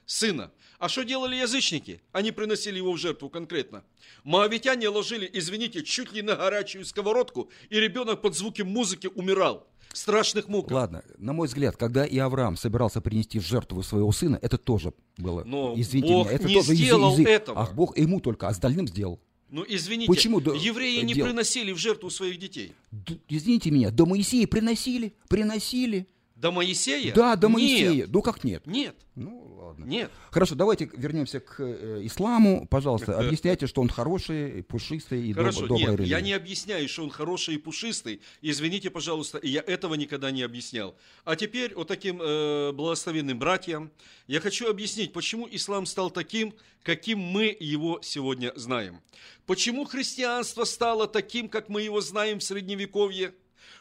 сына. 0.06 0.52
А 0.78 0.88
что 0.88 1.04
делали 1.04 1.36
язычники? 1.36 2.00
Они 2.12 2.32
приносили 2.32 2.76
его 2.76 2.92
в 2.92 2.98
жертву 2.98 3.28
конкретно. 3.30 3.84
Моавитяне 4.24 4.88
ложили, 4.88 5.28
извините, 5.32 5.82
чуть 5.82 6.12
ли 6.12 6.22
на 6.22 6.36
горячую 6.36 6.84
сковородку, 6.84 7.50
и 7.70 7.80
ребенок 7.80 8.20
под 8.20 8.34
звуки 8.34 8.62
музыки 8.62 9.08
умирал. 9.14 9.66
Страшных 9.92 10.48
муках. 10.48 10.72
Ладно, 10.72 11.02
на 11.18 11.32
мой 11.32 11.46
взгляд, 11.48 11.76
когда 11.76 12.04
и 12.04 12.16
Авраам 12.18 12.56
собирался 12.56 13.00
принести 13.00 13.38
в 13.38 13.46
жертву 13.46 13.82
своего 13.82 14.10
сына, 14.12 14.38
это 14.42 14.58
тоже 14.58 14.92
было. 15.18 15.44
Но 15.44 15.74
извините 15.76 16.12
Бог 16.14 16.26
меня, 16.26 16.36
это 16.36 16.48
не 16.48 16.54
тоже 16.54 16.74
сделал 16.74 17.12
язык. 17.12 17.28
этого. 17.28 17.60
Ах, 17.60 17.74
Бог 17.74 17.96
ему 17.98 18.20
только, 18.20 18.46
а 18.46 18.50
остальным 18.50 18.88
сделал. 18.88 19.20
Ну, 19.50 19.64
извините, 19.68 20.08
Почему 20.08 20.40
евреи 20.40 21.02
не 21.02 21.12
делал? 21.12 21.28
приносили 21.28 21.72
в 21.72 21.76
жертву 21.76 22.08
своих 22.08 22.38
детей. 22.38 22.72
Д- 22.90 23.18
извините 23.28 23.70
меня, 23.70 23.90
до 23.90 24.06
Моисея 24.06 24.46
приносили, 24.46 25.12
приносили. 25.28 26.06
До 26.42 26.50
Моисея? 26.50 27.14
Да, 27.14 27.36
до 27.36 27.46
Нет. 27.46 27.54
Моисея. 27.54 28.06
Ну 28.08 28.20
как 28.20 28.42
нет? 28.42 28.66
Нет, 28.66 28.96
Ну 29.14 29.54
ладно. 29.60 29.84
нет. 29.84 30.10
Хорошо, 30.32 30.56
давайте 30.56 30.90
вернемся 30.92 31.38
к 31.38 31.60
э, 31.60 32.00
исламу. 32.02 32.66
Пожалуйста, 32.68 33.16
объясняйте, 33.16 33.68
что 33.68 33.80
он 33.80 33.88
хороший, 33.88 34.64
пушистый 34.64 35.22
и 35.24 35.30
доб- 35.32 35.36
Хорошо, 35.36 35.60
добрая 35.68 35.90
нет, 35.92 35.98
религия. 36.00 36.10
я 36.16 36.20
не 36.20 36.32
объясняю, 36.32 36.88
что 36.88 37.04
он 37.04 37.10
хороший 37.10 37.54
и 37.54 37.58
пушистый. 37.58 38.22
Извините, 38.40 38.90
пожалуйста, 38.90 39.38
я 39.44 39.60
этого 39.64 39.94
никогда 39.94 40.32
не 40.32 40.42
объяснял. 40.42 40.96
А 41.24 41.36
теперь 41.36 41.76
вот 41.76 41.86
таким 41.86 42.20
э, 42.20 42.72
благословенным 42.72 43.38
братьям 43.38 43.92
я 44.26 44.40
хочу 44.40 44.68
объяснить, 44.68 45.12
почему 45.12 45.46
ислам 45.48 45.86
стал 45.86 46.10
таким, 46.10 46.54
каким 46.82 47.20
мы 47.20 47.56
его 47.60 48.00
сегодня 48.02 48.52
знаем. 48.56 49.00
Почему 49.46 49.84
христианство 49.84 50.64
стало 50.64 51.06
таким, 51.06 51.48
как 51.48 51.68
мы 51.68 51.82
его 51.82 52.00
знаем 52.00 52.40
в 52.40 52.42
Средневековье. 52.42 53.32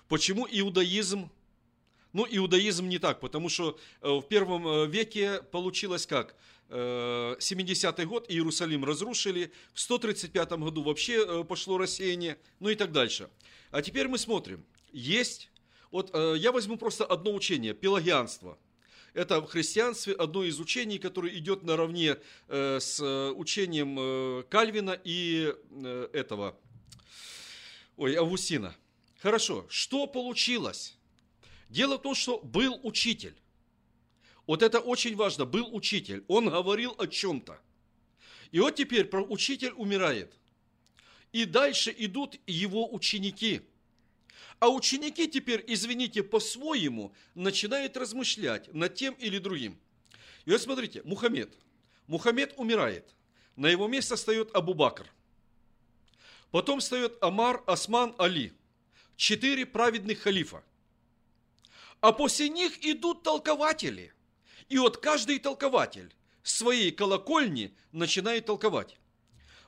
Почему 0.07 0.47
иудаизм 0.47 1.31
ну, 2.13 2.27
иудаизм 2.29 2.87
не 2.87 2.99
так, 2.99 3.19
потому 3.19 3.49
что 3.49 3.79
э, 4.01 4.09
в 4.09 4.23
первом 4.23 4.67
э, 4.67 4.87
веке 4.87 5.41
получилось 5.51 6.05
как? 6.05 6.35
Э, 6.69 7.35
70-й 7.39 8.05
год 8.05 8.25
Иерусалим 8.29 8.85
разрушили, 8.85 9.51
в 9.73 9.79
135 9.79 10.51
году 10.53 10.83
вообще 10.83 11.25
э, 11.25 11.43
пошло 11.43 11.77
рассеяние, 11.77 12.37
ну 12.59 12.69
и 12.69 12.75
так 12.75 12.91
дальше. 12.91 13.29
А 13.71 13.81
теперь 13.81 14.07
мы 14.07 14.17
смотрим. 14.17 14.65
Есть, 14.91 15.49
вот 15.91 16.11
э, 16.13 16.35
я 16.37 16.51
возьму 16.51 16.77
просто 16.77 17.05
одно 17.05 17.33
учение, 17.33 17.73
пелагианство. 17.73 18.57
Это 19.13 19.41
в 19.41 19.47
христианстве 19.47 20.13
одно 20.13 20.43
из 20.43 20.59
учений, 20.59 20.97
которое 20.97 21.37
идет 21.37 21.63
наравне 21.63 22.17
э, 22.47 22.79
с 22.79 22.99
э, 23.01 23.31
учением 23.31 23.97
э, 23.99 24.43
Кальвина 24.49 24.97
и 25.03 25.53
э, 25.69 26.09
этого, 26.13 26.57
ой, 27.97 28.15
Августина. 28.15 28.75
Хорошо, 29.21 29.65
что 29.69 30.07
получилось? 30.07 30.97
Дело 31.71 31.97
в 31.97 32.01
том, 32.01 32.13
что 32.13 32.39
был 32.39 32.81
учитель. 32.83 33.33
Вот 34.45 34.61
это 34.61 34.81
очень 34.81 35.15
важно. 35.15 35.45
Был 35.45 35.73
учитель. 35.73 36.25
Он 36.27 36.49
говорил 36.49 36.93
о 36.97 37.07
чем-то. 37.07 37.57
И 38.51 38.59
вот 38.59 38.75
теперь 38.75 39.09
учитель 39.29 39.71
умирает. 39.77 40.33
И 41.31 41.45
дальше 41.45 41.95
идут 41.97 42.37
его 42.45 42.93
ученики. 42.93 43.61
А 44.59 44.67
ученики 44.67 45.29
теперь, 45.29 45.63
извините, 45.65 46.23
по-своему 46.23 47.13
начинают 47.35 47.95
размышлять 47.95 48.71
над 48.73 48.95
тем 48.95 49.13
или 49.13 49.37
другим. 49.37 49.79
И 50.43 50.51
вот 50.51 50.61
смотрите, 50.61 51.01
Мухаммед. 51.05 51.57
Мухаммед 52.07 52.53
умирает. 52.57 53.15
На 53.55 53.67
его 53.67 53.87
место 53.87 54.17
встает 54.17 54.53
Абу-Бакр. 54.53 55.07
Потом 56.51 56.81
встает 56.81 57.17
Амар, 57.23 57.63
Осман, 57.65 58.13
Али. 58.17 58.51
Четыре 59.15 59.65
праведных 59.65 60.19
халифа. 60.19 60.65
А 62.01 62.11
после 62.11 62.49
них 62.49 62.83
идут 62.83 63.23
толкователи. 63.23 64.11
И 64.69 64.77
вот 64.77 64.97
каждый 64.97 65.39
толкователь 65.39 66.13
с 66.43 66.57
своей 66.57 66.91
колокольни 66.91 67.73
начинает 67.91 68.45
толковать. 68.45 68.97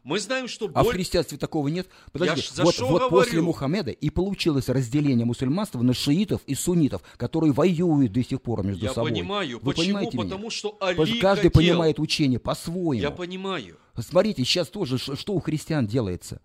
Мы 0.03 0.19
знаем, 0.19 0.49
что 0.49 0.69
А 0.73 0.81
в 0.83 0.87
боль- 0.87 0.95
христианстве 0.95 1.37
такого 1.37 1.69
нет. 1.69 1.87
Подожди, 2.11 2.41
за 2.53 2.63
вот, 2.63 2.77
вот 2.79 2.89
говорю. 2.89 3.09
после 3.09 3.39
Мухаммеда 3.41 3.91
и 3.91 4.09
получилось 4.09 4.67
разделение 4.67 5.25
мусульманства 5.25 5.81
на 5.81 5.93
шиитов 5.93 6.41
и 6.45 6.55
суннитов, 6.55 7.01
которые 7.15 7.53
воюют 7.53 8.11
до 8.11 8.21
сих 8.21 8.41
пор 8.41 8.65
между 8.65 8.83
Я 8.83 8.93
собой. 8.93 9.11
понимаю. 9.11 9.59
Вы 9.61 9.73
Почему? 9.73 9.99
меня? 9.99 10.11
Потому 10.11 10.49
что 10.49 10.75
Али 10.81 10.95
Потому 10.97 11.05
что 11.15 11.21
каждый 11.21 11.43
хотел. 11.49 11.61
понимает 11.61 11.99
учение 11.99 12.39
по-своему. 12.39 12.93
Я 13.01 13.11
понимаю. 13.11 13.77
Смотрите, 13.97 14.43
сейчас 14.43 14.67
тоже, 14.67 14.97
что 14.97 15.33
у 15.33 15.39
христиан 15.39 15.87
делается. 15.87 16.41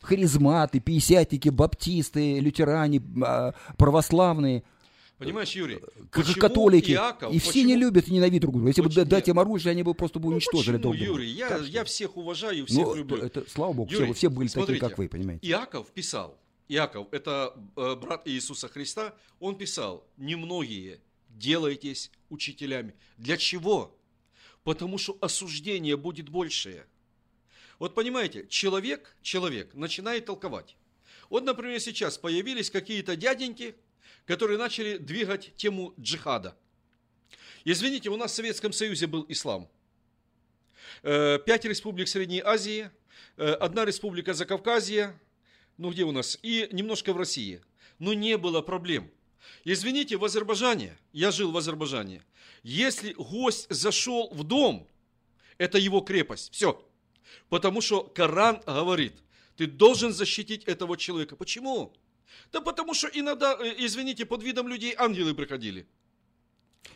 Харизматы, 0.00 0.80
пятидесятники, 0.80 1.48
баптисты, 1.48 2.38
лютеране, 2.38 3.02
а, 3.22 3.52
православные, 3.76 4.62
Понимаешь, 5.18 5.52
Юрий? 5.52 5.76
к- 6.10 6.16
почему 6.18 6.34
католики. 6.40 6.90
Иаков- 6.92 7.32
и 7.32 7.38
все 7.38 7.52
почему- 7.52 7.66
не 7.68 7.76
любят 7.76 8.08
и 8.08 8.12
ненавидят 8.12 8.42
друг 8.42 8.54
друга. 8.54 8.68
Если 8.68 8.82
бы 8.82 8.88
Почему? 8.88 9.04
дать 9.06 9.28
им 9.28 9.38
оружие, 9.38 9.70
они 9.70 9.82
бы 9.82 9.94
просто 9.94 10.18
бы 10.18 10.26
Ну, 10.28 10.32
уничтожили 10.34 10.76
почему, 10.76 10.92
друг 10.92 10.96
друга. 10.96 11.10
Юрий? 11.22 11.30
Я, 11.30 11.56
я 11.58 11.84
всех 11.84 12.16
уважаю, 12.18 12.66
всех 12.66 12.86
Ну, 12.86 12.94
люблю. 12.94 13.16
это, 13.18 13.48
слава 13.48 13.72
богу, 13.72 13.90
Юрий, 13.92 14.06
все, 14.06 14.14
все 14.14 14.28
были 14.28 14.48
смотрите, 14.48 14.78
такие, 14.80 14.90
как 14.90 14.98
вы, 14.98 15.08
понимаете. 15.08 15.46
Иаков 15.48 15.90
писал, 15.90 16.38
Иаков, 16.68 17.08
это 17.12 17.54
э, 17.76 17.94
брат 17.96 18.28
Иисуса 18.28 18.68
Христа, 18.68 19.14
он 19.40 19.56
писал, 19.56 20.06
немногие 20.18 21.00
делайтесь 21.30 22.10
учителями. 22.28 22.94
Для 23.16 23.36
чего? 23.38 23.96
Потому 24.64 24.98
что 24.98 25.16
осуждение 25.20 25.96
будет 25.96 26.28
большее. 26.28 26.86
Вот 27.78 27.94
понимаете, 27.94 28.46
человек, 28.48 29.16
человек 29.22 29.74
начинает 29.74 30.26
толковать. 30.26 30.76
Вот, 31.30 31.44
например, 31.44 31.78
сейчас 31.80 32.18
появились 32.18 32.70
какие-то 32.70 33.16
дяденьки, 33.16 33.76
которые 34.26 34.58
начали 34.58 34.98
двигать 34.98 35.54
тему 35.56 35.94
джихада. 35.98 36.56
Извините, 37.64 38.10
у 38.10 38.16
нас 38.16 38.32
в 38.32 38.34
Советском 38.34 38.72
Союзе 38.72 39.06
был 39.06 39.24
ислам. 39.28 39.68
Э, 41.02 41.38
Пять 41.44 41.64
республик 41.64 42.08
Средней 42.08 42.40
Азии, 42.40 42.90
э, 43.36 43.52
одна 43.52 43.84
республика 43.84 44.34
Закавказья, 44.34 45.18
ну 45.78 45.90
где 45.90 46.04
у 46.04 46.12
нас, 46.12 46.38
и 46.42 46.68
немножко 46.72 47.12
в 47.12 47.16
России. 47.16 47.62
Но 47.98 48.12
не 48.12 48.36
было 48.36 48.62
проблем. 48.62 49.10
Извините, 49.64 50.16
в 50.16 50.24
Азербайджане, 50.24 50.96
я 51.12 51.30
жил 51.30 51.50
в 51.50 51.56
Азербайджане, 51.56 52.22
если 52.62 53.12
гость 53.12 53.66
зашел 53.70 54.28
в 54.32 54.42
дом, 54.44 54.88
это 55.56 55.78
его 55.78 56.00
крепость, 56.00 56.52
все. 56.52 56.84
Потому 57.48 57.80
что 57.80 58.02
Коран 58.02 58.60
говорит, 58.66 59.14
ты 59.56 59.66
должен 59.66 60.12
защитить 60.12 60.64
этого 60.64 60.96
человека. 60.96 61.36
Почему? 61.36 61.94
Да 62.52 62.60
потому 62.60 62.94
что 62.94 63.08
иногда, 63.08 63.56
э, 63.60 63.74
извините, 63.78 64.24
под 64.26 64.42
видом 64.42 64.68
людей 64.68 64.94
ангелы 64.96 65.34
приходили. 65.34 65.86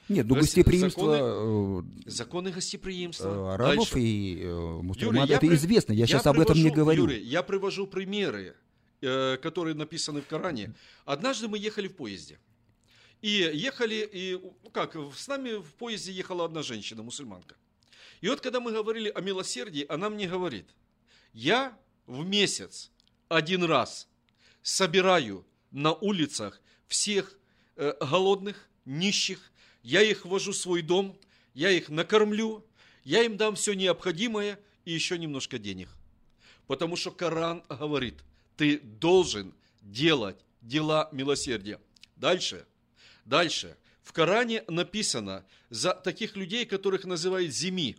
Нет, 0.08 0.26
ну 0.26 0.34
гостеприимство 0.36 1.82
э, 2.06 2.10
Законы 2.10 2.50
гостеприимства. 2.50 3.28
э, 3.28 3.54
арабов 3.54 3.90
Дальше. 3.92 4.00
и 4.00 4.44
мусульман, 4.44 5.16
Юрий, 5.16 5.28
я 5.30 5.36
это 5.36 5.46
при- 5.46 5.54
известно, 5.54 5.92
я, 5.92 6.06
сейчас 6.06 6.26
об 6.26 6.38
этом 6.40 6.56
не 6.56 6.64
привожу- 6.70 6.74
говорю. 6.74 7.02
Юрий, 7.04 7.22
я 7.22 7.42
привожу 7.42 7.86
примеры, 7.86 8.54
которые 9.00 9.74
написаны 9.74 10.20
в 10.20 10.26
Коране. 10.26 10.74
Однажды 11.04 11.48
мы 11.48 11.58
ехали 11.58 11.88
в 11.88 11.94
поезде. 11.96 12.38
И 13.22 13.28
ехали, 13.54 14.08
и 14.12 14.38
ну 14.64 14.70
как, 14.70 14.96
с 15.16 15.28
нами 15.28 15.54
в 15.60 15.74
поезде 15.74 16.12
ехала 16.12 16.44
одна 16.44 16.62
женщина, 16.62 17.02
мусульманка. 17.02 17.54
И 18.20 18.28
вот 18.28 18.40
когда 18.40 18.60
мы 18.60 18.72
говорили 18.72 19.08
о 19.14 19.20
милосердии, 19.20 19.86
она 19.88 20.10
мне 20.10 20.26
говорит, 20.28 20.66
я 21.32 21.76
в 22.06 22.24
месяц 22.26 22.90
один 23.28 23.64
раз 23.64 24.08
собираю 24.62 25.46
на 25.70 25.92
улицах 25.92 26.60
всех 26.86 27.38
э, 27.76 27.94
голодных, 28.00 28.68
нищих, 28.84 29.52
я 29.82 30.02
их 30.02 30.24
вожу 30.24 30.52
в 30.52 30.56
свой 30.56 30.82
дом, 30.82 31.18
я 31.54 31.70
их 31.70 31.88
накормлю, 31.88 32.66
я 33.04 33.22
им 33.22 33.36
дам 33.36 33.54
все 33.54 33.74
необходимое 33.74 34.58
и 34.84 34.92
еще 34.92 35.18
немножко 35.18 35.58
денег. 35.58 35.88
Потому 36.66 36.96
что 36.96 37.10
Коран 37.10 37.64
говорит, 37.68 38.22
ты 38.56 38.78
должен 38.78 39.54
делать 39.82 40.36
дела 40.60 41.08
милосердия. 41.12 41.80
Дальше, 42.16 42.66
дальше. 43.24 43.76
В 44.02 44.12
Коране 44.12 44.64
написано 44.68 45.44
за 45.70 45.94
таких 45.94 46.36
людей, 46.36 46.66
которых 46.66 47.04
называют 47.04 47.52
зими. 47.52 47.96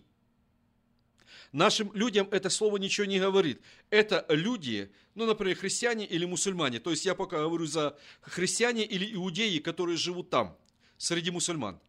Нашим 1.52 1.94
людям 1.94 2.28
это 2.32 2.50
слово 2.50 2.78
ничего 2.78 3.06
не 3.06 3.20
говорит. 3.20 3.62
Это 3.90 4.26
люди, 4.30 4.92
ну, 5.16 5.26
например, 5.26 5.58
христиане 5.58 6.06
или 6.06 6.24
мусульмане. 6.24 6.80
То 6.80 6.92
есть 6.92 7.06
я 7.06 7.14
пока 7.14 7.40
говорю 7.40 7.66
за 7.66 7.98
христиане 8.22 8.86
или 8.86 9.14
иудеи, 9.14 9.58
которые 9.60 9.98
живут 9.98 10.30
там, 10.30 10.58
среди 10.98 11.30
мусульман. 11.30 11.80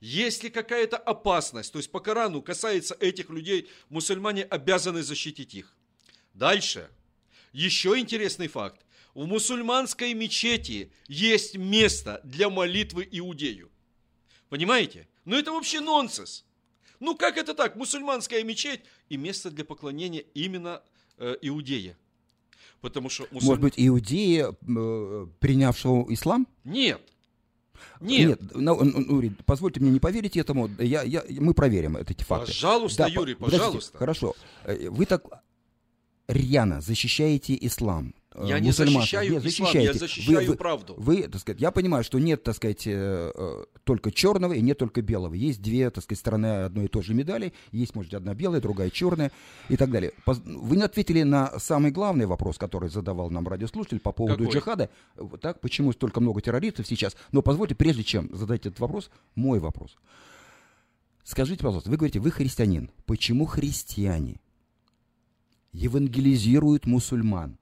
Если 0.00 0.48
какая-то 0.48 0.96
опасность, 0.96 1.72
то 1.72 1.78
есть 1.78 1.90
по 1.90 2.00
Корану 2.00 2.42
касается 2.42 2.96
этих 2.98 3.30
людей, 3.30 3.68
мусульмане 3.90 4.42
обязаны 4.42 5.02
защитить 5.02 5.54
их. 5.54 5.72
Дальше. 6.34 6.90
Еще 7.52 7.96
интересный 7.98 8.48
факт. 8.48 8.84
В 9.14 9.26
мусульманской 9.26 10.12
мечети 10.14 10.92
есть 11.06 11.56
место 11.56 12.20
для 12.24 12.50
молитвы 12.50 13.08
иудею. 13.12 13.70
Понимаете? 14.48 15.06
Ну 15.24 15.36
это 15.36 15.52
вообще 15.52 15.80
нонсенс. 15.80 16.44
Ну 17.00 17.16
как 17.16 17.36
это 17.36 17.54
так? 17.54 17.76
Мусульманская 17.76 18.42
мечеть 18.44 18.80
и 19.08 19.16
место 19.16 19.50
для 19.50 19.64
поклонения 19.64 20.24
именно 20.34 20.82
э, 21.18 21.36
иудея. 21.42 21.96
Потому 22.80 23.08
что 23.08 23.24
мусуль- 23.30 23.46
Может 23.46 23.60
быть, 23.62 23.74
иудеи, 23.76 24.44
э, 24.44 25.26
принявшего 25.40 26.12
ислам? 26.12 26.46
Нет. 26.64 27.00
Нет. 28.00 28.40
ну, 28.54 28.82
ну, 28.82 28.92
ну, 28.98 29.14
Юрий, 29.16 29.30
позвольте 29.46 29.80
мне 29.80 29.90
не 29.90 30.00
поверить 30.00 30.36
этому. 30.36 30.68
Я, 30.78 31.02
я, 31.02 31.24
мы 31.28 31.54
проверим 31.54 31.96
эти 31.96 32.22
факты. 32.22 32.46
Пожалуйста, 32.46 33.04
по- 33.04 33.08
Юрий, 33.08 33.34
подождите, 33.34 33.58
пожалуйста. 33.64 33.98
Хорошо. 33.98 34.34
Э, 34.64 34.88
Вы 34.90 35.06
так 35.06 35.24
рьяно 36.28 36.80
защищаете 36.80 37.56
ислам. 37.60 38.14
Э, 38.34 38.46
Я 38.46 38.60
не 38.60 38.70
защищаю 38.70 39.32
Нет, 39.32 39.44
ислам, 39.44 39.66
защищаете. 39.70 39.86
я 39.86 39.92
защищаю 39.94 40.48
вы, 40.50 40.56
правду. 40.56 40.94
Вы, 40.96 41.22
так 41.28 41.40
сказать, 41.40 41.60
я 41.60 41.70
понимаю, 41.70 42.04
что 42.04 42.18
нет, 42.18 42.42
так 42.42 42.56
сказать, 42.56 42.86
э, 42.86 43.32
э, 43.34 43.64
только 43.84 44.10
черного 44.10 44.52
и 44.52 44.60
нет 44.60 44.78
только 44.78 45.02
белого. 45.02 45.34
Есть 45.34 45.62
две, 45.62 45.90
так 45.90 46.04
сказать, 46.04 46.18
стороны 46.20 46.64
одной 46.64 46.86
и 46.86 46.88
той 46.88 47.02
же 47.02 47.14
медали. 47.14 47.52
Есть, 47.72 47.94
может, 47.94 48.14
одна 48.14 48.34
белая, 48.34 48.60
другая 48.60 48.90
черная 48.90 49.32
и 49.68 49.76
так 49.76 49.90
далее. 49.90 50.12
Вы 50.26 50.76
не 50.76 50.82
ответили 50.82 51.22
на 51.22 51.58
самый 51.58 51.90
главный 51.90 52.26
вопрос, 52.26 52.58
который 52.58 52.88
задавал 52.88 53.30
нам 53.30 53.46
радиослушатель 53.48 54.00
по 54.00 54.12
поводу 54.12 54.44
Какой? 54.44 54.54
джихада. 54.54 54.90
Так, 55.40 55.60
почему 55.60 55.92
столько 55.92 56.20
много 56.20 56.40
террористов 56.40 56.86
сейчас? 56.86 57.16
Но 57.32 57.42
позвольте, 57.42 57.74
прежде 57.74 58.04
чем 58.04 58.34
задать 58.34 58.66
этот 58.66 58.80
вопрос, 58.80 59.10
мой 59.34 59.58
вопрос. 59.58 59.96
Скажите, 61.24 61.62
пожалуйста, 61.62 61.90
вы 61.90 61.96
говорите, 61.96 62.20
вы 62.20 62.30
христианин. 62.30 62.90
Почему 63.06 63.46
христиане 63.46 64.40
евангелизируют 65.72 66.86
мусульман, 66.86 67.58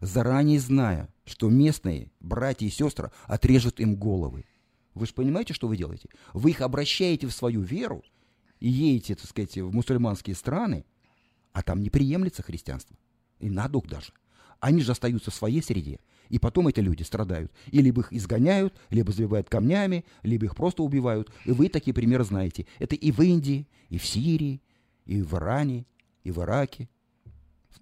заранее 0.00 0.58
зная, 0.58 1.08
что 1.24 1.48
местные 1.48 2.10
братья 2.20 2.66
и 2.66 2.70
сестры 2.70 3.10
отрежут 3.26 3.80
им 3.80 3.96
головы? 3.96 4.44
Вы 4.94 5.06
же 5.06 5.14
понимаете, 5.14 5.54
что 5.54 5.68
вы 5.68 5.76
делаете? 5.76 6.08
Вы 6.34 6.50
их 6.50 6.60
обращаете 6.60 7.26
в 7.26 7.32
свою 7.32 7.60
веру 7.60 8.02
и 8.58 8.68
едете, 8.68 9.14
так 9.14 9.28
сказать, 9.28 9.56
в 9.56 9.72
мусульманские 9.72 10.34
страны, 10.34 10.84
а 11.52 11.62
там 11.62 11.82
не 11.82 11.90
приемлется 11.90 12.42
христианство. 12.42 12.96
И 13.38 13.48
на 13.48 13.68
дух 13.68 13.86
даже. 13.86 14.12
Они 14.58 14.82
же 14.82 14.92
остаются 14.92 15.30
в 15.30 15.34
своей 15.34 15.62
среде. 15.62 16.00
И 16.28 16.38
потом 16.38 16.68
эти 16.68 16.80
люди 16.80 17.02
страдают. 17.02 17.50
И 17.72 17.80
либо 17.80 18.02
их 18.02 18.12
изгоняют, 18.12 18.74
либо 18.90 19.10
забивают 19.10 19.48
камнями, 19.48 20.04
либо 20.22 20.44
их 20.44 20.54
просто 20.54 20.82
убивают. 20.82 21.32
И 21.44 21.50
вы 21.50 21.68
такие 21.68 21.94
примеры 21.94 22.24
знаете. 22.24 22.66
Это 22.78 22.94
и 22.94 23.10
в 23.10 23.20
Индии, 23.20 23.66
и 23.88 23.98
в 23.98 24.06
Сирии, 24.06 24.62
и 25.06 25.22
в 25.22 25.34
Иране, 25.34 25.86
и 26.22 26.30
в 26.30 26.38
Ираке. 26.38 26.88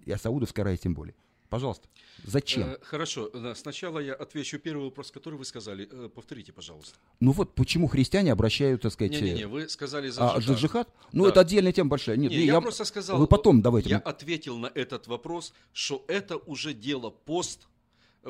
И 0.05 0.11
о 0.11 0.17
Саудовской 0.17 0.63
Аравии 0.63 0.77
тем 0.77 0.93
более. 0.93 1.13
Пожалуйста, 1.49 1.89
зачем? 2.23 2.69
Э, 2.69 2.77
хорошо, 2.83 3.31
э, 3.33 3.55
сначала 3.55 3.97
я 3.97 4.13
отвечу 4.13 4.59
первый 4.59 4.83
вопрос, 4.85 5.09
который 5.09 5.33
вы 5.33 5.45
сказали. 5.45 5.89
Э, 5.91 6.07
повторите, 6.07 6.53
пожалуйста. 6.53 6.95
Ну 7.19 7.31
вот 7.31 7.55
почему 7.55 7.87
христиане 7.87 8.31
обращают, 8.31 8.83
так 8.83 8.93
сказать... 8.93 9.13
Не-не-не, 9.13 9.47
вы 9.47 9.67
сказали 9.67 10.09
за 10.09 10.33
а, 10.33 10.39
джихад. 10.39 10.87
Ну, 11.11 11.23
Да. 11.23 11.31
это 11.31 11.39
отдельная 11.41 11.71
тема 11.71 11.89
большая. 11.89 12.17
Нет, 12.17 12.31
Не, 12.31 12.45
я, 12.45 12.61
просто 12.61 12.85
сказал, 12.85 13.17
Вы 13.17 13.25
потом 13.25 13.63
давайте. 13.63 13.89
я 13.89 13.97
ответил 13.97 14.59
на 14.59 14.71
этот 14.75 15.07
вопрос, 15.07 15.53
что 15.73 16.05
это 16.07 16.37
уже 16.37 16.75
дело 16.75 17.09
пост 17.09 17.67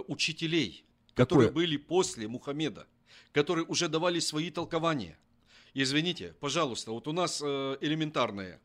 учителей, 0.08 0.86
Какое? 1.14 1.26
которые 1.26 1.52
были 1.52 1.76
после 1.76 2.26
Мухаммеда, 2.30 2.88
которые 3.34 3.66
уже 3.66 3.90
давали 3.90 4.20
свои 4.20 4.50
толкования. 4.50 5.18
Извините, 5.74 6.34
пожалуйста, 6.40 6.92
вот 6.92 7.08
у 7.08 7.12
нас 7.12 7.42
элементарное. 7.42 8.62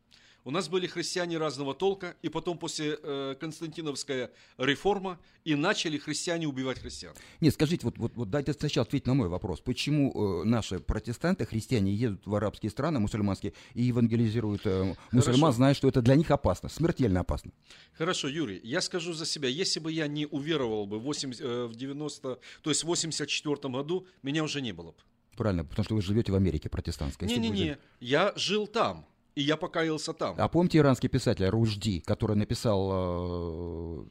У 0.46 0.50
нас 0.50 0.68
были 0.68 0.86
христиане 0.86 1.38
разного 1.38 1.74
толка, 1.74 2.16
и 2.20 2.28
потом 2.28 2.58
после 2.58 2.98
э, 3.02 3.34
Константиновская 3.40 4.30
реформа, 4.58 5.18
и 5.42 5.54
начали 5.54 5.96
христиане 5.96 6.46
убивать 6.46 6.78
христиан. 6.80 7.14
Нет, 7.40 7.54
скажите, 7.54 7.86
вот, 7.86 7.96
вот, 7.96 8.12
вот 8.14 8.28
дайте 8.28 8.52
сначала 8.52 8.86
ответить 8.86 9.06
на 9.06 9.14
мой 9.14 9.28
вопрос. 9.28 9.60
Почему 9.60 10.42
э, 10.42 10.44
наши 10.44 10.80
протестанты, 10.80 11.46
христиане, 11.46 11.94
едут 11.94 12.26
в 12.26 12.34
арабские 12.34 12.68
страны, 12.70 13.00
мусульманские, 13.00 13.54
и 13.72 13.84
евангелизируют 13.84 14.66
э, 14.66 14.94
мусульман, 15.12 15.40
Хорошо. 15.40 15.52
зная, 15.56 15.74
что 15.74 15.88
это 15.88 16.02
для 16.02 16.14
них 16.14 16.30
опасно, 16.30 16.68
смертельно 16.68 17.20
опасно? 17.20 17.50
Хорошо, 17.94 18.28
Юрий, 18.28 18.60
я 18.64 18.82
скажу 18.82 19.14
за 19.14 19.24
себя. 19.24 19.48
Если 19.48 19.80
бы 19.80 19.90
я 19.90 20.06
не 20.08 20.26
уверовал 20.26 20.86
бы 20.86 20.98
в 20.98 21.04
80, 21.04 21.40
э, 21.42 21.64
в 21.64 21.74
90, 21.74 22.38
то 22.62 22.70
есть 22.70 22.82
в 22.84 22.86
84 22.86 23.56
году, 23.72 24.06
меня 24.22 24.44
уже 24.44 24.60
не 24.60 24.72
было 24.72 24.90
бы. 24.92 24.98
Правильно, 25.36 25.64
потому 25.64 25.84
что 25.84 25.94
вы 25.94 26.02
живете 26.02 26.32
в 26.32 26.34
Америке 26.36 26.68
протестантской. 26.68 27.26
Не-не-не, 27.28 27.56
жили- 27.56 27.78
я 28.00 28.32
жил 28.36 28.66
там, 28.66 29.06
и 29.34 29.42
я 29.42 29.56
покаялся 29.56 30.12
там. 30.12 30.36
А 30.38 30.48
помните 30.48 30.78
иранский 30.78 31.08
писатель 31.08 31.46
Ружди, 31.46 32.00
который 32.00 32.36
написал... 32.36 32.90
э, 32.92 34.04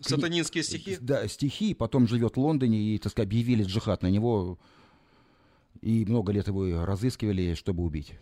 Сатанинские 0.00 0.64
стихи? 0.64 0.96
Да, 1.00 1.28
стихи, 1.28 1.74
потом 1.74 2.08
живет 2.08 2.36
в 2.36 2.40
Лондоне, 2.40 2.78
и, 2.78 2.98
так 2.98 3.12
сказать, 3.12 3.28
объявили 3.28 3.62
джихад 3.62 4.02
на 4.02 4.08
него, 4.08 4.58
и 5.80 6.04
много 6.04 6.32
лет 6.32 6.48
его 6.48 6.84
разыскивали, 6.84 7.54
чтобы 7.54 7.84
убить. 7.84 8.14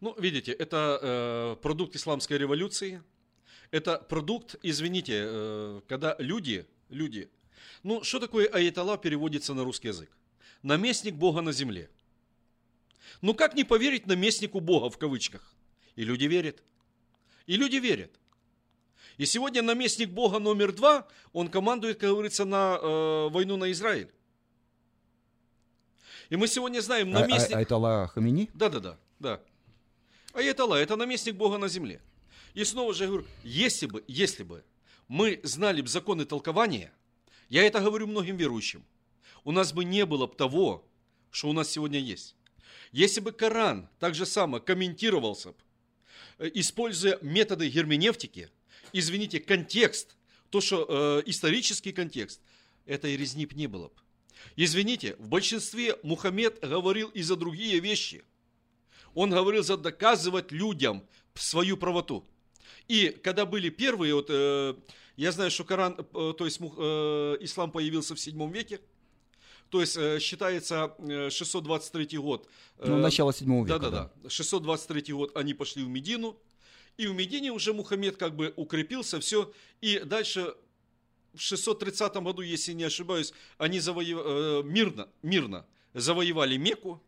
Ну, 0.00 0.14
видите, 0.18 0.52
это 0.52 0.98
э, 1.00 1.56
продукт 1.62 1.94
исламской 1.94 2.38
революции. 2.38 3.02
Это 3.70 3.98
продукт, 3.98 4.56
извините, 4.62 5.22
э, 5.24 5.80
когда 5.88 6.16
люди, 6.18 6.66
люди, 6.88 7.30
ну, 7.82 8.02
что 8.02 8.18
такое 8.18 8.46
аятолла 8.46 8.98
переводится 8.98 9.54
на 9.54 9.64
русский 9.64 9.88
язык? 9.88 10.10
Наместник 10.62 11.14
Бога 11.14 11.40
на 11.40 11.52
земле. 11.52 11.90
Ну, 13.20 13.34
как 13.34 13.54
не 13.54 13.64
поверить 13.64 14.06
наместнику 14.06 14.60
Бога 14.60 14.90
в 14.90 14.98
кавычках? 14.98 15.54
И 15.96 16.04
люди 16.04 16.24
верят. 16.24 16.62
И 17.46 17.56
люди 17.56 17.76
верят. 17.76 18.10
И 19.18 19.26
сегодня 19.26 19.62
наместник 19.62 20.10
Бога 20.10 20.38
номер 20.38 20.72
два, 20.72 21.06
он 21.32 21.48
командует, 21.48 21.98
как 21.98 22.10
говорится, 22.10 22.44
на 22.44 22.78
э, 22.80 23.28
войну 23.30 23.56
на 23.56 23.70
Израиль. 23.72 24.10
И 26.30 26.36
мы 26.36 26.48
сегодня 26.48 26.80
знаем, 26.80 27.14
А- 27.14 27.18
а- 27.18 27.20
наместник... 27.20 27.56
А, 27.56 27.60
это 27.60 27.74
Аллах 27.74 28.12
Хамини? 28.14 28.48
Да, 28.54 28.68
да, 28.70 28.80
да, 28.80 28.98
да. 29.18 29.40
А 30.32 30.40
это 30.40 30.96
наместник 30.96 31.34
Бога 31.34 31.58
на 31.58 31.68
земле. 31.68 32.00
И 32.54 32.64
снова 32.64 32.94
же 32.94 33.04
я 33.04 33.10
говорю, 33.10 33.26
если 33.44 33.86
бы, 33.86 34.02
если 34.08 34.42
бы 34.42 34.64
мы 35.08 35.40
знали 35.42 35.82
бы 35.82 35.88
законы 35.88 36.24
толкования, 36.24 36.92
я 37.48 37.64
это 37.64 37.80
говорю 37.80 38.06
многим 38.06 38.36
верующим, 38.36 38.84
у 39.44 39.52
нас 39.52 39.72
бы 39.72 39.84
не 39.84 40.06
было 40.06 40.26
бы 40.26 40.34
того, 40.34 40.86
что 41.30 41.48
у 41.48 41.52
нас 41.52 41.70
сегодня 41.70 41.98
есть. 41.98 42.34
Если 42.92 43.20
бы 43.20 43.32
Коран 43.32 43.88
так 43.98 44.14
же 44.14 44.26
само 44.26 44.60
комментировался 44.60 45.50
бы, 45.50 45.56
используя 46.38 47.18
методы 47.22 47.68
герменевтики, 47.68 48.50
извините, 48.92 49.40
контекст, 49.40 50.16
то, 50.50 50.60
что 50.60 50.86
э, 50.88 51.22
исторический 51.26 51.92
контекст, 51.92 52.40
этой 52.86 53.16
резни 53.16 53.46
б 53.46 53.54
не 53.54 53.66
было 53.66 53.88
бы. 53.88 53.94
Извините, 54.56 55.16
в 55.18 55.28
большинстве 55.28 55.96
Мухаммед 56.02 56.60
говорил 56.60 57.08
и 57.08 57.22
за 57.22 57.36
другие 57.36 57.80
вещи. 57.80 58.24
Он 59.14 59.30
говорил 59.30 59.62
за 59.62 59.76
доказывать 59.76 60.52
людям 60.52 61.06
свою 61.34 61.76
правоту. 61.76 62.24
И 62.88 63.08
когда 63.22 63.46
были 63.46 63.68
первые, 63.68 64.14
вот, 64.14 64.26
э, 64.28 64.74
я 65.16 65.32
знаю, 65.32 65.50
что 65.50 65.64
Коран, 65.64 65.96
э, 65.98 66.34
то 66.36 66.44
есть 66.44 66.60
э, 66.60 67.36
ислам 67.40 67.70
появился 67.70 68.14
в 68.14 68.20
7 68.20 68.50
веке, 68.52 68.80
то 69.72 69.80
есть 69.80 69.96
э, 69.96 70.18
считается 70.20 70.94
э, 70.98 71.30
623 71.30 72.18
год. 72.18 72.46
э, 72.78 72.86
Ну, 72.88 72.98
начало 72.98 73.32
7 73.32 73.64
века. 73.64 73.78
Да-да-да. 73.78 74.28
623 74.28 75.14
год 75.14 75.34
они 75.34 75.54
пошли 75.54 75.82
в 75.82 75.88
Медину. 75.88 76.36
И 76.98 77.06
в 77.06 77.14
Медине 77.14 77.50
уже 77.52 77.72
Мухаммед 77.72 78.18
как 78.18 78.36
бы 78.36 78.52
укрепился, 78.56 79.18
все. 79.18 79.50
И 79.80 79.98
дальше 80.04 80.54
в 81.32 81.40
630 81.40 82.16
году, 82.22 82.42
если 82.42 82.74
не 82.74 82.84
ошибаюсь, 82.84 83.32
они 83.56 83.78
завоев- 83.78 84.22
э, 84.22 84.62
мирно, 84.62 85.08
мирно 85.22 85.64
завоевали 85.94 86.58
Мекку 86.58 87.02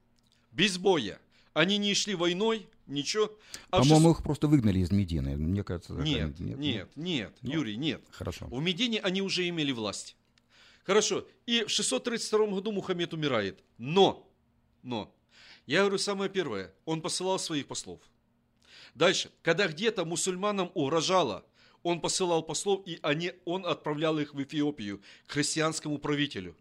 без 0.51 0.79
боя. 0.79 1.21
Они 1.53 1.77
не 1.77 1.95
шли 1.95 2.15
войной, 2.15 2.67
ничего. 2.87 3.31
А 3.71 3.81
По-моему, 3.81 4.09
600 4.09 4.17
их 4.19 4.25
просто 4.25 4.47
выгнали 4.49 4.79
из 4.79 4.91
Медины. 4.91 5.37
Мне 5.37 5.63
кажется, 5.63 5.93
Нет, 5.93 6.41
нет, 6.41 6.89
нет, 6.97 7.33
Ну, 7.43 7.53
Юрий, 7.53 7.77
нет. 7.77 8.01
Хорошо. 8.11 8.47
В 8.47 8.59
Медине 8.63 9.01
они 9.01 9.21
уже 9.21 9.47
имели 9.47 9.73
власть. 9.73 10.17
Хорошо. 10.85 11.27
И 11.47 11.65
в 11.65 11.71
632 11.71 12.47
году 12.47 12.73
Мухаммед 12.73 13.13
умирает. 13.13 13.65
Но, 13.79 14.31
но, 14.83 15.15
я 15.67 15.81
говорю 15.81 15.99
самое 15.99 16.31
первое, 16.31 16.73
он 16.85 17.03
посылал 17.03 17.39
своих 17.39 17.67
послов. 17.67 18.01
Дальше, 18.95 19.31
когда 19.43 19.67
где-то 19.67 20.05
мусульманам 20.05 20.71
угрожала 20.75 21.45
он 21.85 22.01
посылал 22.01 22.43
послов, 22.43 22.83
и 22.87 22.99
они, 23.03 23.33
он 23.45 23.65
отправлял 23.67 24.19
их 24.19 24.35
в 24.35 24.43
Эфиопию 24.43 25.03
к 25.27 25.33
христианскому 25.33 25.99
правителю. 25.99 26.57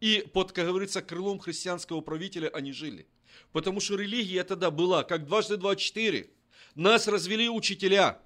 И 0.00 0.26
под, 0.32 0.52
как 0.52 0.66
говорится, 0.66 1.02
крылом 1.02 1.38
христианского 1.38 2.00
правителя 2.00 2.48
они 2.48 2.72
жили. 2.72 3.06
Потому 3.52 3.80
что 3.80 3.96
религия 3.96 4.42
тогда 4.44 4.70
была, 4.70 5.04
как 5.04 5.26
дважды 5.26 5.58
два 5.58 5.76
четыре. 5.76 6.30
Нас 6.74 7.06
развели 7.06 7.50
учителя. 7.50 8.18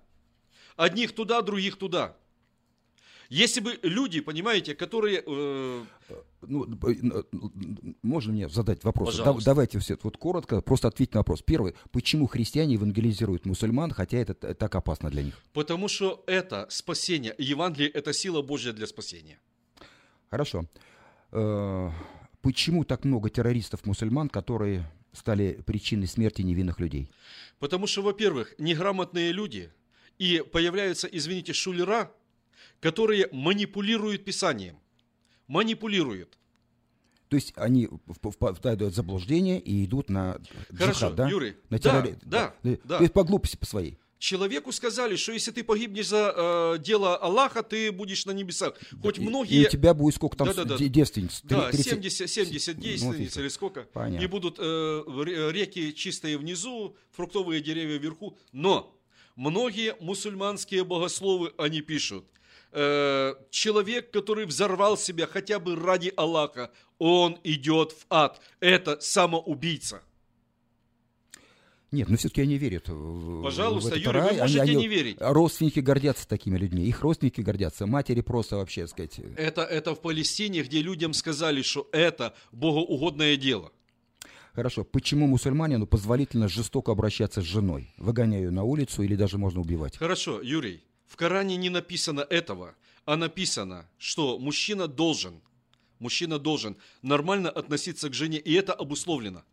Одних 0.76 1.14
туда, 1.14 1.42
других 1.42 1.76
туда. 1.76 2.16
Если 3.29 3.61
бы 3.61 3.79
люди, 3.83 4.20
понимаете, 4.20 4.74
которые... 4.74 5.22
э, 5.27 5.85
Ну, 6.43 6.66
можно 8.03 8.33
мне 8.33 8.49
задать 8.49 8.85
вопрос? 8.85 9.16
Да- 9.16 9.18
Пожалуйста. 9.24 9.51
давайте 9.51 9.79
все 9.79 9.97
вот 10.03 10.16
коротко, 10.16 10.61
просто 10.61 10.89
ответить 10.89 11.14
на 11.14 11.20
вопрос. 11.20 11.43
Первый, 11.43 11.74
почему 11.91 12.27
христиане 12.29 12.74
евангелизируют 12.74 13.47
мусульман, 13.47 13.91
хотя 13.91 14.18
это 14.18 14.55
так 14.55 14.74
опасно 14.74 15.11
для 15.11 15.22
них? 15.22 15.35
потому 15.53 15.89
что 15.89 16.22
это 16.27 16.66
спасение. 16.70 17.35
Евангелие– 17.39 17.91
это 17.95 18.12
сила 18.12 18.43
Божья 18.43 18.72
для 18.72 18.87
спасения. 18.87 19.39
Хорошо. 20.31 20.64
Э, 21.33 21.91
Почему 22.43 22.85
так 22.85 23.05
много 23.05 23.29
террористов-мусульман, 23.29 24.29
которые 24.29 24.85
стали 25.12 25.61
причиной 25.66 26.07
смерти 26.07 26.43
невинных 26.43 26.79
людей? 26.79 27.11
Потому 27.59 27.89
что, 27.89 28.03
во-первых, 28.03 28.55
неграмотные 28.59 29.33
люди 29.33 29.72
и 30.18 30.45
появляются, 30.53 31.09
извините, 31.09 31.53
шулера, 31.53 32.12
которые 32.81 33.29
манипулируют 33.33 34.24
Писанием. 34.24 34.77
Манипулируют. 35.49 36.39
То 37.29 37.37
есть 37.37 37.53
они 37.57 37.89
впадают 38.09 38.93
в 38.93 38.95
заблуждение 38.95 39.61
и 39.61 39.85
идут 39.85 40.09
на 40.11 40.41
Хорошо, 40.77 40.93
джихад, 41.09 41.14
да? 41.16 41.29
Юрий, 41.29 41.57
На 41.70 41.79
да, 41.79 41.91
террори- 42.01 42.18
да, 42.22 42.55
да. 42.62 42.99
То 42.99 43.03
есть 43.03 43.12
по 43.12 43.24
глупости 43.24 43.57
по 43.57 43.66
своей. 43.66 43.99
Человеку 44.18 44.72
сказали, 44.72 45.16
что 45.16 45.33
если 45.33 45.51
ты 45.51 45.62
погибнешь 45.62 46.09
за 46.09 46.33
э, 46.35 46.79
дело 46.83 47.16
Аллаха, 47.18 47.62
ты 47.62 47.93
будешь 47.93 48.24
на 48.27 48.31
небесах. 48.31 48.74
Хоть 49.03 49.18
И- 49.18 49.20
многие... 49.20 49.62
И 49.64 49.66
у 49.66 49.68
тебя 49.68 49.93
будет 49.93 50.14
сколько 50.14 50.37
там 50.37 50.49
Да-да-да. 50.49 50.79
де- 50.79 50.89
девственниц? 50.89 51.41
Три- 51.43 51.49
Да, 51.51 51.70
30 51.70 51.91
70, 51.91 52.31
70 52.31 52.77
Ну, 52.77 52.83
действенниц 52.83 53.12
отлично. 53.14 53.41
или 53.41 53.49
сколько. 53.49 53.83
Понятно. 53.93 54.24
И 54.24 54.27
будут 54.27 54.57
э, 54.59 55.03
ре- 55.22 55.53
реки 55.53 55.93
чистые 55.95 56.39
внизу, 56.39 56.97
фруктовые 57.12 57.61
деревья 57.61 57.99
вверху. 57.99 58.39
Но 58.53 58.97
многие 59.35 59.97
мусульманские 60.01 60.85
богословы, 60.85 61.53
они 61.59 61.83
пишут, 61.83 62.24
э, 62.77 63.35
человек, 63.51 64.11
который 64.11 64.45
взорвал 64.47 64.97
себя 64.99 65.27
хотя 65.27 65.59
бы 65.59 65.74
ради 65.74 66.12
Аллаха, 66.16 66.70
он 66.99 67.39
идет 67.43 67.93
в 67.93 68.07
ад. 68.11 68.41
Это 68.61 69.01
самоубийца. 69.01 70.03
Нет, 71.93 72.09
но 72.09 72.16
все-таки 72.16 72.43
они 72.43 72.59
верят. 72.59 72.85
Пожалуйста, 73.43 73.91
в 73.91 73.93
этот 73.93 74.05
Юрий, 74.07 74.20
вы 74.20 74.27
рай. 74.29 74.39
можете 74.41 74.61
Они- 74.61 74.70
не 74.72 74.77
они- 74.77 74.89
верить. 74.89 75.16
Родственники 75.20 75.81
гордятся 75.81 76.29
такими 76.29 76.59
людьми. 76.59 76.85
Их 76.85 77.01
родственники 77.01 77.41
гордятся. 77.41 77.87
Матери 77.87 78.20
просто 78.20 78.57
вообще, 78.57 78.83
так 78.83 78.91
сказать. 78.91 79.20
Это, 79.37 79.62
это 79.62 79.95
в 79.95 80.01
Палестине, 80.01 80.62
где 80.62 80.83
людям 80.83 81.12
сказали, 81.12 81.62
что 81.62 81.89
это 81.93 82.35
богоугодное 82.53 83.37
дело. 83.37 83.72
Хорошо. 84.53 84.85
Почему 84.85 85.27
мусульманину 85.27 85.87
позволительно 85.87 86.49
жестоко 86.49 86.91
обращаться 86.93 87.41
с 87.41 87.45
женой? 87.45 87.95
Выгоняя 87.99 88.41
ее 88.43 88.51
на 88.51 88.64
улицу 88.64 89.03
или 89.03 89.14
даже 89.14 89.39
можно 89.39 89.61
убивать? 89.61 89.97
Хорошо, 89.97 90.41
Юрий, 90.43 90.83
в 91.07 91.16
Коране 91.16 91.57
не 91.57 91.70
написано 91.70 92.20
этого, 92.20 92.74
а 93.04 93.16
написано, 93.16 93.88
что 93.98 94.38
мужчина 94.38 94.88
должен, 94.88 95.40
мужчина 95.98 96.38
должен 96.38 96.76
нормально 97.02 97.50
относиться 97.50 98.09
к 98.09 98.14
жене, 98.14 98.38
и 98.38 98.52
это 98.52 98.72
обусловлено. 98.72 99.44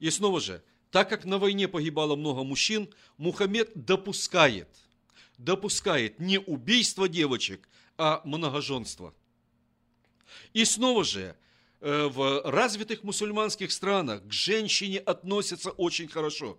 И 0.00 0.10
снова 0.10 0.40
же, 0.40 0.62
так 0.90 1.08
как 1.08 1.24
на 1.24 1.38
войне 1.38 1.68
погибало 1.68 2.16
много 2.16 2.42
мужчин, 2.44 2.88
Мухаммед 3.18 3.70
допускает, 3.74 4.68
допускает 5.38 6.18
не 6.18 6.38
убийство 6.38 7.08
девочек, 7.08 7.68
а 7.98 8.22
многоженство. 8.24 9.14
И 10.52 10.64
снова 10.64 11.04
же, 11.04 11.36
э, 11.80 12.06
в 12.06 12.42
развитых 12.44 13.02
мусульманских 13.02 13.72
странах 13.72 14.26
к 14.26 14.32
женщине 14.32 14.98
относятся 14.98 15.70
очень 15.70 16.08
хорошо. 16.08 16.58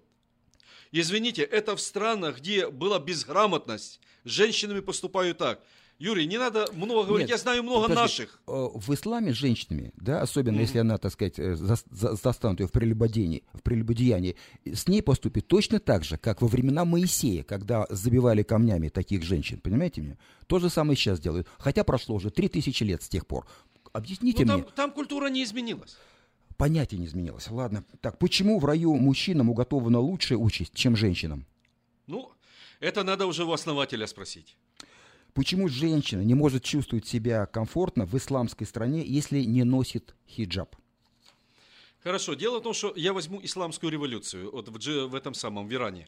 Извините, 0.92 1.42
это 1.44 1.76
в 1.76 1.82
странах, 1.82 2.40
где 2.40 2.70
была 2.70 3.00
безграмотность. 3.00 4.00
С 4.24 4.30
женщинами 4.30 4.80
поступают 4.80 5.38
так. 5.38 5.60
Юрий, 5.98 6.26
не 6.28 6.38
надо 6.38 6.68
много 6.74 7.06
говорить, 7.08 7.30
Нет, 7.30 7.38
я 7.38 7.42
знаю 7.42 7.64
много 7.64 7.84
подожди. 7.88 8.02
наших. 8.24 8.42
Э, 8.48 8.68
В 8.76 8.94
исламе 8.94 9.34
с 9.34 9.38
женщинами, 9.38 9.94
да, 9.96 10.22
особенно 10.22 10.60
если 10.60 10.80
она, 10.80 10.98
так 10.98 11.14
сказать, 11.14 11.40
э, 11.40 11.54
зас- 11.54 11.86
за- 11.90 12.16
застанут 12.16 12.60
ее 12.60 12.68
в 12.68 12.72
прелюбодеянии, 12.74 13.44
в 13.54 13.62
прелюбодеянии, 13.62 14.36
с 14.66 14.90
ней 14.90 15.02
поступит 15.02 15.48
точно 15.48 15.80
так 15.80 16.04
же, 16.04 16.18
как 16.18 16.42
во 16.42 16.50
времена 16.50 16.84
Моисея, 16.84 17.44
когда 17.44 17.86
забивали 17.90 18.44
камнями 18.44 18.90
таких 18.90 19.24
женщин, 19.24 19.62
понимаете 19.62 20.02
меня? 20.02 20.18
То 20.48 20.60
же 20.60 20.70
самое 20.70 20.98
сейчас 20.98 21.22
делают, 21.22 21.48
хотя 21.58 21.86
прошло 21.86 22.16
уже 22.16 22.30
3000 22.30 22.84
лет 22.84 23.02
с 23.02 23.08
тех 23.08 23.26
пор. 23.26 23.48
Объясните 23.94 24.44
Ну, 24.46 24.54
мне, 24.56 24.64
там, 24.64 24.72
там 24.76 24.92
культура 24.92 25.28
не 25.30 25.46
изменилась. 25.46 25.96
Понятие 26.58 27.00
не 27.00 27.06
изменилось. 27.06 27.50
Ладно, 27.50 27.84
так 28.02 28.20
почему 28.20 28.60
в 28.60 28.66
раю 28.66 28.96
мужчинам 28.96 29.50
уготована 29.50 30.00
лучшая 30.00 30.38
участь, 30.38 30.74
чем 30.74 30.96
женщинам? 30.96 31.46
Ну, 32.08 32.32
это 32.80 33.04
надо 33.04 33.26
уже 33.26 33.44
у 33.46 33.52
основателя 33.52 34.08
спросить. 34.08 34.58
Почему 35.34 35.68
женщина 35.68 36.22
не 36.22 36.34
может 36.34 36.64
чувствовать 36.64 37.06
себя 37.06 37.46
комфортно 37.46 38.06
в 38.06 38.16
исламской 38.16 38.66
стране, 38.66 39.04
если 39.06 39.42
не 39.42 39.64
носит 39.64 40.16
хиджаб? 40.30 40.76
Хорошо, 42.04 42.36
дело 42.36 42.60
в 42.60 42.64
том, 42.64 42.74
что 42.74 42.94
я 42.96 43.14
возьму 43.14 43.42
исламскую 43.44 43.92
революцию 43.92 44.52
вот 44.52 44.70
в, 44.70 44.78
Дж- 44.78 45.08
в 45.08 45.16
этом 45.16 45.34
самом, 45.34 45.68
в 45.68 45.74
Иране. 45.74 46.08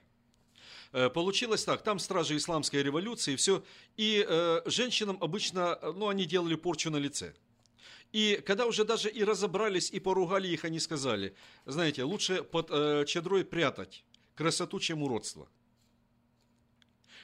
Э, 0.93 1.09
Получилось 1.09 1.63
так, 1.65 1.83
там 1.83 1.99
стражи 1.99 2.37
исламской 2.37 2.83
революции, 2.83 3.35
все, 3.35 3.63
и 3.97 4.25
э, 4.25 4.61
женщинам 4.65 5.17
обычно, 5.19 5.77
э, 5.81 5.91
ну, 5.95 6.07
они 6.07 6.25
делали 6.25 6.55
порчу 6.55 6.91
на 6.91 6.97
лице. 6.97 7.33
И 8.13 8.41
когда 8.45 8.65
уже 8.65 8.85
даже 8.85 9.09
и 9.09 9.23
разобрались, 9.23 9.91
и 9.91 9.99
поругали 9.99 10.47
их, 10.47 10.65
они 10.65 10.79
сказали, 10.79 11.35
знаете, 11.65 12.03
лучше 12.03 12.43
под 12.43 12.69
э, 12.71 13.05
чадрой 13.05 13.43
прятать 13.43 14.05
красоту, 14.35 14.79
чем 14.79 15.03
уродство. 15.03 15.49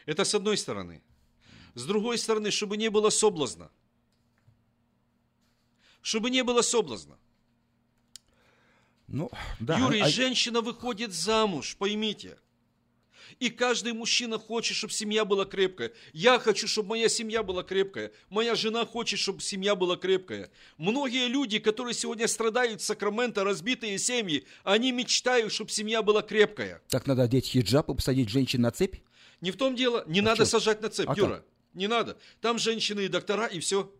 Это 0.06 0.26
с 0.26 0.36
одной 0.36 0.58
стороны. 0.58 1.02
С 1.76 1.86
другой 1.86 2.18
стороны, 2.18 2.52
чтобы 2.52 2.78
не 2.78 2.90
было 2.90 3.10
соблазна. 3.10 3.72
Чтобы 6.02 6.30
не 6.30 6.44
было 6.44 6.62
соблазна. 6.62 7.18
Ну, 9.08 9.30
да. 9.60 9.78
Юрий, 9.78 10.02
а- 10.02 10.10
женщина 10.10 10.62
выходит 10.62 11.14
замуж, 11.14 11.76
поймите. 11.78 12.38
И 13.40 13.50
каждый 13.50 13.94
мужчина 13.94 14.38
хочет, 14.40 14.76
чтобы 14.78 14.94
семья 14.94 15.26
была 15.26 15.46
крепкая. 15.46 15.92
Я 16.14 16.40
хочу, 16.40 16.68
чтобы 16.68 16.90
моя 16.90 17.10
семья 17.10 17.44
была 17.44 17.64
крепкая. 17.64 18.12
Моя 18.30 18.56
жена 18.56 18.86
хочет, 18.86 19.20
чтобы 19.20 19.42
семья 19.42 19.76
была 19.76 19.96
крепкая. 19.98 20.50
Многие 20.78 21.28
люди, 21.28 21.60
которые 21.60 21.94
сегодня 21.94 22.28
страдают 22.28 22.82
в 22.82 22.84
Сакраменто, 22.84 23.44
разбитые 23.44 23.98
семьи, 24.00 24.46
они 24.64 24.92
мечтают, 24.92 25.52
чтобы 25.54 25.70
семья 25.72 26.02
была 26.02 26.22
крепкая. 26.22 26.82
Так 26.90 27.08
надо 27.08 27.24
одеть 27.24 27.48
хиджаб 27.48 27.90
и 27.90 27.96
посадить 27.96 28.30
женщин 28.30 28.62
на 28.62 28.72
цепь? 28.72 28.96
Не 29.42 29.52
в 29.52 29.58
том 29.58 29.76
дело, 29.76 30.04
не 30.08 30.22
надо 30.22 30.38
чё? 30.38 30.46
сажать 30.46 30.82
на 30.82 30.90
цепь, 30.90 31.10
А 31.10 31.14
Юра. 31.16 31.36
как? 31.36 31.46
Не 31.74 31.88
надо. 31.88 32.18
Там 32.40 32.60
женщины 32.60 33.02
и 33.02 33.08
доктора, 33.08 33.48
и 33.48 33.60
все. 33.60 33.92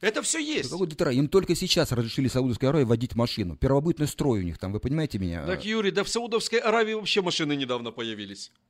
Это 0.00 0.22
все 0.22 0.38
есть. 0.38 0.70
Какой 0.70 0.86
доктора? 0.86 1.12
Им 1.12 1.28
только 1.28 1.54
сейчас 1.54 1.92
разрешили 1.92 2.28
Саудовской 2.28 2.68
Аравии 2.70 2.84
водить 2.84 3.14
машину. 3.14 3.56
Первобытный 3.56 4.06
строй 4.06 4.40
у 4.40 4.42
них 4.42 4.56
там, 4.58 4.72
вы 4.72 4.80
понимаете 4.80 5.18
меня? 5.18 5.44
Так, 5.44 5.64
Юрий, 5.64 5.90
да 5.90 6.04
в 6.04 6.08
Саудовской 6.08 6.58
Аравии 6.58 6.94
вообще 6.94 7.20
машины 7.20 7.54
недавно 7.54 7.90
появились. 7.90 8.50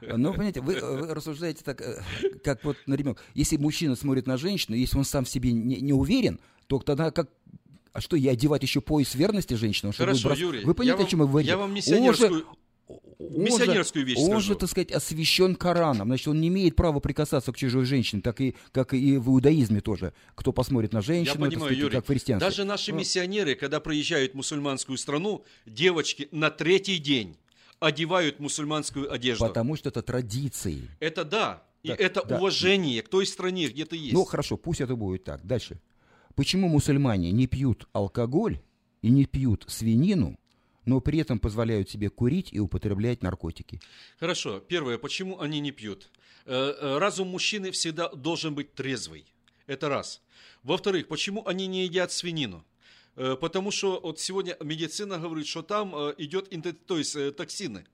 Ну, 0.00 0.32
понимаете, 0.32 0.60
вы, 0.60 0.74
вы 0.80 1.14
рассуждаете 1.14 1.62
так, 1.64 1.80
э, 1.80 2.02
как 2.44 2.64
вот 2.64 2.76
на 2.86 2.94
ребенка. 2.94 3.20
Если 3.34 3.56
мужчина 3.56 3.94
смотрит 3.96 4.26
на 4.26 4.36
женщину, 4.36 4.76
если 4.76 4.96
он 4.98 5.04
сам 5.04 5.24
в 5.24 5.28
себе 5.28 5.52
не, 5.52 5.80
не 5.80 5.92
уверен, 5.92 6.38
то 6.66 6.78
тогда 6.80 7.10
как... 7.10 7.28
А 7.92 8.00
что, 8.00 8.16
ей 8.16 8.30
одевать 8.32 8.62
еще 8.62 8.80
пояс 8.80 9.14
верности 9.14 9.54
чтобы 9.92 9.92
Хорошо, 10.10 10.30
брос- 10.30 10.38
Юрий, 10.38 10.64
Вы 10.64 10.74
понимаете, 10.74 11.02
я 11.02 11.06
о 11.06 11.10
чем 11.10 11.20
вам- 11.20 11.28
говорите? 11.28 11.50
я 11.50 11.56
вам 11.58 11.70
Он 11.70 11.76
миссионерскую- 11.76 12.16
же- 12.16 12.26
он 12.26 12.38
же- 12.38 12.44
миссионерскую 13.30 14.04
вещь 14.04 14.18
Он 14.18 14.40
же, 14.40 14.54
так 14.54 14.68
сказать, 14.70 14.90
освящен 14.92 15.54
Кораном. 15.54 16.08
Значит, 16.08 16.28
он 16.28 16.40
не 16.40 16.48
имеет 16.48 16.76
права 16.76 17.00
прикасаться 17.00 17.52
к 17.52 17.56
чужой 17.56 17.84
женщине, 17.84 18.22
так 18.22 18.40
и, 18.40 18.54
как 18.72 18.94
и 18.94 19.16
в 19.18 19.28
иудаизме 19.28 19.80
тоже. 19.80 20.12
Кто 20.34 20.52
посмотрит 20.52 20.92
на 20.92 20.98
Я 20.98 21.02
женщину, 21.02 21.34
так 21.34 21.50
понимаю, 21.50 21.58
сказать, 21.60 21.78
Юрий. 21.78 21.92
как 21.96 22.04
в 22.04 22.08
христианстве. 22.08 22.48
Даже 22.48 22.64
наши 22.64 22.92
Ну, 22.92 22.98
миссионеры, 22.98 23.54
когда 23.54 23.80
приезжают 23.80 24.32
в 24.32 24.34
мусульманскую 24.36 24.98
страну, 24.98 25.44
девочки 25.66 26.28
на 26.32 26.50
третий 26.50 26.98
день 26.98 27.36
одевают 27.80 28.38
мусульманскую 28.40 29.12
одежду. 29.12 29.46
Потому 29.46 29.76
что 29.76 29.88
это 29.88 30.02
традиции. 30.02 30.88
Это 31.00 31.24
да. 31.24 31.62
И 31.82 31.88
Да, 31.88 31.94
это 31.96 32.24
да. 32.24 32.36
уважение 32.38 33.02
к 33.02 33.08
той 33.08 33.26
стране, 33.26 33.68
где 33.68 33.84
ты 33.84 33.96
есть. 33.96 34.12
Ну, 34.12 34.24
хорошо, 34.24 34.56
пусть 34.56 34.80
это 34.80 34.94
будет 34.94 35.24
так. 35.24 35.44
Дальше. 35.44 35.80
Почему 36.36 36.68
мусульмане 36.68 37.32
не 37.32 37.46
пьют 37.48 37.88
алкоголь 37.92 38.60
и 39.02 39.10
не 39.10 39.26
пьют 39.26 39.64
свинину, 39.66 40.38
но 40.84 41.00
при 41.00 41.18
этом 41.18 41.38
позволяют 41.38 41.90
себе 41.90 42.10
курить 42.10 42.52
и 42.52 42.58
употреблять 42.60 43.22
наркотики? 43.22 43.80
Хорошо. 44.18 44.60
Первое, 44.60 44.98
почему 44.98 45.40
они 45.40 45.60
не 45.60 45.70
пьют? 45.72 46.10
Э, 46.44 46.74
э, 46.78 46.98
Разум 46.98 47.28
мужчины 47.28 47.70
всегда 47.70 48.08
должен 48.08 48.54
быть 48.54 48.74
трезвый. 48.74 49.26
Это 49.66 49.88
раз. 49.88 50.20
Во-вторых, 50.62 51.08
почему 51.08 51.46
они 51.46 51.66
не 51.66 51.84
едят 51.84 52.12
свинину? 52.12 52.64
Э, 53.16 53.36
Потому 53.40 53.70
что 53.70 54.00
вот 54.00 54.18
сегодня 54.20 54.56
медицина 54.60 55.18
говорит, 55.18 55.46
что 55.46 55.62
там 55.62 55.94
идет 56.18 56.50
то 56.86 56.98
есть, 56.98 57.36
токсины. 57.36 57.86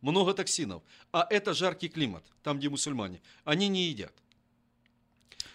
много 0.00 0.32
токсинов. 0.32 0.82
А 1.12 1.26
это 1.28 1.52
жаркий 1.54 1.88
климат, 1.88 2.24
там, 2.42 2.58
где 2.58 2.68
мусульмане. 2.68 3.20
Они 3.44 3.68
не 3.68 3.88
едят. 3.88 4.12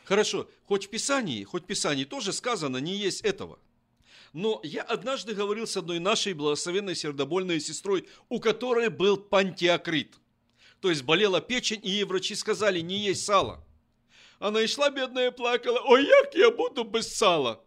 Хорошо, 0.03 0.49
хоть 0.65 0.85
в 0.85 0.89
Писании, 0.89 1.43
хоть 1.43 1.63
в 1.63 1.65
Писании 1.65 2.05
тоже 2.05 2.31
сказано, 2.31 2.77
не 2.77 2.95
есть 2.95 3.21
этого. 3.21 3.59
Но 4.37 4.59
я 4.61 4.83
однажды 4.83 5.33
говорил 5.33 5.65
с 5.65 5.77
одной 5.77 5.97
нашей 5.97 6.33
благословенной 6.33 6.95
сердобольной 6.95 7.59
сестрой, 7.59 8.07
у 8.29 8.39
которой 8.39 8.89
был 8.89 9.17
пантиакрит. 9.17 10.13
То 10.79 10.91
есть 10.91 11.01
болела 11.01 11.41
печень, 11.41 11.79
и 11.81 11.89
ей 11.89 12.03
врачи 12.03 12.35
сказали, 12.35 12.81
не 12.81 12.99
есть 12.99 13.25
сало. 13.25 13.65
Она 14.37 14.61
и 14.61 14.67
шла 14.67 14.91
бедная 14.91 15.31
плакала, 15.31 15.79
ой, 15.79 16.05
як 16.05 16.35
я 16.35 16.51
буду 16.51 16.83
без 16.83 17.11
сала? 17.15 17.63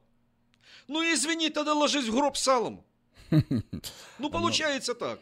Ну 0.87 1.03
извини, 1.03 1.51
тогда 1.51 1.75
ложись 1.75 2.07
в 2.07 2.15
гроб 2.15 2.37
салом. 2.37 2.85
Ну 4.21 4.31
получается 4.31 4.95
так. 4.95 5.19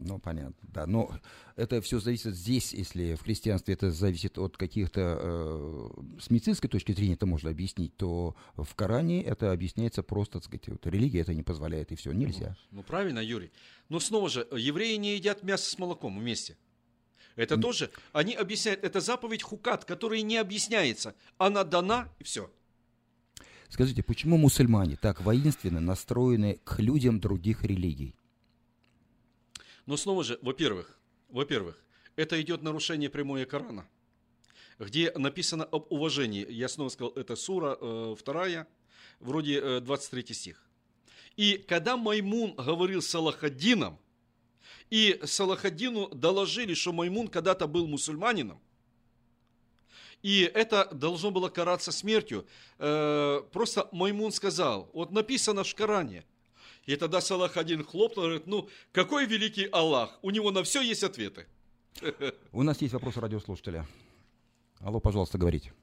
Ну, 0.00 0.18
понятно, 0.18 0.56
да. 0.62 0.86
Но 0.86 1.10
это 1.56 1.80
все 1.80 1.98
зависит 1.98 2.34
здесь, 2.34 2.72
если 2.72 3.14
в 3.14 3.22
христианстве 3.22 3.74
это 3.74 3.90
зависит 3.90 4.38
от 4.38 4.56
каких-то... 4.56 5.18
Э, 5.20 6.20
с 6.20 6.30
медицинской 6.30 6.70
точки 6.70 6.92
зрения 6.92 7.14
это 7.14 7.26
можно 7.26 7.50
объяснить, 7.50 7.96
то 7.96 8.36
в 8.56 8.74
Коране 8.74 9.22
это 9.22 9.50
объясняется 9.50 10.02
просто, 10.02 10.34
так 10.34 10.44
сказать, 10.44 10.68
вот, 10.68 10.86
религия 10.86 11.20
это 11.20 11.34
не 11.34 11.42
позволяет, 11.42 11.90
и 11.90 11.96
все, 11.96 12.12
нельзя. 12.12 12.56
Ну, 12.70 12.78
ну, 12.78 12.82
правильно, 12.84 13.18
Юрий. 13.18 13.50
Но 13.88 13.98
снова 13.98 14.28
же, 14.28 14.46
евреи 14.52 14.96
не 14.96 15.14
едят 15.14 15.42
мясо 15.42 15.68
с 15.68 15.78
молоком 15.78 16.18
вместе. 16.18 16.56
Это 17.34 17.56
mm. 17.56 17.60
тоже, 17.60 17.90
они 18.12 18.34
объясняют, 18.34 18.84
это 18.84 19.00
заповедь 19.00 19.42
хукат, 19.42 19.84
которая 19.84 20.22
не 20.22 20.36
объясняется. 20.36 21.14
Она 21.38 21.64
дана, 21.64 22.08
и 22.18 22.24
все. 22.24 22.50
Скажите, 23.68 24.02
почему 24.02 24.36
мусульмане 24.36 24.96
так 24.96 25.20
воинственно 25.20 25.80
настроены 25.80 26.60
к 26.64 26.78
людям 26.78 27.20
других 27.20 27.64
религий? 27.64 28.14
Но 29.88 29.96
снова 29.96 30.22
же, 30.22 30.38
во-первых, 30.42 30.98
во-первых, 31.30 31.82
это 32.14 32.38
идет 32.42 32.60
нарушение 32.60 33.08
прямое 33.08 33.46
Корана, 33.46 33.88
где 34.78 35.10
написано 35.12 35.64
об 35.64 35.90
уважении. 35.90 36.46
Я 36.52 36.68
снова 36.68 36.90
сказал, 36.90 37.12
это 37.14 37.36
сура 37.36 37.78
э, 37.80 38.14
вторая, 38.18 38.68
вроде 39.18 39.58
э, 39.58 39.80
23 39.80 40.34
стих. 40.34 40.62
И 41.36 41.56
когда 41.56 41.96
Маймун 41.96 42.54
говорил 42.54 43.00
с 43.00 43.06
Салахаддином, 43.06 43.98
и 44.90 45.18
Салахаддину 45.24 46.10
доложили, 46.10 46.74
что 46.74 46.92
Маймун 46.92 47.28
когда-то 47.28 47.66
был 47.66 47.86
мусульманином, 47.86 48.60
и 50.20 50.42
это 50.52 50.86
должно 50.92 51.30
было 51.30 51.48
караться 51.48 51.92
смертью. 51.92 52.46
Э, 52.78 53.40
просто 53.54 53.88
Маймун 53.92 54.32
сказал, 54.32 54.90
вот 54.92 55.12
написано 55.12 55.64
в 55.64 55.74
Коране– 55.74 56.26
и 56.88 56.96
тогда 56.96 57.20
Салах 57.20 57.58
один 57.58 57.84
хлопнул 57.84 58.24
и 58.24 58.28
говорит, 58.28 58.46
ну, 58.46 58.68
какой 58.92 59.26
великий 59.26 59.66
Аллах, 59.66 60.18
у 60.22 60.30
него 60.30 60.50
на 60.50 60.62
все 60.62 60.80
есть 60.80 61.04
ответы. 61.04 61.46
У 62.52 62.62
нас 62.62 62.80
есть 62.80 62.94
вопрос 62.94 63.18
радиослушателя. 63.18 63.86
Алло, 64.80 64.98
пожалуйста, 64.98 65.36
говорите. 65.36 65.74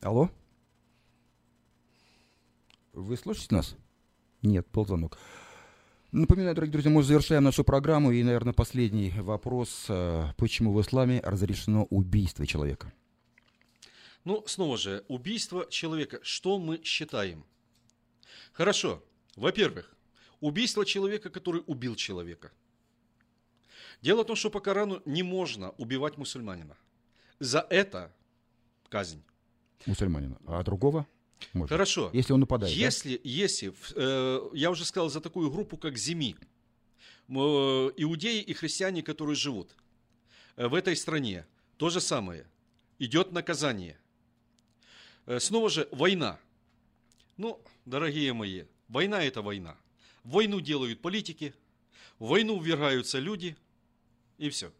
Алло? 0.00 0.30
Вы 2.94 3.14
слушаете 3.18 3.54
нас? 3.54 3.76
Нет, 4.40 4.66
был 4.72 4.86
звонок. 4.86 5.18
Напоминаю, 6.12 6.54
дорогие 6.54 6.72
друзья, 6.72 6.90
мы 6.90 7.02
завершаем 7.02 7.44
нашу 7.44 7.62
программу. 7.62 8.12
И, 8.12 8.22
наверное, 8.22 8.54
последний 8.54 9.10
вопрос. 9.10 9.84
Э, 9.90 10.32
почему 10.38 10.72
в 10.72 10.80
исламе 10.80 11.20
разрешено 11.22 11.84
убийство 11.90 12.46
человека? 12.46 12.90
Ну, 14.24 14.42
снова 14.46 14.78
же, 14.78 15.04
убийство 15.08 15.66
человека. 15.68 16.20
Что 16.22 16.58
мы 16.58 16.82
считаем? 16.82 17.44
Хорошо. 18.52 19.02
Во-первых, 19.36 19.94
убийство 20.40 20.84
человека, 20.84 21.30
который 21.30 21.62
убил 21.66 21.94
человека. 21.94 22.50
Дело 24.02 24.22
в 24.22 24.26
том, 24.26 24.36
что 24.36 24.50
по 24.50 24.60
Корану 24.60 25.02
не 25.04 25.22
можно 25.22 25.70
убивать 25.72 26.16
мусульманина. 26.16 26.76
За 27.38 27.66
это 27.70 28.12
казнь. 28.88 29.22
Мусульманина. 29.86 30.38
А 30.46 30.62
другого? 30.62 31.06
Можно. 31.52 31.68
Хорошо. 31.68 32.10
Если 32.12 32.32
он 32.32 32.40
нападает. 32.40 32.74
Если, 32.74 33.16
да? 33.16 33.20
если 33.24 33.74
э, 33.94 34.50
я 34.54 34.70
уже 34.70 34.84
сказал 34.84 35.10
за 35.10 35.20
такую 35.20 35.50
группу, 35.50 35.76
как 35.76 35.98
Зими, 35.98 36.36
э, 37.28 37.32
иудеи 37.32 38.40
и 38.40 38.54
христиане, 38.54 39.02
которые 39.02 39.36
живут 39.36 39.74
э, 40.56 40.66
в 40.66 40.74
этой 40.74 40.96
стране, 40.96 41.46
то 41.76 41.90
же 41.90 42.00
самое. 42.00 42.46
Идет 42.98 43.32
наказание. 43.32 43.98
Э, 45.26 45.40
снова 45.40 45.68
же 45.68 45.88
война. 45.92 46.38
Ну, 47.36 47.60
дорогие 47.84 48.32
мои, 48.32 48.64
Война– 48.88 49.22
это 49.24 49.42
война. 49.42 49.76
Войну 50.22 50.60
делают 50.60 51.00
политики, 51.00 51.54
в 52.18 52.28
войну 52.28 52.60
ввергаются 52.60 53.18
люди, 53.18 53.56
и 54.38 54.48
все. 54.50 54.70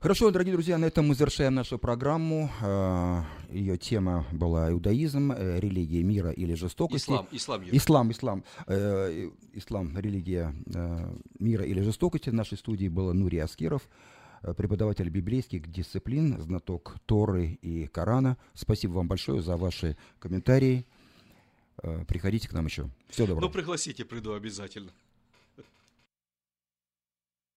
Хорошо, 0.00 0.30
дорогие 0.30 0.54
друзья, 0.54 0.78
на 0.78 0.86
этом 0.86 1.08
мы 1.08 1.14
завершаем 1.14 1.54
нашу 1.54 1.78
программу. 1.78 2.50
А, 2.62 3.24
Ее 3.50 3.76
тема 3.76 4.24
была 4.32 4.70
иудаизм, 4.72 5.30
э, 5.32 5.60
религия 5.60 6.02
мира 6.02 6.30
или 6.30 6.54
жестокости. 6.54 7.10
Ислам, 7.10 7.28
ислам. 7.32 7.62
Юрий. 7.62 7.76
Ислам, 7.76 8.10
ислам. 8.10 8.44
Э, 8.66 9.30
ислам, 9.52 9.98
религия 9.98 10.54
э, 10.74 11.14
мира 11.38 11.66
или 11.66 11.82
жестокости. 11.82 12.30
В 12.30 12.34
нашей 12.34 12.56
студии 12.56 12.88
был 12.88 13.12
Нури 13.12 13.38
Аскеров, 13.40 13.90
преподаватель 14.56 15.10
библейских 15.10 15.70
дисциплин, 15.70 16.40
знаток 16.40 16.96
Торы 17.04 17.58
и 17.60 17.86
Корана. 17.86 18.38
Спасибо 18.54 18.92
вам 18.92 19.08
большое 19.08 19.42
за 19.42 19.58
ваши 19.58 19.98
комментарии. 20.18 20.86
Э, 21.82 22.04
приходите 22.06 22.48
к 22.48 22.52
нам 22.52 22.66
еще. 22.66 22.90
Всего 23.08 23.26
доброго. 23.26 23.46
Ну, 23.48 23.52
пригласите, 23.52 24.04
приду 24.04 24.34
обязательно. 24.34 24.92